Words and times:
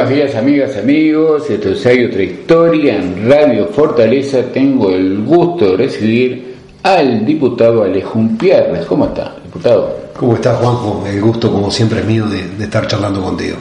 Buenos 0.00 0.16
días 0.16 0.34
amigas, 0.34 0.76
amigos, 0.78 1.50
esto 1.50 1.72
es 1.72 1.84
Hay 1.84 2.06
Otra 2.06 2.22
Historia 2.22 2.96
en 2.96 3.28
Radio 3.28 3.66
Fortaleza. 3.66 4.44
Tengo 4.50 4.88
el 4.88 5.22
gusto 5.24 5.72
de 5.72 5.76
recibir 5.76 6.54
al 6.82 7.26
diputado 7.26 7.82
Alejón 7.82 8.38
Pierres. 8.38 8.86
¿Cómo 8.86 9.04
está, 9.04 9.36
diputado? 9.44 9.94
¿Cómo 10.18 10.36
está 10.36 10.54
Juanjo? 10.54 11.04
El 11.06 11.20
gusto 11.20 11.52
como 11.52 11.70
siempre 11.70 12.00
es 12.00 12.06
mío 12.06 12.24
de, 12.26 12.64
estar 12.64 12.86
charlando 12.86 13.20
contigo. 13.20 13.58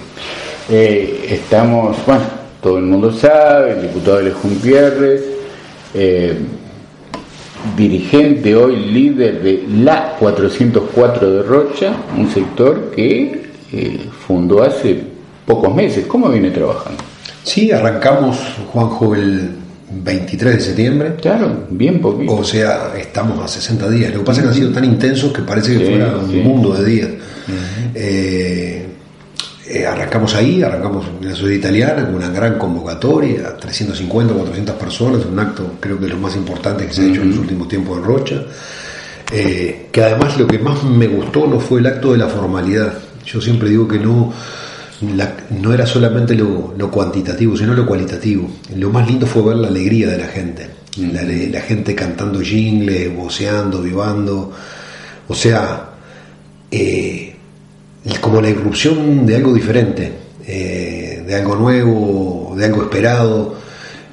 Eh, 0.70 1.28
estamos, 1.30 1.98
bueno, 2.08 2.24
todo 2.64 2.78
el 2.78 2.86
mundo 2.86 3.12
sabe, 3.12 3.74
el 3.74 3.82
diputado 3.82 4.20
Alejón 4.20 4.56
Pierres, 4.64 5.22
eh, 5.94 6.38
dirigente 7.76 8.56
hoy, 8.56 8.78
líder 8.78 9.44
de 9.44 9.66
la 9.84 10.16
404 10.18 11.32
de 11.32 11.44
Rocha, 11.44 11.94
un 12.18 12.32
sector 12.32 12.92
que 12.96 13.42
eh, 13.74 14.00
fundó 14.26 14.64
hace 14.64 15.19
pocos 15.50 15.74
meses. 15.74 16.06
¿Cómo 16.06 16.30
viene 16.30 16.52
trabajando? 16.52 17.04
Sí, 17.44 17.72
arrancamos, 17.72 18.38
Juanjo, 18.72 19.16
el 19.16 19.50
23 19.90 20.54
de 20.54 20.62
septiembre. 20.62 21.16
Claro, 21.20 21.66
bien 21.72 22.00
poquito. 22.00 22.36
O 22.36 22.44
sea, 22.44 22.94
estamos 22.96 23.44
a 23.44 23.48
60 23.48 23.90
días. 23.90 24.14
Lo 24.14 24.20
que 24.20 24.26
pasa 24.26 24.42
es 24.42 24.44
que 24.44 24.50
han 24.50 24.56
sido 24.56 24.72
tan 24.72 24.86
intensos 24.86 25.34
que 25.34 25.42
parece 25.42 25.76
que 25.76 25.86
fuera 25.88 26.16
un 26.18 26.44
mundo 26.44 26.76
de 26.76 26.86
días. 26.86 27.10
Eh, 27.96 28.86
eh, 29.68 29.86
arrancamos 29.88 30.36
ahí, 30.36 30.62
arrancamos 30.62 31.08
en 31.20 31.30
la 31.30 31.36
ciudad 31.36 31.52
italiana 31.52 32.06
con 32.06 32.16
una 32.16 32.30
gran 32.30 32.60
convocatoria, 32.60 33.58
350, 33.58 34.34
400 34.36 34.76
personas, 34.76 35.26
un 35.26 35.40
acto 35.40 35.74
creo 35.80 36.00
que 36.00 36.06
es 36.06 36.12
lo 36.12 36.18
más 36.18 36.36
importante 36.36 36.86
que 36.86 36.94
se 36.94 37.02
ha 37.02 37.06
hecho 37.06 37.22
en 37.22 37.30
los 37.32 37.40
últimos 37.40 37.68
tiempos 37.68 37.98
en 37.98 38.04
Rocha. 38.04 38.44
Eh, 39.32 39.88
que 39.92 40.04
además 40.04 40.38
lo 40.38 40.46
que 40.46 40.60
más 40.60 40.84
me 40.84 41.08
gustó 41.08 41.48
no 41.48 41.60
fue 41.60 41.80
el 41.80 41.88
acto 41.88 42.12
de 42.12 42.20
la 42.20 42.28
formalidad. 42.28 42.94
Yo 43.26 43.42
siempre 43.42 43.70
digo 43.70 43.88
que 43.88 44.00
no, 44.00 44.34
no 45.02 45.74
era 45.74 45.86
solamente 45.86 46.36
lo, 46.36 46.92
cuantitativo, 46.92 47.56
sino 47.56 47.74
lo 47.74 47.86
cualitativo. 47.86 48.50
Lo 48.76 48.90
más 48.90 49.08
lindo 49.08 49.26
fue 49.26 49.44
ver 49.44 49.58
la 49.58 49.68
alegría 49.68 50.10
de 50.10 50.18
la 50.18 50.28
gente, 50.28 50.70
la, 50.98 51.62
gente 51.62 51.96
cantando 51.96 52.42
jingle, 52.42 53.10
voceando, 53.10 53.82
vivando, 53.82 54.52
o 55.28 55.36
sea, 55.36 55.90
eh, 56.70 57.36
como 58.20 58.42
la 58.42 58.50
irrupción 58.50 59.26
de 59.26 59.36
algo 59.38 59.54
diferente, 59.54 60.12
eh, 60.46 61.24
de 61.26 61.36
algo 61.36 61.56
nuevo, 61.56 62.54
de 62.58 62.66
algo 62.66 62.84
esperado, 62.84 63.56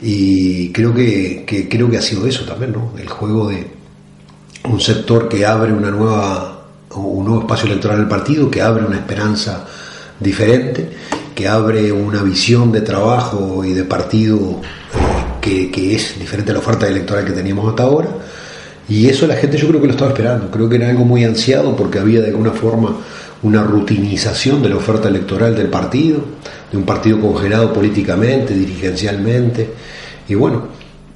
y 0.00 0.71
creo 0.71 0.95
que, 0.95 1.45
que, 1.47 1.69
creo 1.69 1.91
que 1.91 1.97
ha 1.97 2.03
sido 2.03 2.27
eso 2.27 2.45
también, 2.45 2.73
¿no? 2.73 2.93
El 2.98 3.09
juego 3.09 3.48
de 3.48 3.67
un 4.65 4.81
sector 4.81 5.28
que 5.28 5.45
abre 5.47 5.73
una 5.73 5.91
nueva 5.91 6.53
un 6.95 7.25
nuevo 7.27 7.43
espacio 7.43 7.67
electoral 7.67 7.98
del 7.98 8.09
partido, 8.09 8.50
que 8.50 8.62
abre 8.62 8.84
una 8.84 8.97
esperanza 8.97 9.67
diferente, 10.20 10.89
que 11.34 11.47
abre 11.47 11.92
una 11.92 12.22
visión 12.22 12.72
de 12.72 12.81
trabajo 12.81 13.64
y 13.64 13.72
de 13.72 13.84
partido 13.84 14.61
eh, 15.45 15.70
que, 15.70 15.95
es 15.95 16.19
diferente 16.19 16.50
a 16.50 16.55
la 16.55 16.61
oferta 16.61 16.89
electoral 16.89 17.25
que 17.25 17.33
teníamos 17.33 17.69
hasta 17.69 17.84
ahora. 17.84 18.09
Y 18.89 19.09
eso 19.09 19.27
la 19.27 19.37
gente 19.37 19.59
yo 19.59 19.69
creo 19.69 19.81
que 19.81 19.87
lo 19.89 19.92
estaba 19.92 20.11
esperando, 20.11 20.50
creo 20.50 20.69
que 20.69 20.77
era 20.77 20.89
algo 20.89 21.05
muy 21.05 21.25
ansiado 21.25 21.77
porque 21.77 21.98
había 21.98 22.20
de 22.20 22.28
alguna 22.28 22.53
forma 22.53 22.97
una 23.42 23.62
rutinización 23.62 24.62
de 24.62 24.70
la 24.70 24.77
oferta 24.77 25.09
electoral 25.09 25.55
del 25.55 25.69
partido, 25.69 26.20
de 26.70 26.78
un 26.78 26.84
partido 26.84 27.20
congelado 27.20 27.72
políticamente, 27.72 28.55
dirigencialmente. 28.55 29.69
Y 30.28 30.34
bueno, 30.34 30.69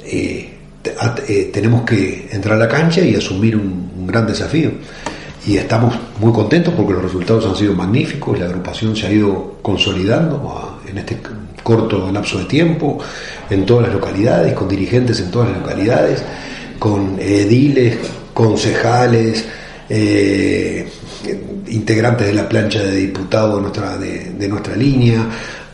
eh, 0.05 0.53
eh, 1.29 1.51
tenemos 1.53 1.83
que 1.83 2.29
entrar 2.31 2.57
a 2.57 2.59
la 2.59 2.69
cancha 2.69 3.01
y 3.01 3.15
asumir 3.15 3.57
un 3.57 4.07
gran 4.07 4.27
desafío 4.27 4.71
y 5.47 5.57
estamos 5.57 5.95
muy 6.19 6.33
contentos 6.33 6.75
porque 6.77 6.93
los 6.93 7.03
resultados 7.03 7.47
han 7.47 7.57
sido 7.57 7.75
magníficos, 7.75 8.39
la 8.39 8.47
agrupación 8.47 8.95
se 8.95 9.07
ha 9.07 9.13
ido 9.13 9.57
consolidando 9.63 10.81
en 10.87 10.99
este 10.99 11.19
corto 11.63 12.11
lapso 12.13 12.39
de 12.39 12.45
tiempo, 12.45 12.99
en 13.49 13.65
todas 13.65 13.87
las 13.87 13.95
localidades, 13.95 14.53
con 14.55 14.69
dirigentes 14.69 15.21
en 15.21 15.31
todas 15.31 15.51
las 15.51 15.59
localidades, 15.59 16.23
con 16.79 17.19
ediles, 17.19 17.99
concejales, 18.35 19.47
eh, 19.89 20.89
integrantes 21.69 22.27
de 22.27 22.35
la 22.35 22.49
plancha 22.49 22.83
de 22.83 22.97
diputados 22.97 23.57
de 23.57 23.63
nuestra, 23.63 23.97
de 23.97 24.49
nuestra 24.49 24.77
línea, 24.77 25.27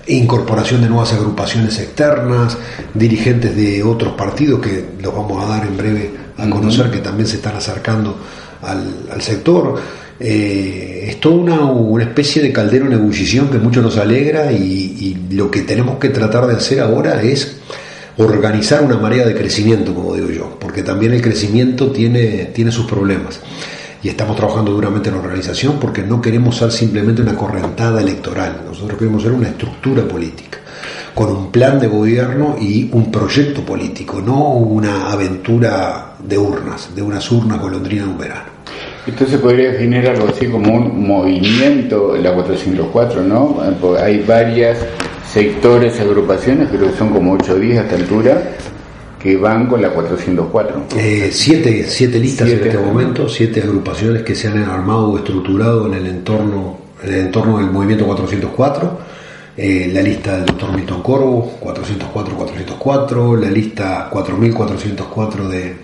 incorporación 0.06 0.82
de 0.82 0.88
nuevas 0.88 1.12
agrupaciones 1.12 1.78
externas, 1.78 2.56
dirigentes 2.94 3.56
de 3.56 3.82
otros 3.82 4.14
partidos 4.14 4.60
que 4.60 4.84
los 5.00 5.14
vamos 5.14 5.44
a 5.44 5.48
dar 5.48 5.66
en 5.66 5.76
breve 5.76 6.10
a 6.38 6.48
conocer, 6.48 6.90
que 6.90 6.98
también 6.98 7.26
se 7.26 7.36
están 7.36 7.56
acercando 7.56 8.16
al, 8.66 9.22
sector. 9.22 9.76
Eh, 10.18 11.06
es 11.08 11.20
toda 11.20 11.60
una, 11.60 12.02
especie 12.04 12.42
de 12.42 12.52
caldero 12.52 12.86
en 12.86 12.94
ebullición 12.94 13.48
que 13.48 13.58
mucho 13.58 13.82
nos 13.82 13.98
alegra 13.98 14.52
y, 14.52 15.28
lo 15.30 15.50
que 15.50 15.62
tenemos 15.62 15.98
que 15.98 16.08
tratar 16.08 16.46
de 16.46 16.54
hacer 16.54 16.80
ahora 16.80 17.20
es 17.20 17.58
organizar 18.16 18.82
una 18.82 18.96
marea 18.96 19.26
de 19.26 19.34
crecimiento, 19.34 19.94
como 19.94 20.14
digo 20.14 20.30
yo, 20.30 20.56
porque 20.58 20.82
también 20.82 21.12
el 21.12 21.20
crecimiento 21.20 21.90
tiene, 21.90 22.46
tiene 22.54 22.72
sus 22.72 22.86
problemas. 22.86 23.40
Y 24.02 24.08
estamos 24.08 24.36
trabajando 24.36 24.72
duramente 24.72 25.08
en 25.10 25.16
la 25.16 25.20
organización 25.20 25.78
porque 25.78 26.02
no 26.02 26.22
queremos 26.22 26.56
ser 26.56 26.72
simplemente 26.72 27.20
una 27.20 27.34
correntada 27.34 28.00
electoral, 28.00 28.62
nosotros 28.66 28.98
queremos 28.98 29.22
ser 29.22 29.32
una 29.32 29.48
estructura 29.48 30.04
política, 30.04 30.58
con 31.14 31.28
un 31.30 31.50
plan 31.50 31.78
de 31.78 31.88
gobierno 31.88 32.56
y 32.58 32.88
un 32.92 33.10
proyecto 33.10 33.62
político, 33.62 34.22
no 34.24 34.52
una 34.52 35.10
aventura 35.10 36.14
de 36.22 36.38
urnas, 36.38 36.94
de 36.94 37.02
unas 37.02 37.30
urnas 37.30 37.60
golondrina 37.60 38.04
en 38.04 38.08
un 38.10 38.18
verano. 38.18 38.55
Esto 39.06 39.24
se 39.24 39.38
podría 39.38 39.70
definir 39.70 40.08
algo 40.08 40.26
así 40.28 40.46
como 40.46 40.74
un 40.74 41.06
movimiento, 41.06 42.16
la 42.16 42.34
404, 42.34 43.22
¿no? 43.22 43.58
Hay 44.02 44.24
varias 44.26 44.78
sectores, 45.32 46.00
agrupaciones, 46.00 46.68
creo 46.70 46.90
que 46.90 46.98
son 46.98 47.10
como 47.10 47.34
8 47.34 47.52
o 47.52 47.56
10 47.56 47.78
a 47.78 47.82
esta 47.82 47.94
altura, 47.94 48.42
que 49.22 49.36
van 49.36 49.66
con 49.66 49.80
la 49.80 49.90
404. 49.90 50.86
Eh, 50.96 51.28
siete, 51.30 51.84
siete 51.88 52.18
listas 52.18 52.48
en 52.48 52.66
este 52.66 52.78
momento, 52.78 53.28
siete 53.28 53.62
agrupaciones 53.62 54.22
que 54.22 54.34
se 54.34 54.48
han 54.48 54.58
armado 54.64 55.10
o 55.10 55.18
estructurado 55.18 55.86
en 55.86 55.94
el 55.94 56.06
entorno, 56.06 56.78
en 57.04 57.14
el 57.14 57.20
entorno 57.26 57.58
del 57.58 57.70
movimiento 57.70 58.06
404. 58.06 58.98
Eh, 59.56 59.90
la 59.92 60.02
lista 60.02 60.36
del 60.36 60.46
doctor 60.46 60.76
Milton 60.76 61.02
Corvo, 61.02 61.58
404-404, 61.62 63.40
la 63.40 63.50
lista 63.50 64.08
4404 64.10 65.48
de 65.48 65.74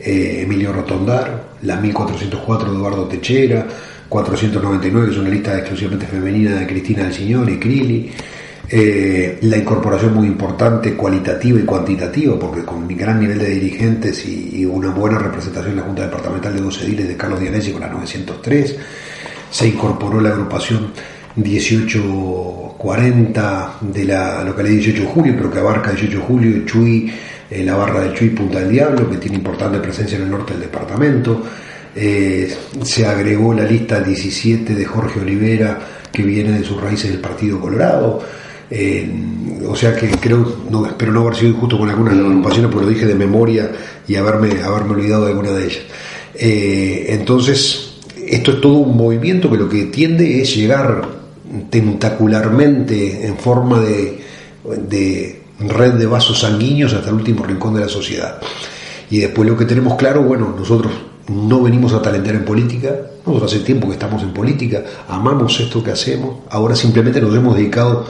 eh, 0.00 0.42
Emilio 0.42 0.72
Rotondar, 0.72 1.49
la 1.62 1.76
1404 1.76 2.70
de 2.70 2.76
Eduardo 2.76 3.04
Techera, 3.04 3.66
499 4.08 5.06
que 5.06 5.12
es 5.12 5.18
una 5.18 5.30
lista 5.30 5.58
exclusivamente 5.58 6.06
femenina 6.06 6.56
de 6.56 6.66
Cristina 6.66 7.04
del 7.04 7.14
Señor 7.14 7.48
y 7.50 7.58
Crilli, 7.58 8.10
eh, 8.72 9.40
la 9.42 9.56
incorporación 9.56 10.14
muy 10.14 10.28
importante 10.28 10.94
cualitativa 10.94 11.58
y 11.58 11.64
cuantitativa, 11.64 12.38
porque 12.38 12.64
con 12.64 12.86
mi 12.86 12.94
gran 12.94 13.18
nivel 13.18 13.40
de 13.40 13.50
dirigentes 13.50 14.24
y, 14.26 14.64
una 14.64 14.90
buena 14.90 15.18
representación 15.18 15.72
en 15.72 15.78
la 15.78 15.82
Junta 15.82 16.02
Departamental 16.02 16.54
de 16.54 16.60
12 16.60 16.84
ediles 16.84 17.08
de 17.08 17.16
Carlos 17.16 17.40
Dianesi 17.40 17.72
con 17.72 17.80
la 17.80 17.88
903, 17.88 18.76
se 19.50 19.66
incorporó 19.66 20.20
la 20.20 20.28
agrupación 20.28 20.92
1840 21.34 23.78
de 23.80 24.04
la 24.04 24.44
localidad 24.44 24.74
18 24.74 25.02
de 25.02 25.08
julio, 25.08 25.34
pero 25.36 25.50
que 25.50 25.58
abarca 25.58 25.90
18 25.90 26.18
de 26.18 26.24
julio, 26.24 26.64
Chuy, 26.64 27.12
eh, 27.50 27.64
la 27.64 27.74
barra 27.74 28.04
de 28.04 28.14
Chuy 28.14 28.30
Punta 28.30 28.60
del 28.60 28.70
Diablo, 28.70 29.10
que 29.10 29.16
tiene 29.16 29.38
importante 29.38 29.78
presencia 29.80 30.16
en 30.16 30.22
el 30.24 30.30
norte 30.30 30.52
del 30.52 30.62
departamento. 30.62 31.42
Eh, 31.96 32.54
se 32.84 33.04
agregó 33.04 33.52
la 33.52 33.64
lista 33.64 34.00
17 34.00 34.74
de 34.74 34.84
Jorge 34.84 35.20
Olivera, 35.20 35.78
que 36.12 36.22
viene 36.22 36.52
de 36.52 36.64
sus 36.64 36.80
raíces 36.80 37.10
del 37.10 37.20
Partido 37.20 37.58
Colorado. 37.58 38.22
Eh, 38.70 39.10
o 39.66 39.74
sea 39.74 39.96
que 39.96 40.08
creo, 40.10 40.58
no, 40.70 40.86
espero 40.86 41.10
no 41.12 41.22
haber 41.22 41.34
sido 41.34 41.50
injusto 41.50 41.76
con 41.76 41.90
algunas 41.90 42.14
de 42.14 42.20
las 42.22 42.30
agrupaciones, 42.30 42.70
porque 42.70 42.86
lo 42.86 42.92
dije 42.92 43.06
de 43.06 43.16
memoria 43.16 43.72
y 44.06 44.14
haberme, 44.14 44.62
haberme 44.62 44.92
olvidado 44.92 45.24
de 45.24 45.30
alguna 45.30 45.50
de 45.50 45.64
ellas. 45.64 45.82
entonces, 46.38 47.96
esto 48.28 48.52
es 48.52 48.60
todo 48.60 48.74
un 48.74 48.96
movimiento 48.96 49.50
que 49.50 49.56
lo 49.56 49.68
que 49.68 49.86
tiende 49.86 50.40
es 50.40 50.54
llegar 50.54 51.02
tentacularmente 51.68 53.26
en 53.26 53.36
forma 53.36 53.80
de 53.80 55.39
red 55.60 55.94
de 55.94 56.06
vasos 56.06 56.40
sanguíneos 56.40 56.92
hasta 56.94 57.10
el 57.10 57.16
último 57.16 57.44
rincón 57.44 57.74
de 57.74 57.80
la 57.80 57.88
sociedad. 57.88 58.38
Y 59.10 59.18
después 59.18 59.48
lo 59.48 59.56
que 59.56 59.64
tenemos 59.64 59.96
claro, 59.96 60.22
bueno, 60.22 60.54
nosotros 60.56 60.92
no 61.28 61.62
venimos 61.62 61.92
a 61.92 62.02
talentar 62.02 62.34
en 62.34 62.44
política, 62.44 62.94
nosotros 63.26 63.52
hace 63.52 63.64
tiempo 63.64 63.86
que 63.88 63.94
estamos 63.94 64.22
en 64.22 64.32
política, 64.32 64.82
amamos 65.08 65.58
esto 65.60 65.82
que 65.82 65.90
hacemos, 65.90 66.38
ahora 66.50 66.74
simplemente 66.74 67.20
nos 67.20 67.34
hemos 67.34 67.56
dedicado 67.56 68.06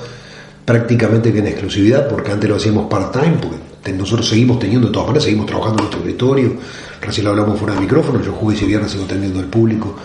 prácticamente 0.65 1.33
que 1.33 1.41
en 1.41 1.49
exclusividad, 1.49 2.09
porque 2.09 2.31
antes 2.31 2.49
lo 2.49 2.57
hacíamos 2.57 2.89
part-time, 2.89 3.39
porque 3.41 3.93
nosotros 3.93 4.29
seguimos 4.29 4.59
teniendo, 4.59 4.87
de 4.87 4.93
todas 4.93 5.09
maneras, 5.09 5.25
seguimos 5.25 5.47
trabajando 5.47 5.79
en 5.79 5.85
nuestro 5.85 6.01
escritorio, 6.01 6.53
recién 7.01 7.25
lo 7.25 7.31
hablamos 7.31 7.59
fuera 7.59 7.75
de 7.75 7.81
micrófono, 7.81 8.23
yo 8.23 8.33
jueves 8.33 8.63
y 8.63 8.67
viernes 8.67 8.93
sigo 8.93 9.05
atendiendo 9.05 9.41
al 9.41 9.47
público, 9.47 9.97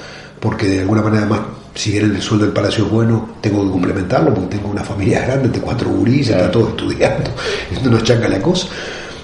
porque 0.46 0.68
de 0.68 0.80
alguna 0.82 1.02
manera 1.02 1.24
además 1.24 1.40
si 1.74 1.92
bien 1.92 2.06
el 2.06 2.22
sueldo 2.22 2.46
del 2.46 2.54
palacio 2.54 2.86
es 2.86 2.92
bueno, 2.92 3.32
tengo 3.42 3.66
que 3.66 3.72
complementarlo 3.72 4.32
porque 4.32 4.58
tengo 4.58 4.70
una 4.70 4.84
familia 4.84 5.26
grande, 5.26 5.50
tengo 5.50 5.66
cuatro 5.66 5.90
gurises, 5.90 6.36
está 6.36 6.52
todo 6.52 6.70
estudiando, 6.70 7.32
no 7.84 7.90
nos 7.90 8.04
chanca 8.04 8.30
la 8.30 8.40
cosa. 8.40 8.68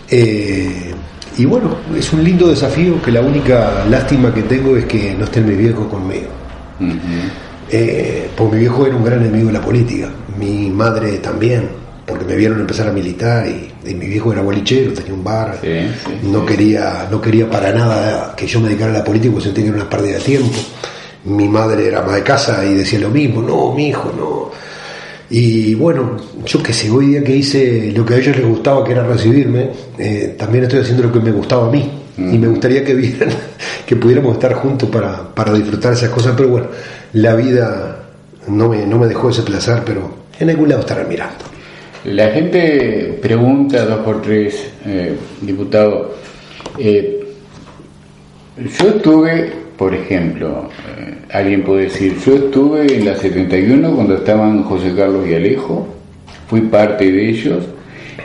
Eh, 0.09 0.91
y 1.37 1.45
bueno, 1.45 1.77
es 1.95 2.11
un 2.11 2.23
lindo 2.23 2.49
desafío 2.49 2.99
que 3.03 3.11
la 3.11 3.21
única 3.21 3.85
lástima 3.87 4.33
que 4.33 4.41
tengo 4.41 4.75
es 4.75 4.85
que 4.85 5.13
no 5.13 5.25
estén 5.25 5.47
mis 5.47 5.59
viejos 5.59 5.87
conmigo. 5.87 6.27
Eh, 7.69 8.27
porque 8.35 8.55
mi 8.55 8.59
viejo 8.61 8.87
era 8.87 8.95
un 8.95 9.05
gran 9.05 9.21
enemigo 9.21 9.47
de 9.47 9.53
la 9.53 9.61
política. 9.61 10.09
mi 10.39 10.71
madre 10.71 11.19
también, 11.19 11.69
porque 12.05 12.25
me 12.25 12.35
vieron 12.35 12.59
empezar 12.59 12.87
a 12.87 12.91
militar 12.91 13.47
y, 13.47 13.93
mi 13.93 14.07
viejo 14.07 14.33
era 14.33 14.41
bolichero, 14.41 14.91
tenía 14.91 15.13
un 15.13 15.23
bar, 15.23 15.59
no, 16.23 16.45
Quería, 16.45 17.07
no 17.09 17.21
quería 17.21 17.47
para 17.47 17.71
nada 17.71 18.33
que 18.35 18.47
yo 18.47 18.59
me 18.59 18.69
dedicara 18.69 18.91
a 18.91 18.97
la 18.97 19.03
política 19.03 19.31
porque 19.31 19.45
sentía 19.45 19.63
que 19.63 19.69
era 19.69 19.77
una 19.77 19.89
pérdida 19.89 20.17
de 20.17 20.23
tiempo. 20.23 20.57
Mi 21.25 21.47
madre 21.47 21.87
era 21.87 22.01
más 22.01 22.15
de 22.15 22.23
casa 22.23 22.65
y 22.65 22.73
decía 22.73 22.99
lo 22.99 23.09
mismo, 23.09 23.41
no, 23.41 23.73
mi 23.73 23.89
hijo, 23.89 24.11
no. 24.17 24.51
Y 25.29 25.75
bueno, 25.75 26.17
yo 26.45 26.61
que 26.61 26.73
sé, 26.73 26.89
hoy 26.89 27.07
día 27.07 27.23
que 27.23 27.35
hice 27.35 27.91
lo 27.95 28.05
que 28.05 28.15
a 28.15 28.17
ellos 28.17 28.35
les 28.35 28.45
gustaba, 28.45 28.83
que 28.83 28.91
era 28.91 29.03
recibirme, 29.03 29.69
eh, 29.97 30.35
también 30.37 30.65
estoy 30.65 30.79
haciendo 30.79 31.03
lo 31.03 31.11
que 31.11 31.19
me 31.19 31.31
gustaba 31.31 31.67
a 31.67 31.71
mí. 31.71 31.89
Y 32.17 32.37
me 32.37 32.47
gustaría 32.47 32.83
que 32.83 32.93
vieran 32.93 33.29
que 33.85 33.95
pudiéramos 33.95 34.33
estar 34.33 34.53
juntos 34.53 34.89
para, 34.89 35.33
para 35.33 35.53
disfrutar 35.53 35.93
esas 35.93 36.09
cosas, 36.09 36.33
pero 36.35 36.49
bueno, 36.49 36.67
la 37.13 37.35
vida 37.35 38.03
no 38.47 38.69
me, 38.69 38.85
no 38.85 38.99
me 38.99 39.07
dejó 39.07 39.29
ese 39.29 39.43
placer, 39.43 39.83
pero 39.85 40.13
en 40.39 40.49
algún 40.49 40.69
lado 40.69 40.81
estarán 40.81 41.07
mirando. 41.07 41.45
La 42.03 42.31
gente 42.31 43.19
pregunta 43.21 43.85
dos 43.85 43.99
por 43.99 44.21
tres, 44.21 44.69
eh, 44.85 45.15
diputado. 45.41 46.15
Eh, 46.79 47.23
yo 48.57 48.89
estuve, 48.89 49.53
por 49.81 49.95
ejemplo, 49.95 50.69
eh, 50.95 51.15
alguien 51.31 51.63
puede 51.63 51.85
decir, 51.85 52.15
yo 52.23 52.35
estuve 52.35 52.97
en 52.97 53.03
la 53.03 53.15
71 53.15 53.95
cuando 53.95 54.13
estaban 54.13 54.61
José 54.61 54.93
Carlos 54.95 55.27
y 55.27 55.33
Alejo, 55.33 55.87
fui 56.47 56.61
parte 56.61 57.11
de 57.11 57.29
ellos 57.29 57.65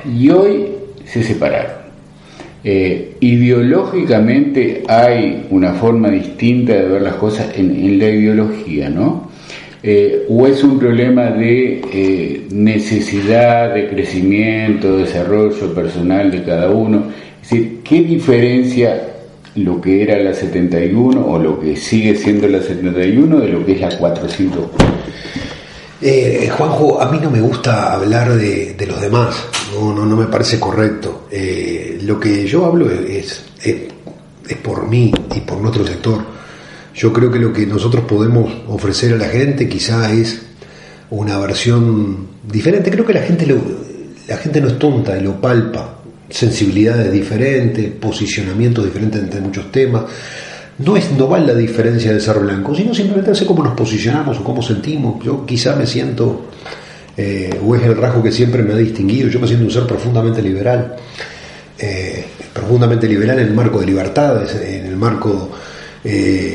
y 0.05 0.29
hoy 0.29 0.67
se 1.07 1.23
separaron. 1.23 1.87
ideológicamente 2.63 4.83
hay 4.87 5.47
una 5.49 5.73
forma 5.73 6.11
distinta 6.11 6.75
de 6.75 6.89
ver 6.89 7.01
las 7.01 7.15
cosas 7.15 7.57
en, 7.57 7.99
la 7.99 8.11
ideología, 8.11 8.91
¿no? 8.91 9.31
Eh, 9.83 10.27
o 10.29 10.47
es 10.47 10.63
un 10.63 10.79
problema 10.79 11.31
de 11.31 11.81
eh, 11.91 12.43
necesidad 12.51 13.73
de 13.73 13.89
crecimiento, 13.89 14.99
desarrollo 14.99 15.73
personal 15.73 16.31
de 16.31 16.43
cada 16.43 16.69
uno. 16.69 17.05
Es 17.43 17.49
decir, 17.49 17.79
¿qué 17.83 18.03
diferencia 18.03 19.16
lo 19.57 19.81
que 19.81 20.03
era 20.03 20.19
la 20.19 20.35
71 20.35 21.27
o 21.27 21.39
lo 21.39 21.59
que 21.61 21.77
sigue 21.77 22.17
siendo 22.17 22.49
la 22.49 22.61
71 22.61 23.41
de 23.41 23.49
lo 23.49 23.65
que 23.65 23.73
es 23.73 23.81
la 23.81 23.97
400? 23.97 24.65
Eh, 26.03 26.51
Juanjo, 26.57 27.01
a 27.01 27.11
mí 27.11 27.19
no 27.21 27.31
me 27.31 27.41
gusta 27.41 27.93
hablar 27.93 28.35
de, 28.35 28.77
los 28.87 29.01
demás, 29.01 29.35
no, 29.75 29.95
no, 29.95 30.05
no, 30.05 30.17
me 30.17 30.27
parece 30.27 30.61
correcto. 30.61 31.29
lo 32.03 32.21
que 32.21 32.47
yo 32.47 32.67
hablo 32.67 32.91
es, 32.91 33.45
es 34.49 34.57
por 34.63 34.89
mí 34.89 35.13
y 35.35 35.41
por 35.41 35.59
nuestro 35.59 35.87
sector. 35.87 36.37
Yo 36.95 37.13
creo 37.13 37.31
que 37.31 37.39
lo 37.39 37.53
que 37.53 37.67
nosotros 37.67 38.05
podemos 38.05 38.51
ofrecer 38.69 39.13
a 39.13 39.17
la 39.17 39.29
gente 39.29 39.69
quizá 39.69 40.13
es 40.13 40.41
una 41.11 41.39
versión 41.39 42.27
diferente. 42.43 42.91
Creo 42.91 43.05
que 43.05 43.13
la 43.13 43.23
gente, 43.23 43.47
lo, 43.47 43.57
la 44.27 44.37
gente 44.39 44.61
no 44.61 44.69
es 44.69 44.79
tonta 44.79 45.17
y 45.17 45.23
lo 45.23 45.41
palpa. 45.41 45.99
Sensibilidades 46.29 47.13
diferentes, 47.13 47.91
posicionamientos 47.93 48.85
diferentes 48.85 49.23
entre 49.23 49.41
muchos 49.41 49.71
temas. 49.71 50.05
No 50.79 50.97
es 50.97 51.11
no 51.13 51.27
vale 51.27 51.47
la 51.47 51.55
diferencia 51.55 52.13
de 52.13 52.21
ser 52.21 52.39
blanco, 52.39 52.75
sino 52.75 52.95
simplemente 52.95 53.35
sé 53.35 53.47
cómo 53.47 53.63
nos 53.63 53.75
posicionamos 53.75 54.39
o 54.39 54.45
cómo 54.45 54.61
sentimos. 54.63 55.25
Yo 55.25 55.47
quizá 55.47 55.75
me 55.77 55.87
siento, 55.87 56.47
eh, 57.17 57.59
o 57.65 57.75
es 57.75 57.83
el 57.83 57.97
rasgo 57.97 58.23
que 58.23 58.33
siempre 58.33 58.63
me 58.63 58.75
ha 58.75 58.77
distinguido, 58.77 59.29
yo 59.29 59.41
me 59.41 59.47
siento 59.47 59.65
un 59.65 59.71
ser 59.71 59.87
profundamente 59.87 60.43
liberal. 60.43 60.97
Eh, 61.79 62.25
profundamente 62.53 63.07
liberal 63.07 63.39
en 63.39 63.49
el 63.49 63.55
marco 63.55 63.81
de 63.81 63.87
libertades, 63.87 64.55
en 64.55 64.87
el 64.87 64.97
marco 64.97 65.51
eh, 66.03 66.55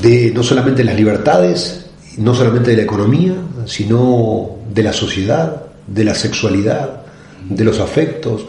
de 0.00 0.32
no 0.34 0.42
solamente 0.42 0.82
las 0.82 0.96
libertades, 0.96 1.86
no 2.18 2.34
solamente 2.34 2.70
de 2.70 2.78
la 2.78 2.82
economía, 2.84 3.34
sino 3.66 4.56
de 4.72 4.82
la 4.82 4.92
sociedad, 4.92 5.64
de 5.86 6.04
la 6.04 6.14
sexualidad, 6.14 7.02
de 7.48 7.64
los 7.64 7.78
afectos, 7.80 8.46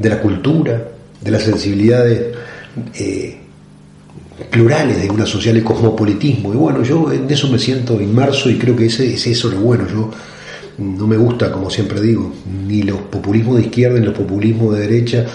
de 0.00 0.08
la 0.08 0.20
cultura, 0.20 0.82
de 1.20 1.30
las 1.30 1.42
sensibilidades 1.42 2.36
eh, 2.94 3.36
plurales 4.50 5.02
de 5.02 5.10
una 5.10 5.26
social 5.26 5.56
y 5.56 5.62
cosmopolitismo. 5.62 6.52
Y 6.52 6.56
bueno, 6.56 6.82
yo 6.82 7.12
en 7.12 7.30
eso 7.30 7.48
me 7.48 7.58
siento 7.58 8.00
inmerso 8.00 8.48
y 8.48 8.58
creo 8.58 8.74
que 8.74 8.86
ese 8.86 9.12
es 9.12 9.26
eso 9.26 9.50
lo 9.50 9.60
bueno. 9.60 9.86
Yo 9.88 10.10
no 10.78 11.06
me 11.06 11.16
gusta, 11.16 11.52
como 11.52 11.68
siempre 11.68 12.00
digo, 12.00 12.32
ni 12.66 12.82
los 12.82 13.00
populismos 13.02 13.56
de 13.56 13.62
izquierda 13.62 13.98
ni 13.98 14.06
los 14.06 14.14
populismos 14.14 14.74
de 14.74 14.80
derecha, 14.80 15.26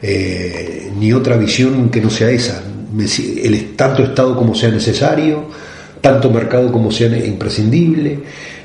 eh, 0.00 0.92
ni 0.98 1.12
otra 1.12 1.36
visión 1.36 1.90
que 1.90 2.00
no 2.00 2.10
sea 2.10 2.30
esa 2.30 2.62
el, 2.98 3.74
tanto 3.76 4.02
Estado 4.02 4.36
como 4.36 4.54
sea 4.54 4.70
necesario, 4.70 5.44
tanto 6.02 6.30
mercado 6.30 6.70
como 6.70 6.90
sea 6.90 7.16
imprescindible. 7.16 8.18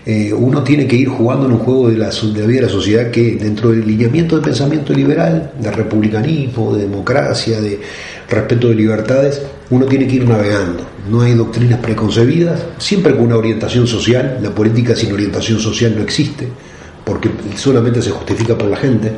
Eh, 0.06 0.34
uno 0.34 0.64
tiene 0.64 0.88
que 0.88 0.96
ir 0.96 1.08
jugando 1.08 1.46
en 1.46 1.54
un 1.54 1.60
juego 1.60 1.90
de 1.90 1.98
la, 1.98 2.10
de 2.10 2.42
la 2.42 2.48
vida 2.48 2.62
de 2.62 2.66
la 2.66 2.72
sociedad 2.72 3.12
que 3.12 3.36
dentro 3.36 3.72
del 3.72 3.86
lineamiento 3.86 4.38
de 4.38 4.42
pensamiento 4.42 4.94
liberal, 4.94 5.52
de 5.60 5.72
republicanismo, 5.72 6.76
de 6.76 6.84
democracia, 6.84 7.62
de 7.62 7.80
respeto 8.30 8.70
de 8.70 8.76
libertades, 8.76 9.42
uno 9.70 9.86
tiene 9.86 10.08
que 10.08 10.16
ir 10.16 10.28
navegando. 10.28 10.84
No 11.10 11.22
hay 11.22 11.34
doctrinas 11.34 11.80
preconcebidas, 11.80 12.66
siempre 12.80 13.16
con 13.16 13.26
una 13.26 13.38
orientación 13.38 13.86
social. 13.86 14.40
La 14.42 14.50
política 14.50 14.96
sin 14.96 15.12
orientación 15.12 15.60
social 15.60 15.94
no 15.96 16.02
existe, 16.02 16.48
porque 17.06 17.30
solamente 17.56 18.02
se 18.02 18.10
justifica 18.10 18.58
por 18.58 18.70
la 18.70 18.78
gente 18.78 19.12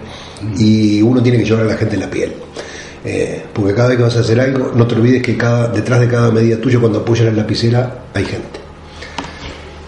y 0.57 1.01
uno 1.01 1.23
tiene 1.23 1.37
que 1.37 1.45
llevar 1.45 1.63
a 1.63 1.69
la 1.69 1.77
gente 1.77 1.95
en 1.95 2.01
la 2.01 2.09
piel. 2.09 2.33
Eh, 3.05 3.41
porque 3.53 3.73
cada 3.73 3.89
vez 3.89 3.97
que 3.97 4.03
vas 4.03 4.17
a 4.17 4.19
hacer 4.19 4.39
algo, 4.39 4.71
no 4.75 4.85
te 4.85 4.95
olvides 4.95 5.21
que 5.21 5.37
cada, 5.37 5.69
detrás 5.69 6.01
de 6.01 6.07
cada 6.07 6.31
medida 6.31 6.57
tuya, 6.57 6.79
cuando 6.79 6.99
apoyas 6.99 7.25
la 7.25 7.31
lapicera, 7.31 7.99
hay 8.13 8.25
gente. 8.25 8.59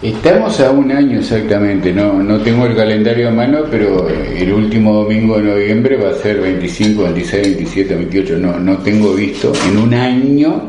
Estamos 0.02 0.58
a 0.58 0.72
un 0.72 0.90
año 0.90 1.20
exactamente, 1.20 1.92
no, 1.92 2.20
no 2.22 2.40
tengo 2.40 2.66
el 2.66 2.74
calendario 2.74 3.28
a 3.28 3.30
mano, 3.30 3.60
pero 3.70 4.08
el 4.08 4.52
último 4.52 4.94
domingo 4.94 5.36
de 5.36 5.44
noviembre 5.44 5.96
va 5.96 6.10
a 6.10 6.14
ser 6.14 6.40
25, 6.40 7.04
26, 7.04 7.42
27, 7.56 7.94
28, 7.94 8.38
no, 8.38 8.58
no 8.58 8.78
tengo 8.78 9.14
visto. 9.14 9.52
En 9.68 9.78
un 9.78 9.94
año 9.94 10.60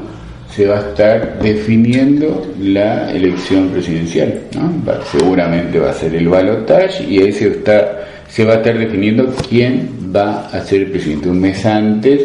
se 0.56 0.68
va 0.68 0.78
a 0.78 0.90
estar 0.90 1.40
definiendo 1.42 2.46
la 2.60 3.12
elección 3.12 3.70
presidencial, 3.70 4.42
seguramente 5.12 5.80
va 5.80 5.90
a 5.90 5.94
ser 5.94 6.14
el 6.14 6.30
balotaje 6.30 7.04
y 7.04 7.18
ahí 7.18 7.32
se, 7.32 7.48
está, 7.48 8.06
se 8.30 8.46
va 8.46 8.54
a 8.54 8.56
estar 8.58 8.78
definiendo 8.78 9.34
quién 9.50 10.03
va 10.16 10.48
a 10.48 10.62
ser 10.64 10.84
el 10.84 10.92
presidente. 10.92 11.30
Un 11.30 11.40
mes 11.40 11.66
antes 11.66 12.22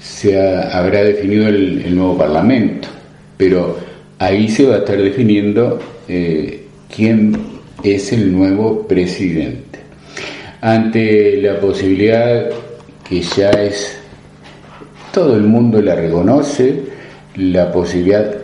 se 0.00 0.38
habrá 0.38 1.02
definido 1.02 1.48
el, 1.48 1.94
nuevo 1.94 2.16
Parlamento, 2.16 2.88
pero 3.36 3.76
ahí 4.18 4.48
se 4.48 4.66
va 4.66 4.76
a 4.76 4.78
estar 4.78 5.00
definiendo 5.00 5.78
eh, 6.08 6.64
quién 6.94 7.36
es 7.82 8.12
el 8.12 8.32
nuevo 8.32 8.86
presidente. 8.86 9.80
Ante 10.60 11.40
la 11.42 11.60
posibilidad 11.60 12.50
que 13.08 13.20
ya 13.20 13.50
es, 13.50 13.98
todo 15.12 15.36
el 15.36 15.42
mundo 15.42 15.80
la 15.80 15.94
reconoce, 15.94 16.82
la 17.36 17.70
posibilidad 17.70 18.34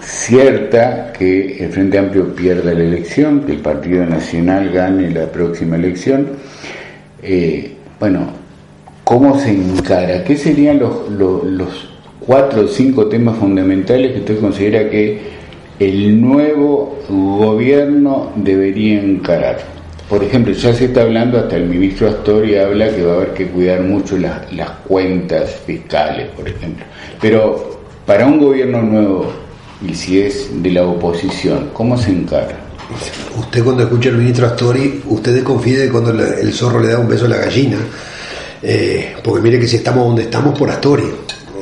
cierta 0.00 1.12
que 1.12 1.62
el 1.64 1.70
Frente 1.70 1.98
Amplio 1.98 2.34
pierda 2.34 2.72
la 2.72 2.82
elección, 2.82 3.40
que 3.40 3.52
el 3.52 3.58
Partido 3.58 4.06
Nacional 4.06 4.70
gane 4.70 5.10
la 5.10 5.26
próxima 5.30 5.76
elección, 5.76 6.28
eh, 7.22 7.77
bueno, 8.00 8.20
¿cómo 9.04 9.38
se 9.38 9.50
encara? 9.50 10.22
¿Qué 10.24 10.36
serían 10.36 10.78
los, 10.78 11.10
los, 11.10 11.88
cuatro 12.20 12.62
o 12.62 12.68
cinco 12.68 13.06
temas 13.06 13.38
fundamentales 13.38 14.12
que 14.12 14.18
usted 14.18 14.40
considera 14.40 14.90
que 14.90 15.18
el 15.78 16.20
nuevo 16.20 16.98
gobierno 17.08 18.32
debería 18.36 19.00
encarar? 19.00 19.58
Por 20.08 20.22
ejemplo, 20.22 20.52
ya 20.52 20.72
se 20.72 20.86
está 20.86 21.02
hablando, 21.02 21.38
hasta 21.38 21.56
el 21.56 21.66
ministro 21.66 22.08
Astori 22.08 22.56
habla 22.56 22.88
que 22.94 23.02
va 23.02 23.12
a 23.12 23.16
haber 23.16 23.34
que 23.34 23.46
cuidar 23.48 23.82
mucho 23.82 24.16
las, 24.16 24.52
las 24.52 24.70
cuentas 24.86 25.56
fiscales, 25.66 26.28
por 26.28 26.48
ejemplo. 26.48 26.84
Pero 27.20 27.80
para 28.06 28.26
un 28.26 28.38
gobierno 28.38 28.82
nuevo, 28.82 29.26
y 29.86 29.94
si 29.94 30.20
es 30.20 30.62
de 30.62 30.70
la 30.70 30.86
oposición, 30.86 31.70
¿cómo 31.74 31.96
se 31.96 32.10
encara? 32.10 32.67
Usted 33.38 33.62
cuando 33.62 33.82
escucha 33.82 34.08
al 34.08 34.16
ministro 34.16 34.46
Astori, 34.46 35.02
usted 35.06 35.34
desconfía 35.34 35.80
de 35.80 35.88
cuando 35.90 36.10
el 36.10 36.52
zorro 36.52 36.80
le 36.80 36.88
da 36.88 36.98
un 36.98 37.08
beso 37.08 37.26
a 37.26 37.28
la 37.28 37.36
gallina, 37.36 37.78
eh, 38.62 39.14
porque 39.22 39.42
mire 39.42 39.60
que 39.60 39.68
si 39.68 39.76
estamos 39.76 40.06
donde 40.06 40.22
estamos 40.22 40.58
por 40.58 40.70
Astori, 40.70 41.08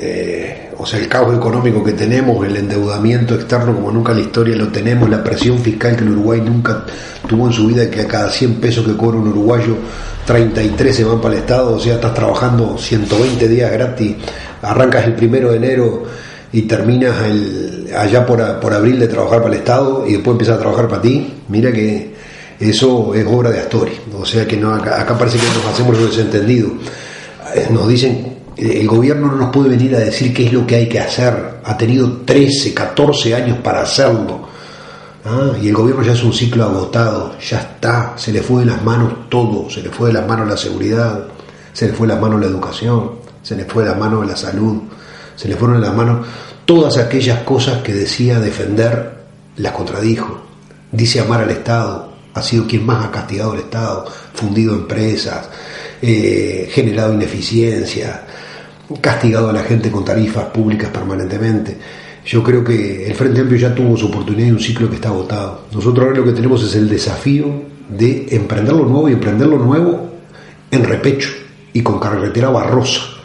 eh, 0.00 0.70
o 0.78 0.86
sea, 0.86 1.00
el 1.00 1.08
caos 1.08 1.34
económico 1.34 1.82
que 1.82 1.92
tenemos, 1.92 2.46
el 2.46 2.56
endeudamiento 2.56 3.34
externo 3.34 3.74
como 3.74 3.90
nunca 3.90 4.12
en 4.12 4.18
la 4.18 4.24
historia 4.24 4.56
lo 4.56 4.68
tenemos, 4.68 5.08
la 5.08 5.22
presión 5.22 5.58
fiscal 5.58 5.96
que 5.96 6.04
el 6.04 6.10
Uruguay 6.10 6.40
nunca 6.40 6.84
tuvo 7.26 7.46
en 7.46 7.52
su 7.52 7.66
vida, 7.66 7.90
que 7.90 8.02
a 8.02 8.06
cada 8.06 8.30
100 8.30 8.54
pesos 8.56 8.86
que 8.86 8.96
cobra 8.96 9.18
un 9.18 9.28
uruguayo, 9.28 9.76
33 10.26 10.94
se 10.94 11.04
van 11.04 11.20
para 11.20 11.34
el 11.34 11.40
Estado, 11.40 11.76
o 11.76 11.80
sea, 11.80 11.94
estás 11.94 12.14
trabajando 12.14 12.76
120 12.78 13.48
días 13.48 13.72
gratis, 13.72 14.16
arrancas 14.62 15.06
el 15.06 15.14
primero 15.14 15.50
de 15.50 15.56
enero 15.56 16.04
y 16.52 16.62
terminas 16.62 17.24
el, 17.24 17.88
allá 17.96 18.24
por, 18.24 18.60
por 18.60 18.72
abril 18.72 18.98
de 18.98 19.08
trabajar 19.08 19.42
para 19.42 19.54
el 19.54 19.60
Estado 19.60 20.04
y 20.06 20.12
después 20.12 20.34
empiezas 20.34 20.56
a 20.56 20.60
trabajar 20.60 20.88
para 20.88 21.02
ti, 21.02 21.34
mira 21.48 21.72
que 21.72 22.14
eso 22.58 23.14
es 23.14 23.26
obra 23.26 23.50
de 23.50 23.60
Astori. 23.60 23.92
O 24.14 24.24
sea 24.24 24.46
que 24.46 24.56
no, 24.56 24.74
acá, 24.74 25.16
parece 25.18 25.38
que 25.38 25.46
nos 25.46 25.66
hacemos 25.66 25.98
lo 25.98 26.06
desentendido. 26.06 26.68
Eh, 27.54 27.68
nos 27.70 27.88
dicen, 27.88 28.36
eh, 28.56 28.80
el 28.80 28.88
gobierno 28.88 29.28
no 29.28 29.36
nos 29.36 29.50
puede 29.50 29.70
venir 29.70 29.94
a 29.94 30.00
decir 30.00 30.32
qué 30.32 30.46
es 30.46 30.52
lo 30.52 30.66
que 30.66 30.76
hay 30.76 30.88
que 30.88 31.00
hacer. 31.00 31.60
Ha 31.64 31.76
tenido 31.76 32.22
13, 32.24 32.72
14 32.72 33.34
años 33.34 33.58
para 33.58 33.82
hacerlo. 33.82 34.46
Ah, 35.24 35.52
y 35.60 35.68
el 35.68 35.74
gobierno 35.74 36.02
ya 36.02 36.12
es 36.12 36.22
un 36.22 36.32
ciclo 36.32 36.62
agotado, 36.62 37.34
ya 37.40 37.58
está, 37.58 38.14
se 38.16 38.30
le 38.30 38.42
fue 38.42 38.60
de 38.60 38.66
las 38.66 38.84
manos 38.84 39.28
todo, 39.28 39.68
se 39.68 39.82
le 39.82 39.90
fue 39.90 40.08
de 40.08 40.12
las 40.12 40.28
manos 40.28 40.48
la 40.48 40.56
seguridad, 40.56 41.26
se 41.72 41.88
le 41.88 41.92
fue 41.94 42.06
de 42.06 42.12
las 42.12 42.22
manos 42.22 42.40
la 42.40 42.46
educación, 42.46 43.10
se 43.42 43.56
le 43.56 43.64
fue 43.64 43.82
de 43.82 43.90
las 43.90 43.98
manos 43.98 44.24
la 44.24 44.36
salud, 44.36 44.82
se 45.36 45.48
le 45.48 45.56
fueron 45.56 45.80
de 45.80 45.86
las 45.86 45.96
manos 45.96 46.26
todas 46.64 46.98
aquellas 46.98 47.42
cosas 47.44 47.82
que 47.82 47.94
decía 47.94 48.40
defender, 48.40 49.12
las 49.56 49.72
contradijo. 49.72 50.42
Dice 50.90 51.20
amar 51.20 51.42
al 51.42 51.50
Estado, 51.50 52.12
ha 52.34 52.42
sido 52.42 52.66
quien 52.66 52.84
más 52.84 53.04
ha 53.04 53.10
castigado 53.10 53.52
al 53.52 53.60
Estado, 53.60 54.04
fundido 54.34 54.74
empresas, 54.74 55.48
eh, 56.02 56.68
generado 56.70 57.14
ineficiencia, 57.14 58.24
castigado 59.00 59.50
a 59.50 59.52
la 59.52 59.62
gente 59.62 59.90
con 59.90 60.04
tarifas 60.04 60.46
públicas 60.46 60.90
permanentemente. 60.90 61.76
Yo 62.26 62.42
creo 62.42 62.64
que 62.64 63.06
el 63.06 63.14
Frente 63.14 63.40
Amplio 63.40 63.58
ya 63.58 63.74
tuvo 63.74 63.96
su 63.96 64.06
oportunidad 64.06 64.48
y 64.48 64.50
un 64.50 64.60
ciclo 64.60 64.90
que 64.90 64.96
está 64.96 65.08
agotado. 65.08 65.66
Nosotros 65.72 66.04
ahora 66.04 66.18
lo 66.18 66.24
que 66.24 66.32
tenemos 66.32 66.62
es 66.64 66.74
el 66.74 66.88
desafío 66.88 67.46
de 67.88 68.26
emprender 68.30 68.74
lo 68.74 68.84
nuevo 68.84 69.08
y 69.08 69.12
emprender 69.12 69.46
lo 69.46 69.58
nuevo 69.58 70.10
en 70.70 70.84
repecho 70.84 71.30
y 71.72 71.82
con 71.82 72.00
carretera 72.00 72.48
barrosa. 72.50 73.15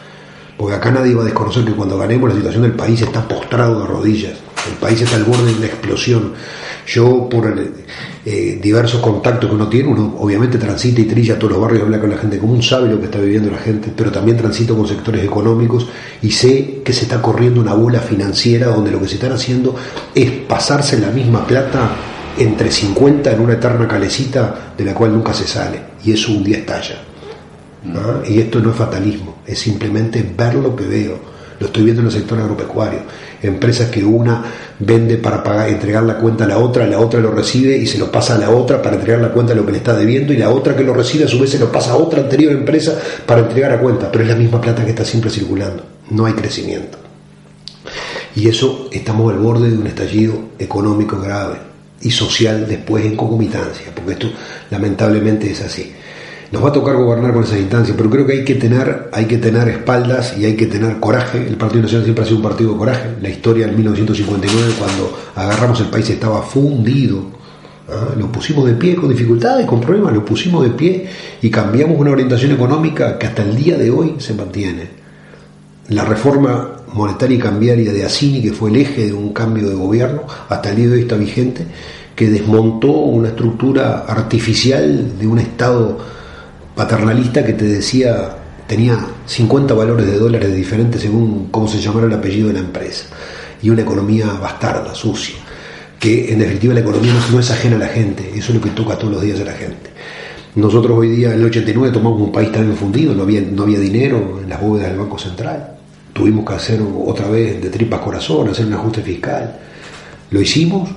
Porque 0.61 0.75
acá 0.75 0.91
nadie 0.91 1.15
va 1.15 1.23
a 1.23 1.25
desconocer 1.25 1.65
que 1.65 1.71
cuando 1.71 1.97
ganemos 1.97 2.29
la 2.29 2.35
situación 2.35 2.61
del 2.61 2.73
país 2.73 3.01
está 3.01 3.27
postrado 3.27 3.81
de 3.81 3.87
rodillas. 3.87 4.33
El 4.69 4.75
país 4.75 5.01
está 5.01 5.15
al 5.15 5.23
borde 5.23 5.45
de 5.45 5.57
una 5.57 5.65
explosión. 5.65 6.33
Yo, 6.85 7.27
por 7.27 7.51
eh, 8.25 8.59
diversos 8.61 9.01
contactos 9.01 9.49
que 9.49 9.55
uno 9.55 9.67
tiene, 9.67 9.89
uno 9.89 10.17
obviamente 10.19 10.59
transita 10.59 11.01
y 11.01 11.05
trilla 11.05 11.39
todos 11.39 11.53
los 11.53 11.61
barrios, 11.63 11.81
habla 11.81 11.99
con 11.99 12.11
la 12.11 12.17
gente 12.17 12.37
común, 12.37 12.61
sabe 12.61 12.89
lo 12.89 12.99
que 12.99 13.05
está 13.05 13.17
viviendo 13.17 13.49
la 13.49 13.57
gente, 13.57 13.91
pero 13.95 14.11
también 14.11 14.37
transito 14.37 14.77
con 14.77 14.87
sectores 14.87 15.23
económicos 15.23 15.87
y 16.21 16.29
sé 16.29 16.83
que 16.85 16.93
se 16.93 17.05
está 17.05 17.23
corriendo 17.23 17.59
una 17.59 17.73
bola 17.73 17.99
financiera 17.99 18.67
donde 18.67 18.91
lo 18.91 19.01
que 19.01 19.07
se 19.07 19.15
están 19.15 19.31
haciendo 19.31 19.75
es 20.13 20.29
pasarse 20.29 20.99
la 20.99 21.09
misma 21.09 21.47
plata 21.47 21.89
entre 22.37 22.69
50 22.69 23.31
en 23.31 23.39
una 23.39 23.53
eterna 23.53 23.87
calecita 23.87 24.73
de 24.77 24.85
la 24.85 24.93
cual 24.93 25.11
nunca 25.11 25.33
se 25.33 25.47
sale 25.47 25.79
y 26.05 26.11
eso 26.11 26.31
un 26.31 26.43
día 26.43 26.59
estalla. 26.59 27.10
Y 28.27 28.39
esto 28.39 28.59
no 28.59 28.71
es 28.71 28.75
fatalismo, 28.77 29.37
es 29.45 29.59
simplemente 29.59 30.23
ver 30.37 30.55
lo 30.55 30.75
que 30.75 30.85
veo. 30.85 31.31
Lo 31.59 31.67
estoy 31.67 31.83
viendo 31.83 32.01
en 32.01 32.07
el 32.07 32.13
sector 32.13 32.39
agropecuario 32.39 32.99
empresas 33.41 33.89
que 33.89 34.03
una 34.03 34.43
vende 34.79 35.17
para 35.17 35.43
pagar, 35.43 35.69
entregar 35.69 36.03
la 36.03 36.17
cuenta 36.17 36.45
a 36.45 36.47
la 36.47 36.57
otra, 36.57 36.85
la 36.85 36.99
otra 36.99 37.19
lo 37.19 37.31
recibe 37.31 37.77
y 37.77 37.85
se 37.87 37.97
lo 37.97 38.11
pasa 38.11 38.35
a 38.35 38.37
la 38.37 38.49
otra 38.49 38.81
para 38.81 38.95
entregar 38.95 39.21
la 39.21 39.31
cuenta 39.31 39.53
de 39.53 39.59
lo 39.59 39.65
que 39.65 39.71
le 39.71 39.77
está 39.79 39.95
debiendo 39.95 40.33
y 40.33 40.37
la 40.37 40.49
otra 40.49 40.75
que 40.75 40.83
lo 40.83 40.93
recibe 40.93 41.25
a 41.25 41.27
su 41.27 41.39
vez 41.39 41.49
se 41.49 41.59
lo 41.59 41.71
pasa 41.71 41.91
a 41.91 41.95
otra 41.95 42.21
anterior 42.21 42.51
empresa 42.51 42.99
para 43.25 43.41
entregar 43.41 43.71
a 43.71 43.79
cuenta, 43.79 44.11
pero 44.11 44.23
es 44.23 44.29
la 44.29 44.35
misma 44.35 44.61
plata 44.61 44.83
que 44.83 44.91
está 44.91 45.05
siempre 45.05 45.29
circulando, 45.29 45.83
no 46.09 46.25
hay 46.25 46.33
crecimiento. 46.33 46.97
Y 48.35 48.47
eso 48.47 48.89
estamos 48.91 49.31
al 49.33 49.39
borde 49.39 49.69
de 49.69 49.77
un 49.77 49.87
estallido 49.87 50.39
económico 50.57 51.19
grave 51.19 51.57
y 52.01 52.11
social 52.11 52.65
después 52.67 53.05
en 53.05 53.15
concomitancia, 53.15 53.87
porque 53.93 54.13
esto 54.13 54.31
lamentablemente 54.69 55.51
es 55.51 55.61
así. 55.61 55.93
Nos 56.51 56.61
va 56.61 56.67
a 56.67 56.73
tocar 56.73 56.97
gobernar 56.97 57.31
con 57.31 57.45
esas 57.45 57.59
instancias, 57.59 57.95
pero 57.95 58.09
creo 58.09 58.25
que 58.27 58.33
hay 58.33 58.43
que 58.43 58.55
tener, 58.55 59.09
hay 59.13 59.23
que 59.25 59.37
tener 59.37 59.69
espaldas 59.69 60.37
y 60.37 60.43
hay 60.43 60.57
que 60.57 60.65
tener 60.65 60.99
coraje. 60.99 61.47
El 61.47 61.55
Partido 61.55 61.83
Nacional 61.83 62.03
siempre 62.03 62.25
ha 62.25 62.27
sido 62.27 62.37
un 62.37 62.43
partido 62.43 62.73
de 62.73 62.77
coraje. 62.77 63.09
La 63.21 63.29
historia 63.29 63.67
del 63.67 63.75
1959, 63.77 64.73
cuando 64.77 65.17
agarramos 65.33 65.79
el 65.79 65.87
país, 65.87 66.09
estaba 66.09 66.41
fundido. 66.41 67.23
¿ah? 67.87 68.13
Lo 68.17 68.29
pusimos 68.29 68.65
de 68.65 68.73
pie 68.73 68.97
con 68.97 69.07
dificultades, 69.07 69.65
con 69.65 69.79
problemas, 69.79 70.13
lo 70.13 70.25
pusimos 70.25 70.65
de 70.65 70.71
pie 70.71 71.07
y 71.41 71.49
cambiamos 71.49 71.97
una 71.97 72.11
orientación 72.11 72.51
económica 72.51 73.17
que 73.17 73.27
hasta 73.27 73.43
el 73.43 73.55
día 73.55 73.77
de 73.77 73.89
hoy 73.89 74.15
se 74.17 74.33
mantiene. 74.33 74.89
La 75.87 76.03
reforma 76.03 76.81
monetaria 76.93 77.37
y 77.37 77.39
cambiaria 77.39 77.93
de 77.93 78.03
Asini, 78.03 78.41
que 78.41 78.51
fue 78.51 78.71
el 78.71 78.75
eje 78.75 79.05
de 79.05 79.13
un 79.13 79.31
cambio 79.31 79.69
de 79.69 79.75
gobierno, 79.75 80.23
hasta 80.49 80.71
el 80.71 80.75
día 80.75 80.87
de 80.87 80.93
hoy 80.95 81.01
está 81.03 81.15
vigente, 81.15 81.65
que 82.13 82.29
desmontó 82.29 82.91
una 82.91 83.29
estructura 83.29 84.03
artificial 84.05 85.17
de 85.17 85.27
un 85.27 85.39
Estado 85.39 86.20
paternalista 86.75 87.45
que 87.45 87.53
te 87.53 87.65
decía 87.65 88.37
tenía 88.67 88.97
50 89.25 89.73
valores 89.73 90.05
de 90.05 90.17
dólares 90.17 90.55
diferentes 90.55 91.01
según 91.01 91.49
cómo 91.51 91.67
se 91.67 91.81
llamara 91.81 92.07
el 92.07 92.13
apellido 92.13 92.47
de 92.47 92.53
la 92.53 92.59
empresa 92.59 93.07
y 93.61 93.69
una 93.69 93.81
economía 93.81 94.27
bastarda, 94.41 94.95
sucia, 94.95 95.35
que 95.99 96.31
en 96.31 96.39
definitiva 96.39 96.73
la 96.73 96.79
economía 96.79 97.13
no, 97.31 97.39
es 97.39 97.51
ajena 97.51 97.75
a 97.75 97.79
la 97.79 97.87
gente, 97.87 98.31
eso 98.33 98.53
es 98.53 98.55
lo 98.55 98.61
que 98.61 98.69
toca 98.69 98.97
todos 98.97 99.13
los 99.13 99.21
días 99.21 99.39
a 99.39 99.43
la 99.43 99.51
gente. 99.51 99.89
Nosotros 100.55 100.97
hoy 100.97 101.09
día, 101.09 101.33
en 101.33 101.41
el 101.41 101.45
89, 101.45 101.93
tomamos 101.93 102.21
un 102.21 102.31
país 102.31 102.51
tan 102.51 102.73
fundido, 102.75 103.13
no 103.13 103.23
había, 103.23 103.41
no 103.41 103.63
había 103.63 103.79
dinero 103.79 104.39
en 104.41 104.49
las 104.49 104.59
bóvedas 104.59 104.89
del 104.89 104.99
Banco 104.99 105.17
Central. 105.17 105.75
Tuvimos 106.11 106.45
que 106.45 106.53
hacer 106.53 106.81
otra 106.81 107.29
vez 107.29 107.61
de 107.61 107.69
tripas 107.69 108.01
corazón, 108.01 108.49
hacer 108.49 108.65
un 108.65 108.73
ajuste 108.73 109.01
fiscal. 109.01 109.59
Lo 110.29 110.41
hicimos 110.41 110.89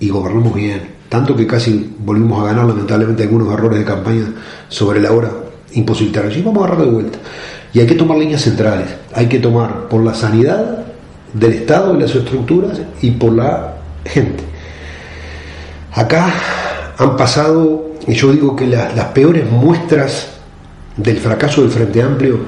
y 0.00 0.08
gobernamos 0.08 0.54
bien 0.54 0.95
tanto 1.16 1.34
que 1.34 1.46
casi 1.46 1.94
volvimos 1.98 2.42
a 2.42 2.48
ganar 2.48 2.66
lamentablemente 2.66 3.22
algunos 3.22 3.50
errores 3.50 3.78
de 3.78 3.86
campaña 3.86 4.26
sobre 4.68 5.00
la 5.00 5.12
hora 5.12 5.30
imposibilitaron. 5.72 6.30
Y 6.30 6.42
vamos 6.42 6.62
a 6.62 6.66
agarrar 6.66 6.84
de 6.84 6.92
vuelta. 6.92 7.18
Y 7.72 7.80
hay 7.80 7.86
que 7.86 7.94
tomar 7.94 8.18
líneas 8.18 8.42
centrales. 8.42 8.88
Hay 9.14 9.26
que 9.26 9.38
tomar 9.38 9.88
por 9.88 10.04
la 10.04 10.12
sanidad 10.12 10.84
del 11.32 11.54
Estado 11.54 11.96
y 11.96 12.02
las 12.02 12.14
estructuras 12.14 12.82
y 13.00 13.12
por 13.12 13.32
la 13.32 13.76
gente. 14.04 14.44
Acá 15.92 16.34
han 16.98 17.16
pasado, 17.16 17.92
y 18.06 18.12
yo 18.12 18.30
digo 18.32 18.54
que 18.54 18.66
las 18.66 19.06
peores 19.14 19.50
muestras 19.50 20.32
del 20.98 21.16
fracaso 21.16 21.62
del 21.62 21.70
Frente 21.70 22.02
Amplio 22.02 22.40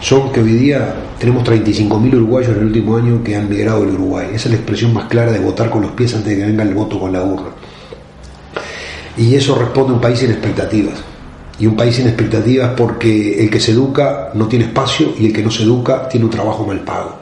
son 0.00 0.32
que 0.32 0.42
hoy 0.42 0.52
día 0.52 0.94
tenemos 1.18 1.44
35.000 1.44 2.14
uruguayos 2.14 2.50
en 2.50 2.58
el 2.58 2.66
último 2.66 2.98
año 2.98 3.24
que 3.24 3.36
han 3.36 3.48
migrado 3.48 3.80
del 3.80 3.94
Uruguay. 3.94 4.26
Esa 4.34 4.48
es 4.48 4.50
la 4.50 4.56
expresión 4.56 4.92
más 4.92 5.06
clara 5.06 5.32
de 5.32 5.38
votar 5.38 5.70
con 5.70 5.80
los 5.80 5.92
pies 5.92 6.14
antes 6.14 6.28
de 6.28 6.36
que 6.36 6.44
venga 6.44 6.62
el 6.62 6.74
voto 6.74 7.00
con 7.00 7.10
la 7.10 7.22
urna. 7.22 7.55
Y 9.16 9.34
eso 9.34 9.54
responde 9.54 9.92
a 9.92 9.94
un 9.94 10.00
país 10.00 10.18
sin 10.18 10.30
expectativas. 10.30 10.98
Y 11.58 11.66
un 11.66 11.76
país 11.76 11.96
sin 11.96 12.06
expectativas 12.06 12.72
porque 12.76 13.42
el 13.42 13.50
que 13.50 13.60
se 13.60 13.72
educa 13.72 14.30
no 14.34 14.46
tiene 14.46 14.66
espacio 14.66 15.14
y 15.18 15.26
el 15.26 15.32
que 15.32 15.42
no 15.42 15.50
se 15.50 15.62
educa 15.62 16.08
tiene 16.08 16.26
un 16.26 16.30
trabajo 16.30 16.66
mal 16.66 16.80
pago. 16.80 17.16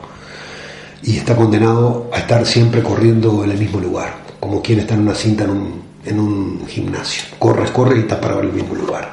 Y 1.03 1.19
está 1.19 1.37
condenado 1.37 2.11
a 2.13 2.19
estar 2.19 2.45
siempre 2.47 2.83
corriendo 2.83 3.45
en 3.45 3.51
el 3.51 3.59
mismo 3.59 3.79
lugar, 3.79 4.17
como 4.41 4.61
quien 4.61 4.81
está 4.81 4.95
en 4.95 5.01
una 5.01 5.15
cinta 5.15 5.45
en 5.45 5.51
un, 5.51 5.83
en 6.05 6.19
un 6.19 6.67
gimnasio. 6.67 7.25
Corres, 7.39 7.71
corres 7.71 7.99
y 7.99 8.01
estás 8.01 8.19
parado 8.19 8.41
en 8.41 8.49
el 8.49 8.53
mismo 8.55 8.75
lugar. 8.75 9.13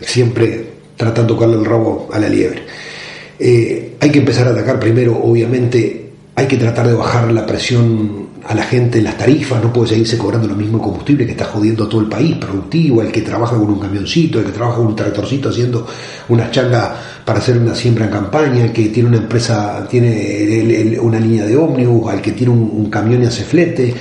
Siempre 0.00 0.70
tratando 0.96 1.34
de 1.34 1.38
tocarle 1.38 1.56
el 1.56 1.64
rabo 1.64 2.08
a 2.12 2.18
la 2.18 2.28
liebre. 2.28 2.62
Eh, 3.38 3.96
hay 3.98 4.10
que 4.10 4.18
empezar 4.18 4.48
a 4.48 4.50
atacar 4.50 4.78
primero, 4.78 5.16
obviamente, 5.16 6.09
hay 6.40 6.46
que 6.46 6.56
tratar 6.56 6.88
de 6.88 6.94
bajar 6.94 7.30
la 7.32 7.44
presión 7.44 8.30
a 8.48 8.54
la 8.54 8.62
gente 8.62 8.96
en 8.96 9.04
las 9.04 9.18
tarifas, 9.18 9.62
no 9.62 9.70
puede 9.70 9.90
seguirse 9.90 10.16
cobrando 10.16 10.48
lo 10.48 10.56
mismo 10.56 10.80
combustible 10.80 11.26
que 11.26 11.32
está 11.32 11.44
jodiendo 11.44 11.84
a 11.84 11.88
todo 11.88 12.00
el 12.00 12.08
país 12.08 12.34
productivo, 12.36 13.02
el 13.02 13.12
que 13.12 13.20
trabaja 13.20 13.56
con 13.56 13.68
un 13.68 13.78
camioncito, 13.78 14.38
el 14.38 14.46
que 14.46 14.52
trabaja 14.52 14.78
con 14.78 14.86
un 14.86 14.96
tractorcito 14.96 15.50
haciendo 15.50 15.86
una 16.30 16.50
changa 16.50 16.96
para 17.26 17.40
hacer 17.40 17.58
una 17.58 17.74
siembra 17.74 18.06
en 18.06 18.10
campaña, 18.10 18.64
el 18.64 18.72
que 18.72 18.88
tiene 18.88 19.10
una 19.10 19.18
empresa, 19.18 19.86
tiene 19.88 20.98
una 20.98 21.20
línea 21.20 21.44
de 21.44 21.54
ómnibus, 21.58 22.10
al 22.10 22.22
que 22.22 22.32
tiene 22.32 22.54
un, 22.54 22.88
camión 22.88 23.22
y 23.22 23.26
hace 23.26 23.44
flete, 23.44 23.94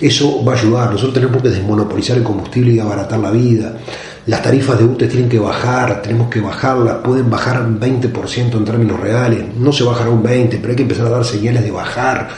eso 0.00 0.44
va 0.44 0.52
a 0.52 0.56
ayudar. 0.56 0.92
Nosotros 0.92 1.14
tenemos 1.14 1.42
que 1.42 1.48
desmonopolizar 1.48 2.16
el 2.18 2.22
combustible 2.22 2.72
y 2.72 2.78
abaratar 2.78 3.18
la 3.18 3.32
vida. 3.32 3.76
Las 4.26 4.42
tarifas 4.42 4.78
de 4.78 4.84
UTE 4.84 5.06
tienen 5.06 5.28
que 5.28 5.38
bajar, 5.38 6.02
tenemos 6.02 6.28
que 6.28 6.40
bajarlas, 6.40 6.96
pueden 6.96 7.30
bajar 7.30 7.62
un 7.62 7.80
20% 7.80 8.54
en 8.54 8.64
términos 8.64 9.00
reales, 9.00 9.44
no 9.56 9.72
se 9.72 9.82
bajará 9.82 10.10
un 10.10 10.22
20%, 10.22 10.58
pero 10.60 10.70
hay 10.70 10.76
que 10.76 10.82
empezar 10.82 11.06
a 11.06 11.10
dar 11.10 11.24
señales 11.24 11.64
de 11.64 11.70
bajar 11.70 12.28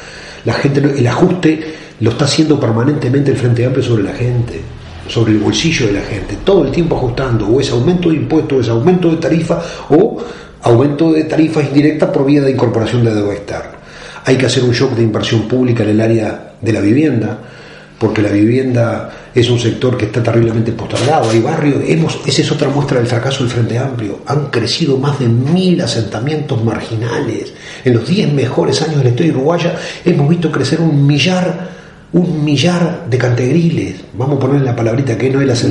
la 0.45 0.55
gente, 0.55 0.81
el 0.81 1.07
ajuste 1.07 1.75
lo 2.01 2.11
está 2.11 2.25
haciendo 2.25 2.59
permanentemente 2.59 3.31
el 3.31 3.37
Frente 3.37 3.65
Amplio 3.65 3.85
sobre 3.85 4.03
la 4.03 4.13
gente, 4.13 4.61
sobre 5.09 5.33
el 5.33 5.39
bolsillo 5.39 5.87
de 5.87 5.93
la 5.93 6.01
gente, 6.01 6.39
todo 6.45 6.65
el 6.65 6.73
tiempo 6.73 6.97
ajustando, 6.97 7.47
o 7.47 7.61
es 7.61 7.71
aumento 7.71 8.11
de 8.11 8.17
impuestos, 8.17 8.59
o 8.59 8.61
es 8.61 8.69
aumento 8.69 9.11
de 9.11 9.17
tarifa, 9.19 9.63
o 9.91 10.19
aumento 10.63 11.13
de 11.13 11.25
tarifas 11.25 11.65
indirectas 11.65 12.11
por 12.11 12.25
vía 12.27 12.43
de 12.43 12.51
incorporación 12.51 13.05
de 13.05 13.15
deuda 13.15 13.35
externa. 13.35 13.73
Hay 14.25 14.37
que 14.37 14.47
hacer 14.47 14.65
un 14.65 14.73
shock 14.73 14.95
de 14.95 15.03
inversión 15.03 15.47
pública 15.49 15.85
en 15.85 15.91
el 15.91 16.01
área 16.01 16.55
de 16.61 16.73
la 16.73 16.81
vivienda, 16.81 17.39
porque 18.03 18.21
la 18.21 18.31
vivienda 18.31 19.31
es 19.33 19.49
un 19.49 19.61
sector 19.61 19.97
que 19.97 20.07
está 20.07 20.21
terriblemente 20.21 20.73
postergado. 20.73 21.31
Hay 21.31 21.39
barrios, 21.39 21.85
hemos, 21.87 22.19
esa 22.27 22.43
es 22.43 22.51
otra 22.51 22.69
muestra 22.69 22.99
del 22.99 23.07
fracaso 23.07 23.45
del 23.45 23.53
Frente 23.53 23.79
Amplio. 23.79 24.19
Han 24.27 24.47
crecido 24.47 24.99
más 24.99 25.21
de 25.21 25.29
mil 25.29 25.81
asentamientos 25.81 26.65
marginales. 26.65 27.53
En 27.85 27.95
los 27.95 28.09
diez 28.09 28.31
mejores 28.33 28.83
años 28.83 28.97
de 28.97 29.05
la 29.05 29.11
historia 29.11 29.33
uruguaya 29.35 29.77
hemos 30.05 30.29
visto 30.29 30.51
crecer 30.51 30.81
un 30.81 31.07
millar, 31.07 31.69
un 32.13 32.45
millar 32.45 33.07
de 33.09 33.19
cantegriles. 33.19 34.01
Vamos 34.15 34.39
a 34.39 34.41
poner 34.41 34.63
la 34.63 34.75
palabrita 34.75 35.17
que 35.17 35.31
no 35.31 35.41
es 35.41 35.67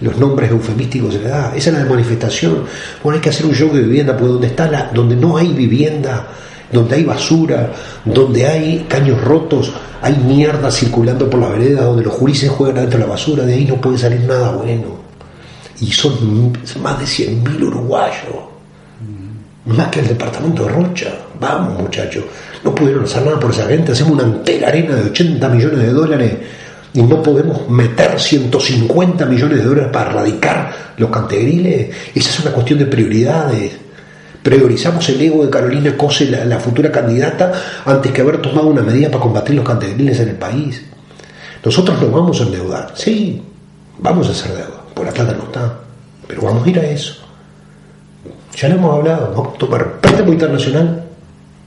los 0.00 0.16
nombres 0.16 0.50
eufemísticos 0.50 1.12
de 1.12 1.20
la 1.20 1.28
edad. 1.28 1.52
Esa 1.54 1.68
es 1.68 1.76
la 1.76 1.84
manifestación. 1.84 2.64
Bueno, 3.02 3.16
hay 3.16 3.20
que 3.20 3.28
hacer 3.28 3.44
un 3.44 3.54
show 3.54 3.70
de 3.70 3.82
vivienda, 3.82 4.16
porque 4.16 4.32
donde 4.32 4.46
está 4.46 4.70
la, 4.70 4.90
donde 4.94 5.16
no 5.16 5.36
hay 5.36 5.48
vivienda, 5.52 6.28
donde 6.70 6.96
hay 6.96 7.04
basura, 7.04 7.72
donde 8.04 8.46
hay 8.46 8.86
caños 8.88 9.20
rotos, 9.22 9.72
hay 10.02 10.16
mierda 10.16 10.70
circulando 10.70 11.28
por 11.28 11.40
la 11.40 11.48
vereda, 11.48 11.84
donde 11.84 12.04
los 12.04 12.14
juristas 12.14 12.50
juegan 12.50 12.78
adentro 12.78 12.98
de 12.98 13.04
la 13.06 13.10
basura, 13.10 13.44
de 13.44 13.54
ahí 13.54 13.64
no 13.64 13.80
puede 13.80 13.98
salir 13.98 14.20
nada 14.20 14.52
bueno. 14.52 15.04
Y 15.80 15.90
son 15.90 16.52
más 16.82 16.98
de 16.98 17.04
100.000 17.04 17.62
uruguayos, 17.62 18.36
más 19.66 19.88
que 19.88 20.00
el 20.00 20.08
departamento 20.08 20.64
de 20.64 20.68
Rocha. 20.70 21.14
Vamos, 21.40 21.80
muchachos, 21.80 22.24
no 22.62 22.74
pudieron 22.74 23.04
hacer 23.04 23.24
nada 23.24 23.40
por 23.40 23.50
esa 23.50 23.66
gente, 23.66 23.92
hacemos 23.92 24.12
una 24.12 24.22
entera 24.22 24.68
arena 24.68 24.94
de 24.94 25.10
80 25.10 25.48
millones 25.48 25.78
de 25.78 25.92
dólares 25.92 26.32
y 26.94 27.02
no 27.02 27.20
podemos 27.22 27.68
meter 27.68 28.20
150 28.20 29.26
millones 29.26 29.58
de 29.58 29.64
dólares 29.64 29.90
para 29.92 30.10
erradicar 30.10 30.72
los 30.96 31.10
cantegriles. 31.10 31.90
Esa 32.14 32.30
es 32.30 32.40
una 32.40 32.52
cuestión 32.52 32.78
de 32.78 32.86
prioridades. 32.86 33.72
Priorizamos 34.44 35.08
el 35.08 35.20
ego 35.20 35.44
de 35.44 35.50
Carolina 35.50 35.96
Cose, 35.96 36.30
la, 36.30 36.60
futura 36.60 36.92
candidata, 36.92 37.52
antes 37.84 38.12
que 38.12 38.20
haber 38.20 38.40
tomado 38.40 38.68
una 38.68 38.82
medida 38.82 39.08
para 39.10 39.22
combatir 39.22 39.56
los 39.56 39.66
cantegriles 39.66 40.20
en 40.20 40.28
el 40.28 40.36
país. 40.36 40.84
Nosotros 41.64 42.00
nos 42.00 42.12
vamos 42.12 42.40
a 42.40 42.44
endeudar, 42.44 42.92
sí, 42.94 43.42
vamos 43.98 44.28
a 44.28 44.30
hacer 44.30 44.52
deuda, 44.52 44.84
por 44.94 45.06
la 45.06 45.12
plata 45.12 45.32
no 45.32 45.44
está, 45.44 45.78
pero 46.28 46.42
vamos 46.42 46.64
a 46.64 46.70
ir 46.70 46.78
a 46.78 46.84
eso. 46.84 47.16
Ya 48.54 48.68
lo 48.68 48.76
hemos 48.76 48.94
hablado, 48.94 49.32
vamos 49.34 49.54
a 49.56 49.58
tomar 49.58 50.00
préstamo 50.00 50.32
internacional 50.32 51.04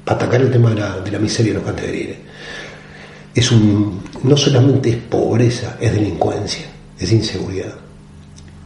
para 0.05 0.17
atacar 0.17 0.39
el 0.39 0.51
tema 0.51 0.69
de 0.69 1.12
la, 1.12 1.19
miseria 1.19 1.51
de 1.53 1.57
los 1.57 1.67
cantegriles 1.67 2.27
es 3.38 3.51
un, 3.51 4.01
no 4.24 4.36
solamente 4.36 4.89
es 4.89 4.98
pobreza, 4.98 5.77
es 5.79 5.93
delincuencia, 5.93 6.65
es 7.00 7.12
inseguridad. 7.12 7.75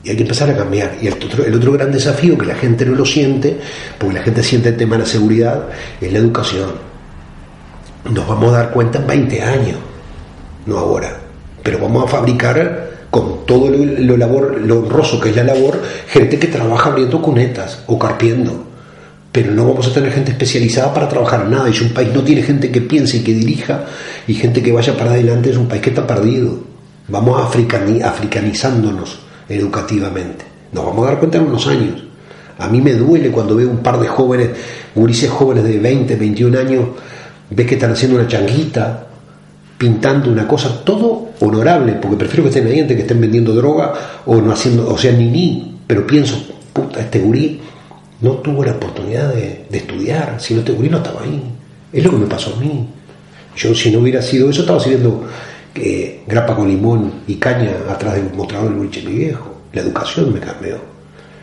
Y 0.03 0.09
hay 0.09 0.15
que 0.15 0.23
empezar 0.23 0.49
a 0.49 0.55
cambiar. 0.55 0.97
Y 1.01 1.07
el 1.07 1.13
otro, 1.13 1.45
el 1.45 1.53
otro 1.53 1.73
gran 1.73 1.91
desafío 1.91 2.37
que 2.37 2.45
la 2.45 2.55
gente 2.55 2.85
no 2.85 2.95
lo 2.95 3.05
siente, 3.05 3.57
porque 3.97 4.15
la 4.15 4.23
gente 4.23 4.43
siente 4.43 4.69
el 4.69 4.77
tema 4.77 4.95
de 4.95 5.03
la 5.03 5.07
seguridad, 5.07 5.63
es 5.99 6.11
la 6.11 6.19
educación. 6.19 6.71
Nos 8.09 8.27
vamos 8.27 8.53
a 8.53 8.57
dar 8.57 8.71
cuenta 8.71 8.99
en 8.99 9.07
20 9.07 9.41
años, 9.43 9.77
no 10.65 10.77
ahora. 10.77 11.17
Pero 11.61 11.79
vamos 11.79 12.05
a 12.05 12.07
fabricar 12.07 12.89
con 13.11 13.45
todo 13.45 13.69
lo, 13.69 14.17
labor, 14.17 14.59
lo 14.61 14.79
honroso 14.79 15.19
que 15.19 15.29
es 15.29 15.35
la 15.35 15.43
labor, 15.43 15.79
gente 16.07 16.39
que 16.39 16.47
trabaja 16.47 16.89
abriendo 16.89 17.21
cunetas 17.21 17.83
o 17.87 17.99
carpiendo 17.99 18.71
pero 19.31 19.51
no 19.53 19.65
vamos 19.65 19.87
a 19.87 19.93
tener 19.93 20.11
gente 20.11 20.31
especializada 20.31 20.93
para 20.93 21.07
trabajar 21.07 21.47
nada. 21.47 21.69
Y 21.69 21.73
si 21.73 21.85
un 21.85 21.93
país 21.93 22.09
no 22.13 22.21
tiene 22.21 22.41
gente 22.41 22.69
que 22.69 22.81
piense 22.81 23.17
y 23.17 23.23
que 23.23 23.33
dirija 23.33 23.85
y 24.27 24.33
gente 24.33 24.61
que 24.61 24.73
vaya 24.73 24.97
para 24.97 25.11
adelante, 25.11 25.51
es 25.51 25.57
un 25.57 25.67
país 25.67 25.81
que 25.81 25.89
está 25.89 26.05
perdido. 26.05 26.59
Vamos 27.07 27.41
africanizándonos 27.41 29.19
educativamente. 29.51 30.45
Nos 30.71 30.85
vamos 30.85 31.05
a 31.05 31.09
dar 31.11 31.19
cuenta 31.19 31.37
en 31.37 31.45
unos 31.45 31.67
años. 31.67 32.03
A 32.57 32.67
mí 32.67 32.81
me 32.81 32.93
duele 32.93 33.31
cuando 33.31 33.55
veo 33.55 33.69
un 33.69 33.79
par 33.79 33.99
de 33.99 34.07
jóvenes, 34.07 34.49
gurises 34.95 35.29
jóvenes 35.29 35.63
de 35.63 35.79
20, 35.79 36.15
21 36.15 36.59
años, 36.59 36.85
ves 37.49 37.65
que 37.65 37.75
están 37.75 37.91
haciendo 37.91 38.17
una 38.17 38.27
changuita, 38.27 39.07
pintando 39.77 40.31
una 40.31 40.47
cosa, 40.47 40.83
todo 40.83 41.29
honorable, 41.39 41.93
porque 41.93 42.17
prefiero 42.17 42.43
que 42.43 42.49
estén 42.49 42.67
ahí 42.67 42.79
antes 42.79 42.95
que 42.95 43.01
estén 43.01 43.19
vendiendo 43.19 43.53
droga 43.53 43.93
o 44.27 44.35
no 44.35 44.51
haciendo, 44.51 44.87
o 44.87 44.97
sea, 44.97 45.11
ni 45.11 45.27
ni, 45.27 45.79
pero 45.87 46.05
pienso, 46.05 46.37
puta, 46.71 46.99
este 46.99 47.19
gurí 47.19 47.59
no 48.21 48.33
tuvo 48.33 48.63
la 48.63 48.73
oportunidad 48.73 49.33
de, 49.33 49.65
estudiar, 49.71 50.35
si 50.39 50.53
no, 50.53 50.59
este 50.59 50.73
gurí 50.73 50.89
no 50.89 50.97
estaba 50.97 51.23
ahí. 51.23 51.41
Es 51.91 52.03
lo 52.03 52.11
que 52.11 52.17
me 52.17 52.27
pasó 52.27 52.53
a 52.55 52.59
mí. 52.59 52.85
Yo, 53.55 53.73
si 53.73 53.91
no 53.91 53.99
hubiera 53.99 54.21
sido 54.21 54.49
eso, 54.49 54.61
estaba 54.61 54.79
sirviendo 54.79 55.23
grapa 56.27 56.55
con 56.55 56.67
limón 56.67 57.11
y 57.27 57.35
caña 57.35 57.71
atrás 57.89 58.15
del 58.15 58.33
mostrador 58.33 58.69
del 58.69 58.77
boliche 58.77 59.01
mi 59.03 59.13
viejo. 59.13 59.55
La 59.73 59.81
educación 59.81 60.33
me 60.33 60.39
cambió. 60.39 60.77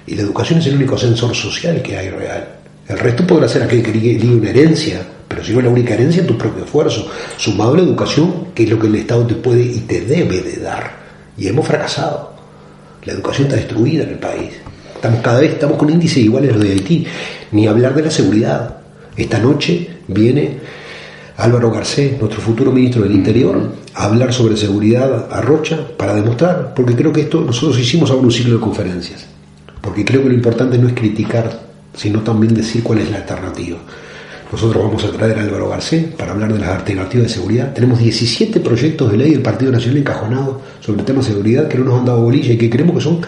Y 0.07 0.15
la 0.15 0.23
educación 0.23 0.59
es 0.59 0.67
el 0.67 0.77
único 0.77 0.95
ascensor 0.95 1.35
social 1.35 1.83
que 1.83 1.97
hay 1.97 2.11
real. 2.11 2.49
El 2.89 2.99
resto 2.99 3.27
podrá 3.27 3.49
ser 3.49 3.63
aquel 3.63 3.83
que 3.83 3.93
ligue 3.93 4.27
una 4.27 4.49
herencia, 4.49 5.03
pero 5.29 5.45
si 5.45 5.53
no 5.53 5.59
es 5.59 5.65
la 5.65 5.71
única 5.71 5.95
herencia, 5.95 6.27
tu 6.27 6.39
propio 6.39 6.65
esfuerzo. 6.65 7.11
Sumado 7.37 7.75
a 7.75 7.77
la 7.77 7.83
educación, 7.83 8.49
que 8.55 8.65
es 8.65 8.71
lo 8.71 8.79
que 8.79 8.87
el 8.87 8.95
Estado 8.95 9.27
te 9.27 9.35
puede 9.35 9.63
y 9.63 9.81
te 9.81 10.01
debe 10.01 10.41
de 10.41 10.57
dar. 10.57 10.97
Y 11.37 11.49
hemos 11.49 11.67
fracasado. 11.67 12.33
La 13.05 13.13
educación 13.13 13.47
está 13.47 13.57
destruida 13.57 14.05
en 14.05 14.11
el 14.11 14.19
país. 14.19 14.53
Cada 15.23 15.41
vez 15.41 15.53
estamos 15.53 15.77
con 15.77 15.91
índices 15.91 16.19
iguales 16.19 16.51
a 16.51 16.55
los 16.55 16.65
de 16.65 16.73
Haití. 16.73 17.07
Ni 17.53 17.67
hablar 17.67 17.95
de 17.95 18.03
la 18.03 18.11
seguridad. 18.11 18.79
Esta 19.17 19.39
noche 19.39 19.89
viene 20.09 20.59
Álvaro 21.39 21.71
Garcés, 21.71 22.19
nuestro 22.19 22.41
futuro 22.41 22.73
ministro 22.73 23.03
del 23.03 23.13
Interior, 23.13 23.73
a 23.95 24.07
hablar 24.07 24.33
sobre 24.33 24.57
seguridad 24.57 25.29
a 25.31 25.41
Rocha 25.41 25.79
para 25.97 26.13
demostrar, 26.13 26.75
porque 26.75 26.97
creo 26.97 27.13
que 27.13 27.21
esto 27.21 27.41
nosotros 27.43 27.79
hicimos 27.79 28.11
ahora 28.11 28.25
un 28.25 28.33
ciclo 28.33 28.55
de 28.55 28.61
conferencias, 28.61 29.25
porque 29.81 30.05
creo 30.05 30.25
que 30.25 30.31
lo 30.31 30.35
importante 30.35 30.77
no 30.79 30.89
es 30.89 30.95
criticar, 30.95 31.61
sino 31.95 32.23
también 32.23 32.55
decir 32.55 32.83
cuál 32.83 32.99
es 32.99 33.11
la 33.13 33.19
alternativa. 33.19 33.79
Nosotros 34.51 34.83
vamos 34.83 35.05
a 35.05 35.13
traer 35.13 35.39
a 35.39 35.43
Álvaro 35.43 35.69
Garcés 35.69 36.07
para 36.07 36.33
hablar 36.33 36.53
de 36.53 36.59
las 36.59 36.71
alternativas 36.71 37.29
de 37.29 37.33
seguridad. 37.33 37.73
Tenemos 37.73 38.01
17 38.01 38.59
proyectos 38.59 39.09
de 39.09 39.19
ley 39.19 39.31
del 39.31 39.43
Partido 39.43 39.71
Nacional 39.71 39.99
encajonados 39.99 40.57
sobre 40.81 41.01
el 41.01 41.07
tema 41.07 41.21
de 41.21 41.27
seguridad 41.27 41.69
que 41.69 41.79
no 41.79 41.85
nos 41.85 42.01
han 42.01 42.07
dado 42.07 42.21
bolilla 42.21 42.53
y 42.53 42.59
que 42.59 42.69
creemos 42.69 42.97
que 42.97 43.03
son 43.03 43.21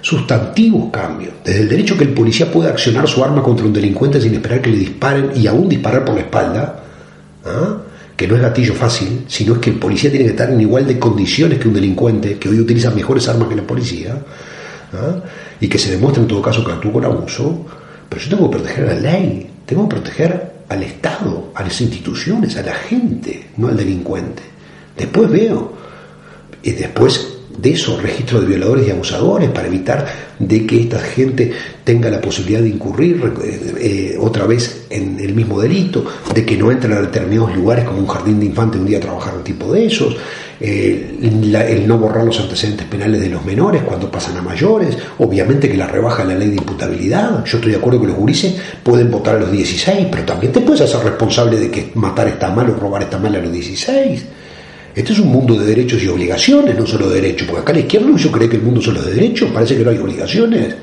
sustantivos 0.00 0.90
cambios, 0.90 1.34
desde 1.44 1.60
el 1.60 1.68
derecho 1.68 1.96
que 1.96 2.02
el 2.02 2.12
policía 2.12 2.50
pueda 2.50 2.70
accionar 2.70 3.06
su 3.06 3.22
arma 3.22 3.40
contra 3.40 3.64
un 3.64 3.72
delincuente 3.72 4.20
sin 4.20 4.34
esperar 4.34 4.60
que 4.60 4.70
le 4.70 4.78
disparen 4.78 5.30
y 5.36 5.46
aún 5.46 5.68
disparar 5.68 6.04
por 6.04 6.16
la 6.16 6.22
espalda, 6.22 6.81
¿ah? 7.44 7.78
que 8.16 8.28
no 8.28 8.36
es 8.36 8.42
gatillo 8.42 8.74
fácil, 8.74 9.24
sino 9.26 9.54
es 9.54 9.58
que 9.60 9.70
el 9.70 9.78
policía 9.78 10.10
tiene 10.10 10.26
que 10.26 10.30
estar 10.32 10.50
en 10.50 10.60
igual 10.60 10.86
de 10.86 10.98
condiciones 10.98 11.58
que 11.58 11.68
un 11.68 11.74
delincuente, 11.74 12.38
que 12.38 12.48
hoy 12.48 12.60
utiliza 12.60 12.90
mejores 12.90 13.28
armas 13.28 13.48
que 13.48 13.56
la 13.56 13.62
policía, 13.62 14.16
¿ah? 14.92 15.16
y 15.60 15.68
que 15.68 15.78
se 15.78 15.90
demuestra 15.90 16.22
en 16.22 16.28
todo 16.28 16.42
caso 16.42 16.64
que 16.64 16.72
actuó 16.72 16.92
con 16.92 17.04
abuso, 17.04 17.66
pero 18.08 18.22
yo 18.22 18.30
tengo 18.30 18.50
que 18.50 18.56
proteger 18.58 18.84
a 18.84 18.94
la 18.94 19.00
ley, 19.00 19.50
tengo 19.64 19.88
que 19.88 19.96
proteger 19.96 20.52
al 20.68 20.82
Estado, 20.82 21.52
a 21.54 21.62
las 21.62 21.80
instituciones, 21.80 22.56
a 22.56 22.62
la 22.62 22.74
gente, 22.74 23.48
no 23.56 23.68
al 23.68 23.76
delincuente. 23.76 24.42
Después 24.96 25.30
veo, 25.30 25.72
y 26.62 26.70
después 26.72 27.38
de 27.56 27.70
esos 27.70 28.02
registros 28.02 28.42
de 28.42 28.48
violadores 28.48 28.86
y 28.86 28.90
abusadores 28.90 29.50
para 29.50 29.68
evitar 29.68 30.06
de 30.38 30.66
que 30.66 30.80
esta 30.80 30.98
gente 30.98 31.52
tenga 31.84 32.10
la 32.10 32.20
posibilidad 32.20 32.60
de 32.60 32.68
incurrir 32.68 33.32
eh, 33.42 33.74
eh, 33.80 34.16
otra 34.18 34.46
vez 34.46 34.86
en 34.90 35.18
el 35.20 35.34
mismo 35.34 35.60
delito, 35.60 36.04
de 36.34 36.44
que 36.44 36.56
no 36.56 36.70
entren 36.70 36.92
a 36.92 37.00
determinados 37.00 37.54
lugares 37.54 37.84
como 37.84 38.00
un 38.00 38.06
jardín 38.06 38.40
de 38.40 38.46
infantes 38.46 38.80
un 38.80 38.86
día 38.86 38.98
a 38.98 39.00
trabajar 39.00 39.34
un 39.36 39.44
tipo 39.44 39.72
de 39.72 39.86
esos, 39.86 40.16
eh, 40.60 41.18
el 41.20 41.88
no 41.88 41.98
borrar 41.98 42.24
los 42.24 42.38
antecedentes 42.40 42.86
penales 42.86 43.20
de 43.20 43.28
los 43.28 43.44
menores 43.44 43.82
cuando 43.82 44.10
pasan 44.10 44.36
a 44.36 44.42
mayores, 44.42 44.96
obviamente 45.18 45.68
que 45.68 45.76
la 45.76 45.86
rebaja 45.86 46.24
la 46.24 46.34
ley 46.34 46.50
de 46.50 46.56
imputabilidad, 46.56 47.44
yo 47.44 47.58
estoy 47.58 47.72
de 47.72 47.78
acuerdo 47.78 48.00
que 48.00 48.08
los 48.08 48.16
gurises 48.16 48.54
pueden 48.82 49.10
votar 49.10 49.36
a 49.36 49.40
los 49.40 49.52
16, 49.52 50.08
pero 50.10 50.24
también 50.24 50.52
te 50.52 50.60
puedes 50.60 50.82
hacer 50.82 51.04
responsable 51.04 51.58
de 51.58 51.70
que 51.70 51.90
matar 51.94 52.28
está 52.28 52.50
mal 52.50 52.70
o 52.70 52.74
robar 52.74 53.02
está 53.02 53.18
mal 53.18 53.34
a 53.34 53.38
los 53.38 53.52
16. 53.52 54.24
Este 54.94 55.12
es 55.12 55.18
un 55.18 55.28
mundo 55.28 55.54
de 55.54 55.66
derechos 55.66 56.02
y 56.02 56.08
obligaciones, 56.08 56.78
no 56.78 56.86
solo 56.86 57.08
de 57.08 57.20
derechos, 57.20 57.48
porque 57.48 57.62
acá 57.62 57.72
la 57.72 57.80
izquierda 57.80 58.08
yo 58.14 58.30
cree 58.30 58.48
que 58.48 58.56
el 58.56 58.62
mundo 58.62 58.80
solo 58.80 59.02
de 59.02 59.14
derechos, 59.14 59.50
parece 59.52 59.76
que 59.76 59.84
no 59.84 59.90
hay 59.90 59.98
obligaciones. 59.98 60.74